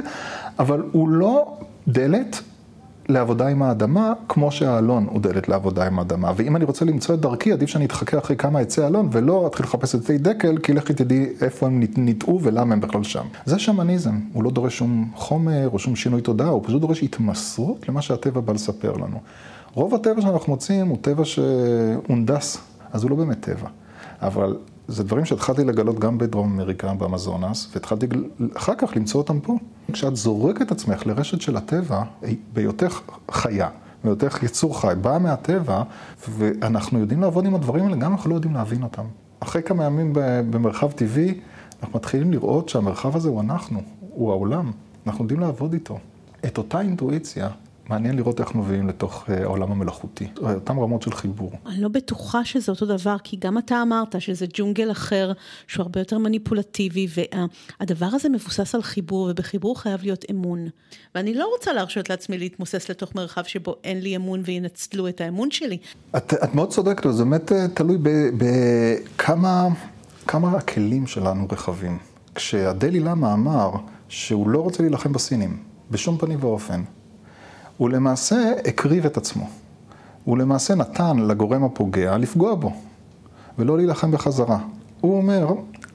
אבל 0.59 0.82
הוא 0.92 1.09
לא 1.09 1.56
דלת 1.88 2.40
לעבודה 3.09 3.48
עם 3.48 3.62
האדמה, 3.62 4.12
כמו 4.28 4.52
שהאלון 4.52 5.06
הוא 5.11 5.20
דלת 5.20 5.48
לעבודה 5.48 5.86
עם 5.86 5.98
האדמה. 5.98 6.32
ואם 6.36 6.56
אני 6.56 6.64
רוצה 6.64 6.84
למצוא 6.84 7.14
את 7.14 7.20
דרכי, 7.20 7.52
עדיף 7.52 7.68
שאני 7.68 7.84
אתחכה 7.84 8.18
אחרי 8.18 8.36
כמה 8.36 8.59
עצי 8.59 8.86
אלון, 8.86 9.09
ולא 9.12 9.46
אתחיל 9.46 9.66
לחפש 9.66 9.94
את 9.94 10.00
עצי 10.00 10.18
דקל, 10.18 10.59
כי 10.59 10.72
לכי 10.72 10.94
תדעי 10.94 11.26
איפה 11.40 11.66
הם 11.66 11.82
ניטעו 11.96 12.40
ולמה 12.42 12.74
הם 12.74 12.80
בכלל 12.80 13.02
שם. 13.02 13.26
זה 13.44 13.59
שמניזם, 13.59 14.20
הוא 14.32 14.44
לא 14.44 14.50
דורש 14.50 14.78
שום 14.78 15.11
חומר 15.14 15.68
או 15.72 15.78
שום 15.78 15.96
שינוי 15.96 16.20
תודעה, 16.20 16.48
הוא 16.48 16.62
פשוט 16.64 16.80
דורש 16.80 17.02
התמסרות 17.02 17.88
למה 17.88 18.02
שהטבע 18.02 18.40
בא 18.40 18.52
לספר 18.52 18.92
לנו. 18.92 19.20
רוב 19.74 19.94
הטבע 19.94 20.22
שאנחנו 20.22 20.52
מוצאים 20.52 20.88
הוא 20.88 20.98
טבע 21.00 21.24
שהונדס, 21.24 22.59
אז 22.92 23.02
הוא 23.02 23.11
לא 23.11 23.16
באמת 23.16 23.40
טבע. 23.40 23.68
אבל 24.22 24.56
זה 24.89 25.05
דברים 25.05 25.24
שהתחלתי 25.24 25.64
לגלות 25.64 25.99
גם 25.99 26.18
בדרום 26.18 26.53
אמריקה, 26.53 26.95
באמזונס, 26.95 27.68
והתחלתי 27.74 28.07
אחר 28.57 28.74
כך 28.74 28.97
למצוא 28.97 29.20
אותם 29.20 29.41
פה. 29.41 29.57
כשאת 29.93 30.16
זורקת 30.16 30.72
עצמך 30.72 31.07
לרשת 31.07 31.41
של 31.41 31.57
הטבע, 31.57 32.03
בהיותך 32.53 33.01
חיה, 33.30 33.68
בהיותך 34.05 34.43
יצור 34.43 34.80
חי, 34.80 34.95
באה 35.01 35.18
מהטבע, 35.18 35.82
ואנחנו 36.28 36.99
יודעים 36.99 37.20
לעבוד 37.20 37.47
עם 37.47 37.55
הדברים 37.55 37.84
האלה, 37.84 37.97
גם 37.97 38.12
אנחנו 38.12 38.30
לא 38.30 38.34
יודעים 38.34 38.55
להבין 38.55 38.82
אותם. 38.82 39.05
אחרי 39.41 39.62
כמה 39.62 39.84
ימים 39.84 40.12
במרחב 40.51 40.91
טבעי, 40.93 41.41
אנחנו 41.82 41.99
מתחילים 41.99 42.32
לראות 42.32 42.68
שהמרחב 42.68 43.16
הזה 43.16 43.28
הוא 43.28 43.41
אנחנו, 43.41 43.82
הוא 44.01 44.30
העולם, 44.30 44.72
אנחנו 45.07 45.24
יודעים 45.24 45.41
לעבוד 45.41 45.72
איתו. 45.72 45.99
את 46.45 46.59
אותה 46.59 46.80
אינטואיציה 46.80 47.49
מעניין 47.89 48.16
לראות 48.16 48.41
איך 48.41 48.55
מביאים 48.55 48.89
לתוך 48.89 49.24
אה, 49.30 49.43
העולם 49.43 49.72
המלאכותי, 49.72 50.26
אותן 50.43 50.78
רמות 50.78 51.03
של 51.03 51.12
חיבור. 51.12 51.53
אני 51.66 51.80
לא 51.80 51.89
בטוחה 51.89 52.45
שזה 52.45 52.72
אותו 52.72 52.86
דבר, 52.86 53.16
כי 53.24 53.36
גם 53.36 53.59
אתה 53.59 53.82
אמרת 53.82 54.20
שזה 54.20 54.47
ג'ונגל 54.55 54.91
אחר, 54.91 55.32
שהוא 55.66 55.82
הרבה 55.82 56.01
יותר 56.01 56.18
מניפולטיבי, 56.18 57.07
והדבר 57.80 58.07
הזה 58.12 58.28
מבוסס 58.28 58.74
על 58.74 58.82
חיבור, 58.82 59.28
ובחיבור 59.30 59.80
חייב 59.80 60.01
להיות 60.03 60.24
אמון. 60.30 60.68
ואני 61.14 61.34
לא 61.34 61.51
רוצה 61.57 61.72
להרשות 61.72 62.11
לעצמי 62.11 62.39
להתמוסס 62.39 62.91
לתוך 62.91 63.14
מרחב 63.14 63.43
שבו 63.45 63.76
אין 63.84 64.01
לי 64.01 64.16
אמון 64.16 64.43
וינצלו 64.45 65.09
את 65.09 65.20
האמון 65.20 65.51
שלי. 65.51 65.78
את, 66.16 66.34
את 66.45 66.55
מאוד 66.55 66.70
צודקת, 66.70 67.12
זה 67.12 67.24
באמת 67.24 67.53
אה, 67.53 67.68
תלוי 67.74 67.99
בכמה 68.39 69.68
כמה 70.26 70.57
הכלים 70.57 71.07
שלנו 71.07 71.47
רחבים. 71.53 71.99
כשהדלי 72.34 73.01
למה 73.01 73.32
אמר 73.32 73.70
שהוא 74.09 74.49
לא 74.49 74.59
רוצה 74.59 74.82
להילחם 74.82 75.12
בסינים, 75.12 75.62
בשום 75.91 76.18
פנים 76.18 76.39
ואופן. 76.41 76.82
הוא 77.79 77.91
למעשה 77.91 78.53
הקריב 78.64 79.07
את 79.07 79.16
עצמו. 79.16 79.49
הוא 80.24 80.39
למעשה 80.39 80.74
נתן 80.74 81.18
לגורם 81.18 81.64
הפוגע 81.64 82.18
לפגוע 82.18 82.55
בו, 82.55 82.72
ולא 83.59 83.76
להילחם 83.76 84.11
בחזרה. 84.11 84.59
הוא 85.01 85.16
אומר, 85.16 85.49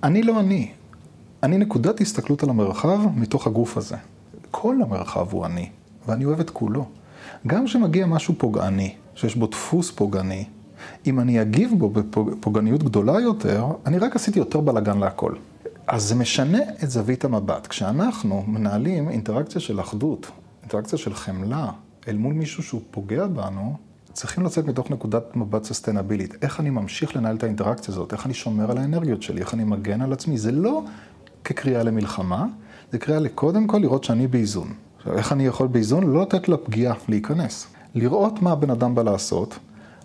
אני 0.04 0.24
לא 0.24 0.40
אני, 0.40 0.72
אני 1.44 1.58
נקודת 1.58 2.02
הסתכלות 2.02 2.44
על 2.44 2.50
המרחב 2.50 3.00
מתוך 3.16 3.48
הגוף 3.48 3.78
הזה. 3.78 3.96
כל 4.52 4.76
המרחב 4.82 5.28
הוא 5.32 5.46
אני, 5.46 5.70
ואני 6.08 6.26
אוהב 6.26 6.40
את 6.40 6.50
כולו. 6.50 6.86
גם 7.48 7.66
כשמגיע 7.66 8.06
משהו 8.06 8.34
פוגעני, 8.38 8.94
שיש 9.16 9.36
בו 9.36 9.48
דפוס 9.48 9.92
פוגעני, 9.92 10.46
אם 11.08 11.20
אני 11.20 11.42
אגיב 11.42 11.74
בו 11.78 11.90
בפוגעניות 11.90 12.84
גדולה 12.84 13.20
יותר, 13.20 13.68
אני 13.86 13.98
רק 13.98 14.16
עשיתי 14.16 14.40
יותר 14.40 14.60
בלאגן 14.60 14.98
להכל. 14.98 15.34
אז 15.88 16.04
זה 16.04 16.16
משנה 16.16 16.60
את 16.84 16.90
זווית 16.90 17.26
המבט. 17.26 17.68
כשאנחנו 17.68 18.44
מנהלים 18.48 19.10
אינטראקציה 19.10 19.62
של 19.62 19.80
אחדות, 19.80 20.32
אינטראקציה 20.64 20.98
של 20.98 21.14
חמלה 21.14 21.72
אל 22.08 22.18
מול 22.18 22.34
מישהו 22.34 22.64
שהוא 22.64 22.82
פוגע 22.92 23.28
בנו, 23.28 23.78
צריכים 24.14 24.44
לצאת 24.44 24.66
מתוך 24.66 24.92
נקודת 24.92 25.36
מבט 25.36 25.64
סוסטנבילית. 25.64 26.44
איך 26.44 26.60
אני 26.60 26.70
ממשיך 26.70 27.16
לנהל 27.16 27.36
את 27.36 27.44
האינטראקציה 27.44 27.94
הזאת, 27.94 28.14
איך 28.14 28.26
אני 28.26 28.34
שומר 28.34 28.72
על 28.72 28.78
האנרגיות 28.78 29.22
שלי, 29.22 29.42
איך 29.42 29.54
אני 29.54 29.64
מגן 29.64 30.02
על 30.02 30.14
עצמי. 30.14 30.38
זה 30.38 30.52
לא 30.52 30.84
כקריאה 31.44 31.84
למלחמה, 31.84 32.46
זה 32.92 33.00
קריאה 33.00 33.20
לקודם 33.20 33.68
כל 33.68 33.78
לראות 33.78 34.04
שאני 34.04 34.28
באיזון. 34.28 34.74
עכשיו, 34.98 35.14
איך 35.14 35.32
אני 35.32 35.46
יכול 35.46 35.68
באיזון? 35.68 36.04
לא 36.04 36.22
לתת 36.22 36.50
לפגיעה 36.50 36.94
להיכנס. 37.08 37.68
לראות 37.96 38.42
מה 38.42 38.52
הבן 38.52 38.70
אדם 38.70 38.96
בא 38.96 39.04
לעשות, 39.04 39.60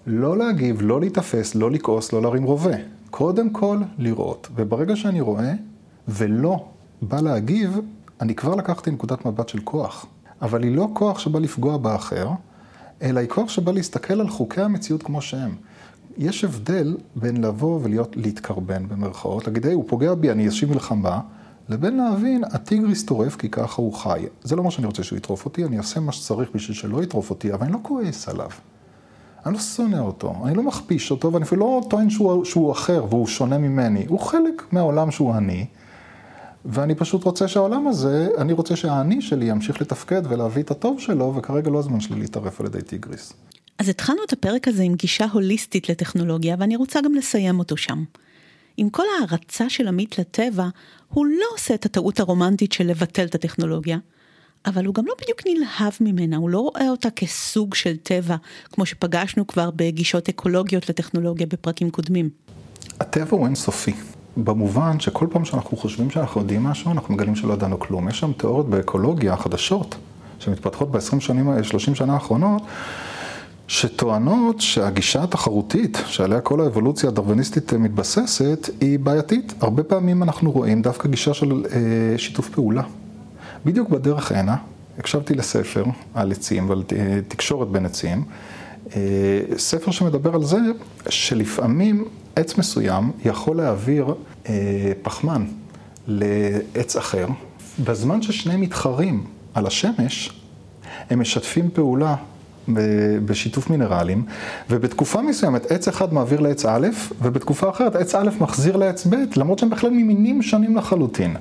לא 0.06 0.38
להגיב, 0.38 0.82
לא 0.82 1.00
להיתפס, 1.00 1.54
לא 1.54 1.70
לכעוס, 1.70 2.12
לא 2.12 2.22
להרים 2.22 2.42
רובה. 2.42 2.76
קודם 3.11 3.50
כל 3.50 3.78
לראות. 3.98 4.48
וברגע 4.54 4.96
שאני 4.96 5.20
רואה 5.20 5.52
ולא 6.09 6.64
בא 7.02 7.20
להגיב, 7.20 7.78
אני 8.20 8.34
כבר 8.34 8.54
לקחתי 8.54 8.90
נקודת 8.90 9.26
מבט 9.26 9.48
של 9.48 9.61
כוח. 9.61 10.06
אבל 10.43 10.62
היא 10.62 10.76
לא 10.76 10.89
כוח 10.93 11.18
שבא 11.18 11.39
לפגוע 11.39 11.76
באחר, 11.76 12.28
אלא 13.03 13.20
היא 13.20 13.28
כוח 13.28 13.49
שבא 13.49 13.72
להסתכל 13.72 14.20
על 14.20 14.28
חוקי 14.28 14.61
המציאות 14.61 15.03
כמו 15.03 15.22
שהם. 15.22 15.55
יש 16.18 16.45
הבדל 16.45 16.97
בין 17.16 17.45
לבוא 17.45 17.80
ולהיות, 17.82 18.16
להתקרבן 18.16 18.89
במרכאות, 18.89 19.47
להגיד, 19.47 19.66
היי, 19.66 19.74
הוא 19.74 19.84
פוגע 19.86 20.14
בי, 20.14 20.30
אני 20.30 20.49
אשיב 20.49 20.70
מלחמה, 20.70 21.20
לבין 21.68 21.97
להבין, 21.97 22.45
הטיגריס 22.45 23.05
טורף 23.05 23.36
כי 23.36 23.49
ככה 23.49 23.82
הוא 23.82 23.95
חי. 23.95 24.26
זה 24.43 24.57
לא 24.57 24.64
מה 24.64 24.70
שאני 24.70 24.86
רוצה 24.86 25.03
שהוא 25.03 25.16
יטרוף 25.16 25.45
אותי, 25.45 25.64
אני 25.64 25.78
אעשה 25.78 26.01
מה 26.01 26.12
שצריך 26.12 26.49
בשביל 26.55 26.76
שלא 26.76 27.03
יטרוף 27.03 27.30
אותי, 27.30 27.53
אבל 27.53 27.64
אני 27.64 27.72
לא 27.72 27.78
כועס 27.82 28.28
עליו. 28.28 28.51
אני 29.47 29.55
לא 29.55 29.61
שונא 29.61 29.99
אותו, 29.99 30.34
אני 30.45 30.55
לא 30.55 30.62
מכפיש 30.62 31.11
אותו, 31.11 31.32
ואני 31.32 31.45
אפילו 31.45 31.61
לא 31.61 31.82
טוען 31.89 32.11
שהוא, 32.11 32.45
שהוא 32.45 32.72
אחר 32.72 33.05
והוא 33.09 33.26
שונה 33.26 33.59
ממני. 33.59 34.07
הוא 34.09 34.20
חלק 34.20 34.62
מהעולם 34.72 35.11
שהוא 35.11 35.34
אני, 35.34 35.66
ואני 36.64 36.94
פשוט 36.94 37.24
רוצה 37.24 37.48
שהעולם 37.48 37.86
הזה, 37.86 38.28
אני 38.38 38.52
רוצה 38.52 38.76
שהאני 38.76 39.22
שלי 39.22 39.44
ימשיך 39.44 39.80
לתפקד 39.80 40.22
ולהביא 40.28 40.62
את 40.62 40.70
הטוב 40.70 41.00
שלו, 41.00 41.34
וכרגע 41.36 41.70
לא 41.70 41.78
הזמן 41.78 42.00
שלי 42.00 42.20
להתערף 42.20 42.61
על 42.61 42.66
ידי 42.66 42.82
טיגריס. 42.82 43.32
אז 43.78 43.88
התחלנו 43.88 44.18
את 44.26 44.32
הפרק 44.32 44.68
הזה 44.68 44.82
עם 44.82 44.94
גישה 44.94 45.26
הוליסטית 45.32 45.88
לטכנולוגיה, 45.88 46.56
ואני 46.59 46.76
רוצה 46.76 47.00
גם 47.00 47.14
לסיים 47.14 47.59
אותו 47.59 47.76
שם. 47.76 48.04
עם 48.76 48.90
כל 48.90 49.02
ההערצה 49.16 49.70
של 49.70 49.88
עמית 49.88 50.18
לטבע, 50.18 50.68
הוא 51.09 51.26
לא 51.26 51.46
עושה 51.54 51.74
את 51.74 51.86
הטעות 51.86 52.20
הרומנטית 52.20 52.72
של 52.72 52.86
לבטל 52.86 53.24
את 53.24 53.34
הטכנולוגיה, 53.34 53.98
אבל 54.66 54.86
הוא 54.86 54.94
גם 54.94 55.06
לא 55.06 55.14
בדיוק 55.22 55.40
נלהב 55.46 55.92
ממנה, 56.00 56.36
הוא 56.36 56.50
לא 56.50 56.59
רואה 56.59 56.90
אותה 56.90 57.11
כסוג 57.11 57.74
של 57.74 57.96
טבע, 57.96 58.36
כמו 58.72 58.86
שפגשנו 58.86 59.46
כבר 59.46 59.70
בגישות 59.76 60.28
אקולוגיות 60.28 60.88
לטכנולוגיה 60.88 61.46
בפרקים 61.46 61.90
קודמים. 61.90 62.30
הטבע 63.00 63.36
הוא 63.36 63.46
אינסופי. 63.46 63.94
במובן 64.45 65.01
שכל 65.01 65.26
פעם 65.30 65.45
שאנחנו 65.45 65.76
חושבים 65.76 66.11
שאנחנו 66.11 66.41
יודעים 66.41 66.64
משהו, 66.64 66.93
אנחנו 66.93 67.14
מגלים 67.14 67.36
שלא 67.36 67.53
ידענו 67.53 67.78
כלום. 67.78 68.09
יש 68.09 68.18
שם 68.18 68.32
תיאוריות 68.32 68.68
באקולוגיה 68.68 69.36
חדשות, 69.36 69.97
שמתפתחות 70.39 70.91
ב-20 70.91 71.20
שנים, 71.20 71.64
30 71.64 71.95
שנה 71.95 72.14
האחרונות, 72.14 72.62
שטוענות 73.68 74.61
שהגישה 74.61 75.22
התחרותית, 75.22 75.99
שעליה 76.07 76.41
כל 76.41 76.61
האבולוציה 76.61 77.09
הדרוויניסטית 77.09 77.72
מתבססת, 77.72 78.70
היא 78.80 78.99
בעייתית. 78.99 79.55
הרבה 79.61 79.82
פעמים 79.82 80.22
אנחנו 80.22 80.51
רואים 80.51 80.82
דווקא 80.82 81.09
גישה 81.09 81.34
של 81.34 81.64
אה, 81.72 82.18
שיתוף 82.18 82.49
פעולה. 82.49 82.82
בדיוק 83.64 83.89
בדרך 83.89 84.32
הנה, 84.32 84.57
הקשבתי 84.99 85.34
לספר 85.34 85.84
על 86.14 86.32
עצים 86.32 86.70
ועל 86.70 86.82
תקשורת 87.28 87.68
בין 87.68 87.86
עצים. 87.86 88.24
ספר 89.57 89.91
שמדבר 89.91 90.34
על 90.34 90.45
זה 90.45 90.59
שלפעמים 91.09 92.05
עץ 92.39 92.59
מסוים 92.59 93.12
יכול 93.24 93.57
להעביר 93.57 94.14
פחמן 95.03 95.47
לעץ 96.07 96.97
אחר, 96.97 97.26
בזמן 97.84 98.22
ששניהם 98.22 98.61
מתחרים 98.61 99.24
על 99.55 99.66
השמש, 99.66 100.32
הם 101.11 101.20
משתפים 101.20 101.70
פעולה 101.72 102.16
בשיתוף 103.24 103.70
מינרלים, 103.70 104.24
ובתקופה 104.70 105.22
מסוימת 105.22 105.72
עץ 105.72 105.89
אחד 105.89 106.14
מעביר 106.14 106.41
לעץ 106.41 106.66
א', 106.66 106.89
ובתקופה 107.22 107.70
אחרת 107.70 107.97
עץ 107.97 108.14
א' 108.14 108.30
מחזיר 108.41 108.76
לעץ 108.76 109.07
ב', 109.07 109.16
למרות 109.36 109.59
שהם 109.59 109.70
בכלל 109.70 109.91
ממינים 109.91 110.43
שונים 110.43 110.76
לחלוטין. 110.76 111.36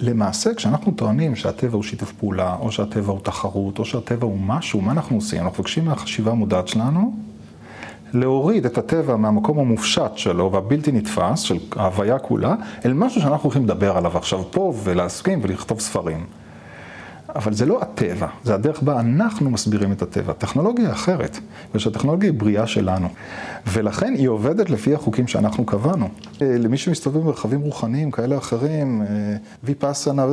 למעשה, 0.00 0.54
כשאנחנו 0.54 0.92
טוענים 0.92 1.36
שהטבע 1.36 1.74
הוא 1.74 1.82
שיתוף 1.82 2.12
פעולה, 2.12 2.56
או 2.60 2.72
שהטבע 2.72 3.12
הוא 3.12 3.20
תחרות, 3.22 3.78
או 3.78 3.84
שהטבע 3.84 4.26
הוא 4.26 4.38
משהו, 4.38 4.80
מה 4.80 4.92
אנחנו 4.92 5.16
עושים? 5.16 5.42
אנחנו 5.42 5.58
מבקשים 5.58 5.84
מהחשיבה 5.84 6.30
המודעת 6.30 6.68
שלנו 6.68 7.27
להוריד 8.12 8.66
את 8.66 8.78
הטבע 8.78 9.16
מהמקום 9.16 9.58
המופשט 9.58 10.16
שלו 10.16 10.52
והבלתי 10.52 10.92
נתפס, 10.92 11.40
של 11.40 11.58
ההוויה 11.76 12.18
כולה, 12.18 12.54
אל 12.84 12.92
משהו 12.92 13.20
שאנחנו 13.20 13.44
הולכים 13.44 13.64
לדבר 13.64 13.96
עליו 13.96 14.16
עכשיו 14.16 14.42
פה, 14.50 14.72
ולהסכים 14.84 15.40
ולכתוב 15.42 15.80
ספרים. 15.80 16.26
אבל 17.38 17.52
זה 17.52 17.66
לא 17.66 17.82
הטבע, 17.82 18.26
זה 18.44 18.54
הדרך 18.54 18.82
בה 18.82 19.00
אנחנו 19.00 19.50
מסבירים 19.50 19.92
את 19.92 20.02
הטבע. 20.02 20.32
טכנולוגיה 20.32 20.92
אחרת, 20.92 21.38
ושהטכנולוגיה 21.74 22.30
היא 22.30 22.38
בריאה 22.38 22.66
שלנו. 22.66 23.08
ולכן 23.66 24.14
היא 24.14 24.28
עובדת 24.28 24.70
לפי 24.70 24.94
החוקים 24.94 25.26
שאנחנו 25.26 25.66
קבענו. 25.66 26.08
אה, 26.42 26.58
למי 26.58 26.76
שמסתובב 26.76 27.20
במרחבים 27.20 27.60
רוחניים 27.60 28.10
כאלה 28.10 28.34
או 28.34 28.40
אחרים, 28.40 29.02
אה, 29.02 29.06
ויפאסנה, 29.64 30.26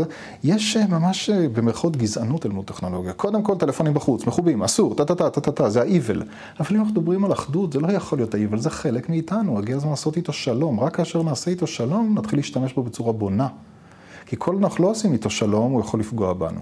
יש 0.44 0.78
אה, 0.78 0.88
ממש 0.88 1.30
במרכאות 1.30 1.98
גזענות 1.98 2.46
אל 2.46 2.52
מול 2.52 2.66
טכנולוגיה. 2.66 3.14
קודם 3.14 3.44
כל 3.44 3.56
טלפונים 3.56 3.94
בחוץ, 3.94 4.28
מחובים, 4.28 4.64
אסור, 4.64 4.96
טה-טה-טה, 4.96 5.30
טה-טה-טה, 5.30 5.70
זה 5.70 5.82
ה-evil. 5.82 6.24
אבל 6.60 6.76
אם 6.76 6.80
אנחנו 6.80 6.92
מדברים 6.92 7.26
על 7.26 7.34
אחדות, 7.34 7.74
זה 7.74 7.80
לא 7.80 7.92
יכול 7.92 8.18
להיות 8.18 8.36
ה-evil, 8.36 8.58
זה 8.58 8.70
חלק 8.70 9.10
מאיתנו, 9.10 9.60
הגיע 9.60 9.76
הזמן 9.76 9.90
לעשות 9.90 10.18
איתו 10.18 10.34
שלום. 10.34 10.80
רק 10.80 10.96
כאשר 10.96 11.24
נעשה 11.24 11.52
איתו 11.52 11.68
שלום, 11.68 12.16
נתחיל 12.18 12.40
להשתמש 12.40 12.74
בו 12.74 12.84
בצורה 12.84 13.14
בונה. 13.14 13.48
כי 14.26 14.36
כל 14.40 14.56
אנחנו 14.56 14.84
לא 14.84 14.90
עושים 14.90 15.14
איתו 15.14 15.30
שלום, 15.30 15.72
הוא 15.72 15.82
יכול 15.82 16.00
לפגוע 16.00 16.34
בנו. 16.34 16.62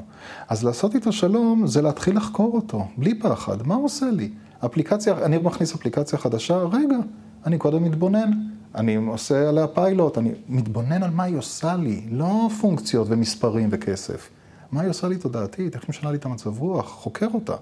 אז 0.49 0.63
לעשות 0.63 0.95
איתו 0.95 1.11
שלום 1.11 1.67
זה 1.67 1.81
להתחיל 1.81 2.17
לחקור 2.17 2.51
אותו, 2.53 2.87
בלי 2.97 3.19
פחד. 3.19 3.67
מה 3.67 3.75
הוא 3.75 3.85
עושה 3.85 4.05
לי? 4.05 4.29
אפליקציה, 4.65 5.25
אני 5.25 5.37
מכניס 5.37 5.75
אפליקציה 5.75 6.19
חדשה, 6.19 6.57
רגע, 6.57 6.97
אני 7.45 7.57
קודם 7.57 7.83
מתבונן. 7.83 8.31
אני 8.75 8.95
עושה 8.95 9.49
עליה 9.49 9.67
פיילוט, 9.67 10.17
אני 10.17 10.31
מתבונן 10.49 11.03
על 11.03 11.09
מה 11.09 11.23
היא 11.23 11.37
עושה 11.37 11.75
לי, 11.75 12.01
לא 12.11 12.49
פונקציות 12.61 13.07
ומספרים 13.09 13.69
וכסף. 13.71 14.29
מה 14.71 14.81
היא 14.81 14.89
עושה 14.89 15.07
לי 15.07 15.17
תודעתית, 15.17 15.75
איך 15.75 15.89
משנה 15.89 16.11
לי 16.11 16.17
את 16.17 16.25
המצב 16.25 16.59
רוח, 16.59 16.89
חוקר 16.89 17.27
אותה. 17.33 17.55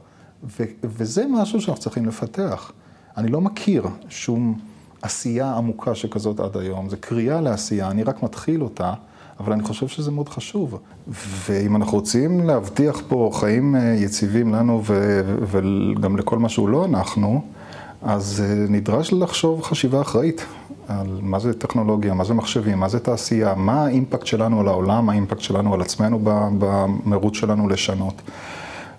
ו- 0.43 0.63
וזה 0.83 1.25
משהו 1.29 1.61
שאנחנו 1.61 1.81
צריכים 1.81 2.05
לפתח. 2.05 2.71
אני 3.17 3.31
לא 3.31 3.41
מכיר 3.41 3.87
שום 4.09 4.59
עשייה 5.01 5.53
עמוקה 5.53 5.95
שכזאת 5.95 6.39
עד 6.39 6.57
היום, 6.57 6.89
זה 6.89 6.97
קריאה 6.97 7.41
לעשייה, 7.41 7.91
אני 7.91 8.03
רק 8.03 8.23
מתחיל 8.23 8.63
אותה. 8.63 8.93
אבל 9.43 9.53
אני 9.53 9.63
חושב 9.63 9.87
שזה 9.87 10.11
מאוד 10.11 10.29
חשוב. 10.29 10.79
ואם 11.47 11.75
אנחנו 11.75 11.97
רוצים 11.97 12.47
להבטיח 12.47 13.01
פה 13.07 13.31
חיים 13.33 13.75
אה, 13.75 13.81
יציבים 13.81 14.53
לנו 14.53 14.81
וגם 15.51 16.17
לכל 16.17 16.39
מה 16.39 16.49
שהוא 16.49 16.69
לא 16.69 16.85
אנחנו, 16.85 17.41
אז 18.01 18.43
אה, 18.45 18.55
נדרש 18.69 19.13
לחשוב 19.13 19.61
חשיבה 19.61 20.01
אחראית 20.01 20.45
על 20.87 21.19
מה 21.21 21.39
זה 21.39 21.53
טכנולוגיה, 21.53 22.13
מה 22.13 22.23
זה 22.23 22.33
מחשבים, 22.33 22.79
מה 22.79 22.89
זה 22.89 22.99
תעשייה, 22.99 23.55
מה 23.55 23.85
האימפקט 23.85 24.25
שלנו 24.25 24.59
על 24.59 24.67
העולם, 24.67 25.05
מה 25.05 25.11
האימפקט 25.11 25.41
שלנו 25.41 25.73
על 25.73 25.81
עצמנו 25.81 26.19
במרוץ 26.59 27.35
שלנו 27.35 27.69
לשנות. 27.69 28.21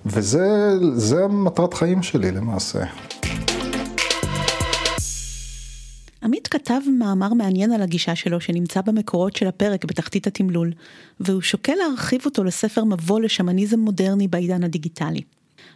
וזה 0.06 1.26
מטרת 1.30 1.74
חיים 1.74 2.02
שלי 2.02 2.30
למעשה. 2.30 2.84
כתב 6.52 6.80
מאמר 6.98 7.34
מעניין 7.34 7.72
על 7.72 7.82
הגישה 7.82 8.16
שלו 8.16 8.40
שנמצא 8.40 8.80
במקורות 8.80 9.36
של 9.36 9.46
הפרק 9.46 9.84
בתחתית 9.84 10.26
התמלול, 10.26 10.72
והוא 11.20 11.42
שוקל 11.42 11.72
להרחיב 11.74 12.20
אותו 12.24 12.44
לספר 12.44 12.84
מבוא 12.84 13.20
לשמניזם 13.20 13.80
מודרני 13.80 14.28
בעידן 14.28 14.64
הדיגיטלי. 14.64 15.20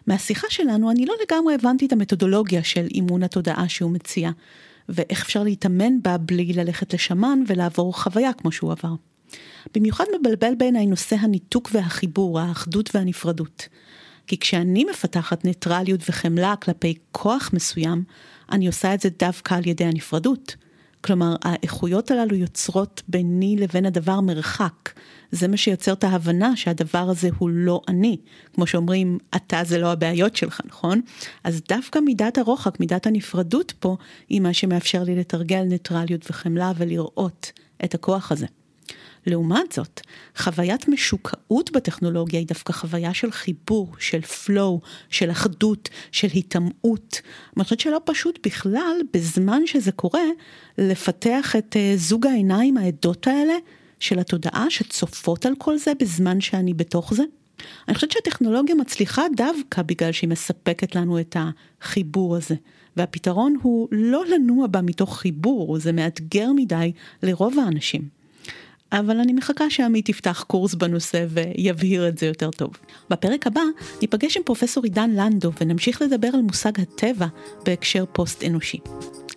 מהשיחה 0.07 0.47
שלנו 0.51 0.91
אני 0.91 1.07
לא 1.07 1.15
לגמרי 1.23 1.55
הבנתי 1.55 1.87
את 1.87 1.93
המתודולוגיה 1.93 2.65
של 2.65 2.87
אימון 2.95 3.23
התודעה 3.23 3.69
שהוא 3.69 3.91
מציע, 3.91 4.31
ואיך 4.89 5.23
אפשר 5.23 5.43
להתאמן 5.43 6.03
בה 6.03 6.19
בלי 6.19 6.53
ללכת 6.53 6.95
לשמן 6.95 7.39
ולעבור 7.47 8.03
חוויה 8.03 8.33
כמו 8.33 8.53
שהוא 8.53 8.73
עבר. 8.73 8.95
במיוחד 9.75 10.05
מבלבל 10.21 10.55
בעיניי 10.59 10.87
נושא 10.87 11.17
הניתוק 11.17 11.71
והחיבור, 11.73 12.41
האחדות 12.41 12.91
והנפרדות. 12.95 13.69
כי 14.27 14.39
כשאני 14.39 14.85
מפתחת 14.85 15.45
ניטרליות 15.45 16.01
וחמלה 16.09 16.55
כלפי 16.57 16.95
כוח 17.13 17.51
מסוים, 17.53 18.05
אני 18.53 18.67
עושה 18.67 18.95
את 18.95 19.01
זה 19.01 19.09
דווקא 19.19 19.55
על 19.55 19.67
ידי 19.67 19.85
הנפרדות. 19.85 20.57
כלומר, 21.07 21.37
האיכויות 21.43 22.11
הללו 22.11 22.37
יוצרות 22.37 23.03
ביני 23.09 23.57
לבין 23.57 23.87
הדבר 23.87 24.21
מרחק. 24.21 24.91
זה 25.33 25.49
מה 25.49 25.57
שיוצר 25.57 25.93
את 25.93 26.05
ההבנה 26.05 26.57
שהדבר 26.57 27.11
הזה 27.11 27.29
הוא 27.39 27.51
לא 27.51 27.81
אני. 27.89 28.17
כמו 28.55 28.67
שאומרים, 28.67 29.19
אתה 29.37 29.65
זה 29.65 29.79
לא 29.79 29.93
הבעיות 29.93 30.37
שלך, 30.37 30.61
נכון? 30.65 31.01
אז 31.45 31.63
דווקא 31.69 31.99
מידת 31.99 32.39
הרוחק, 32.39 32.81
מידת 32.81 33.07
הנפרדות 33.07 33.73
פה, 33.79 33.97
היא 34.29 34.41
מה 34.41 34.53
שמאפשר 34.53 35.03
לי 35.03 35.17
לתרגל 35.17 35.63
ניטרליות 35.63 36.31
וחמלה 36.31 36.73
ולראות 36.77 37.53
את 37.85 37.95
הכוח 37.95 38.33
הזה. 38.33 38.47
לעומת 39.27 39.73
זאת, 39.73 40.01
חוויית 40.37 40.89
משוקעות 40.89 41.73
בטכנולוגיה 41.73 42.39
היא 42.41 42.47
דווקא 42.47 42.73
חוויה 42.73 43.15
של 43.15 43.31
חיבור, 43.31 43.93
של 43.99 44.21
flow, 44.21 44.87
של 45.11 45.31
אחדות, 45.31 45.89
של 46.13 46.29
היטמעות. 46.33 47.21
אני 47.57 47.65
חושבת 47.65 47.81
שלא 47.81 48.01
פשוט 48.05 48.47
בכלל, 48.47 48.97
בזמן 49.15 49.63
שזה 49.67 49.93
קורה, 49.93 50.25
לפתח 50.79 51.57
את 51.59 51.77
uh, 51.77 51.99
זוג 51.99 52.27
העיניים 52.27 52.77
העדות 52.77 53.27
האלה 53.27 53.55
של 54.01 54.19
התודעה 54.19 54.67
שצופות 54.71 55.47
על 55.47 55.55
כל 55.59 55.79
זה 55.79 55.93
בזמן 56.01 56.41
שאני 56.41 56.75
בתוך 56.75 57.15
זה. 57.15 57.23
אני 57.89 57.95
חושבת 57.95 58.11
שהטכנולוגיה 58.11 58.75
מצליחה 58.75 59.23
דווקא 59.37 59.83
בגלל 59.83 60.13
שהיא 60.13 60.31
מספקת 60.31 60.95
לנו 60.95 61.21
את 61.21 61.37
החיבור 61.39 62.37
הזה. 62.37 62.55
והפתרון 62.97 63.57
הוא 63.63 63.89
לא 63.93 64.27
לנוע 64.27 64.67
בה 64.67 64.83
מתוך 64.83 65.19
חיבור, 65.19 65.79
זה 65.79 65.93
מאתגר 65.93 66.53
מדי 66.57 66.93
לרוב 67.23 67.59
האנשים. 67.59 68.16
אבל 68.99 69.21
אני 69.21 69.33
מחכה 69.33 69.71
שעמית 69.71 70.09
יפתח 70.09 70.45
קורס 70.47 70.75
בנושא 70.75 71.27
ויבהיר 71.29 72.09
את 72.09 72.19
זה 72.19 72.27
יותר 72.27 72.51
טוב. 72.51 72.71
בפרק 73.11 73.47
הבא 73.47 73.61
ניפגש 74.03 74.37
עם 74.37 74.43
פרופסור 74.43 74.85
עידן 74.85 75.11
לנדו 75.11 75.53
ונמשיך 75.61 76.03
לדבר 76.03 76.29
על 76.35 76.41
מושג 76.41 76.81
הטבע 76.81 77.27
בהקשר 77.65 78.05
פוסט 78.13 78.45
אנושי. 78.45 78.79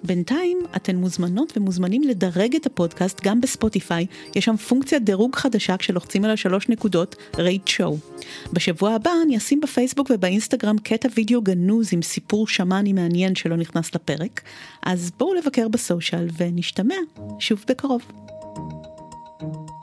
בינתיים 0.04 0.60
אתן 0.76 0.96
מוזמנות 0.96 1.58
ומוזמנים 1.58 2.04
לדרג 2.04 2.56
את 2.56 2.66
הפודקאסט 2.66 3.22
גם 3.24 3.42
בספוטיפיי, 3.42 4.06
יש 4.36 4.46
שם 4.46 4.58
פונקציית 4.58 5.04
דירוג 5.04 5.36
חדשה 5.36 5.78
כשלוחצים 5.78 6.26
על 6.26 6.32
השלוש 6.32 6.70
נקודות 6.70 7.16
rate 7.38 7.68
show. 7.68 7.98
בשבוע 8.54 8.94
הבא 8.94 9.12
אני 9.26 9.38
אשים 9.38 9.62
בפייסבוק 9.62 10.12
ובאינסטגרם 10.14 10.78
קטע 10.78 11.10
וידאו 11.16 11.42
גנוז 11.42 11.90
עם 11.92 12.02
סיפור 12.02 12.48
שמאני 12.48 12.94
מעניין 12.94 13.36
שלא 13.36 13.56
נכנס 13.56 13.96
לפרק, 13.96 14.42
אז 14.84 15.12
בואו 15.18 15.34
לבקר 15.34 15.68
ב 15.68 15.76
social 15.76 16.28
ונשתמע 16.38 16.96
שוב 17.40 17.66
בקרוב. 17.68 18.02
Thank 19.40 19.70
you. 19.70 19.79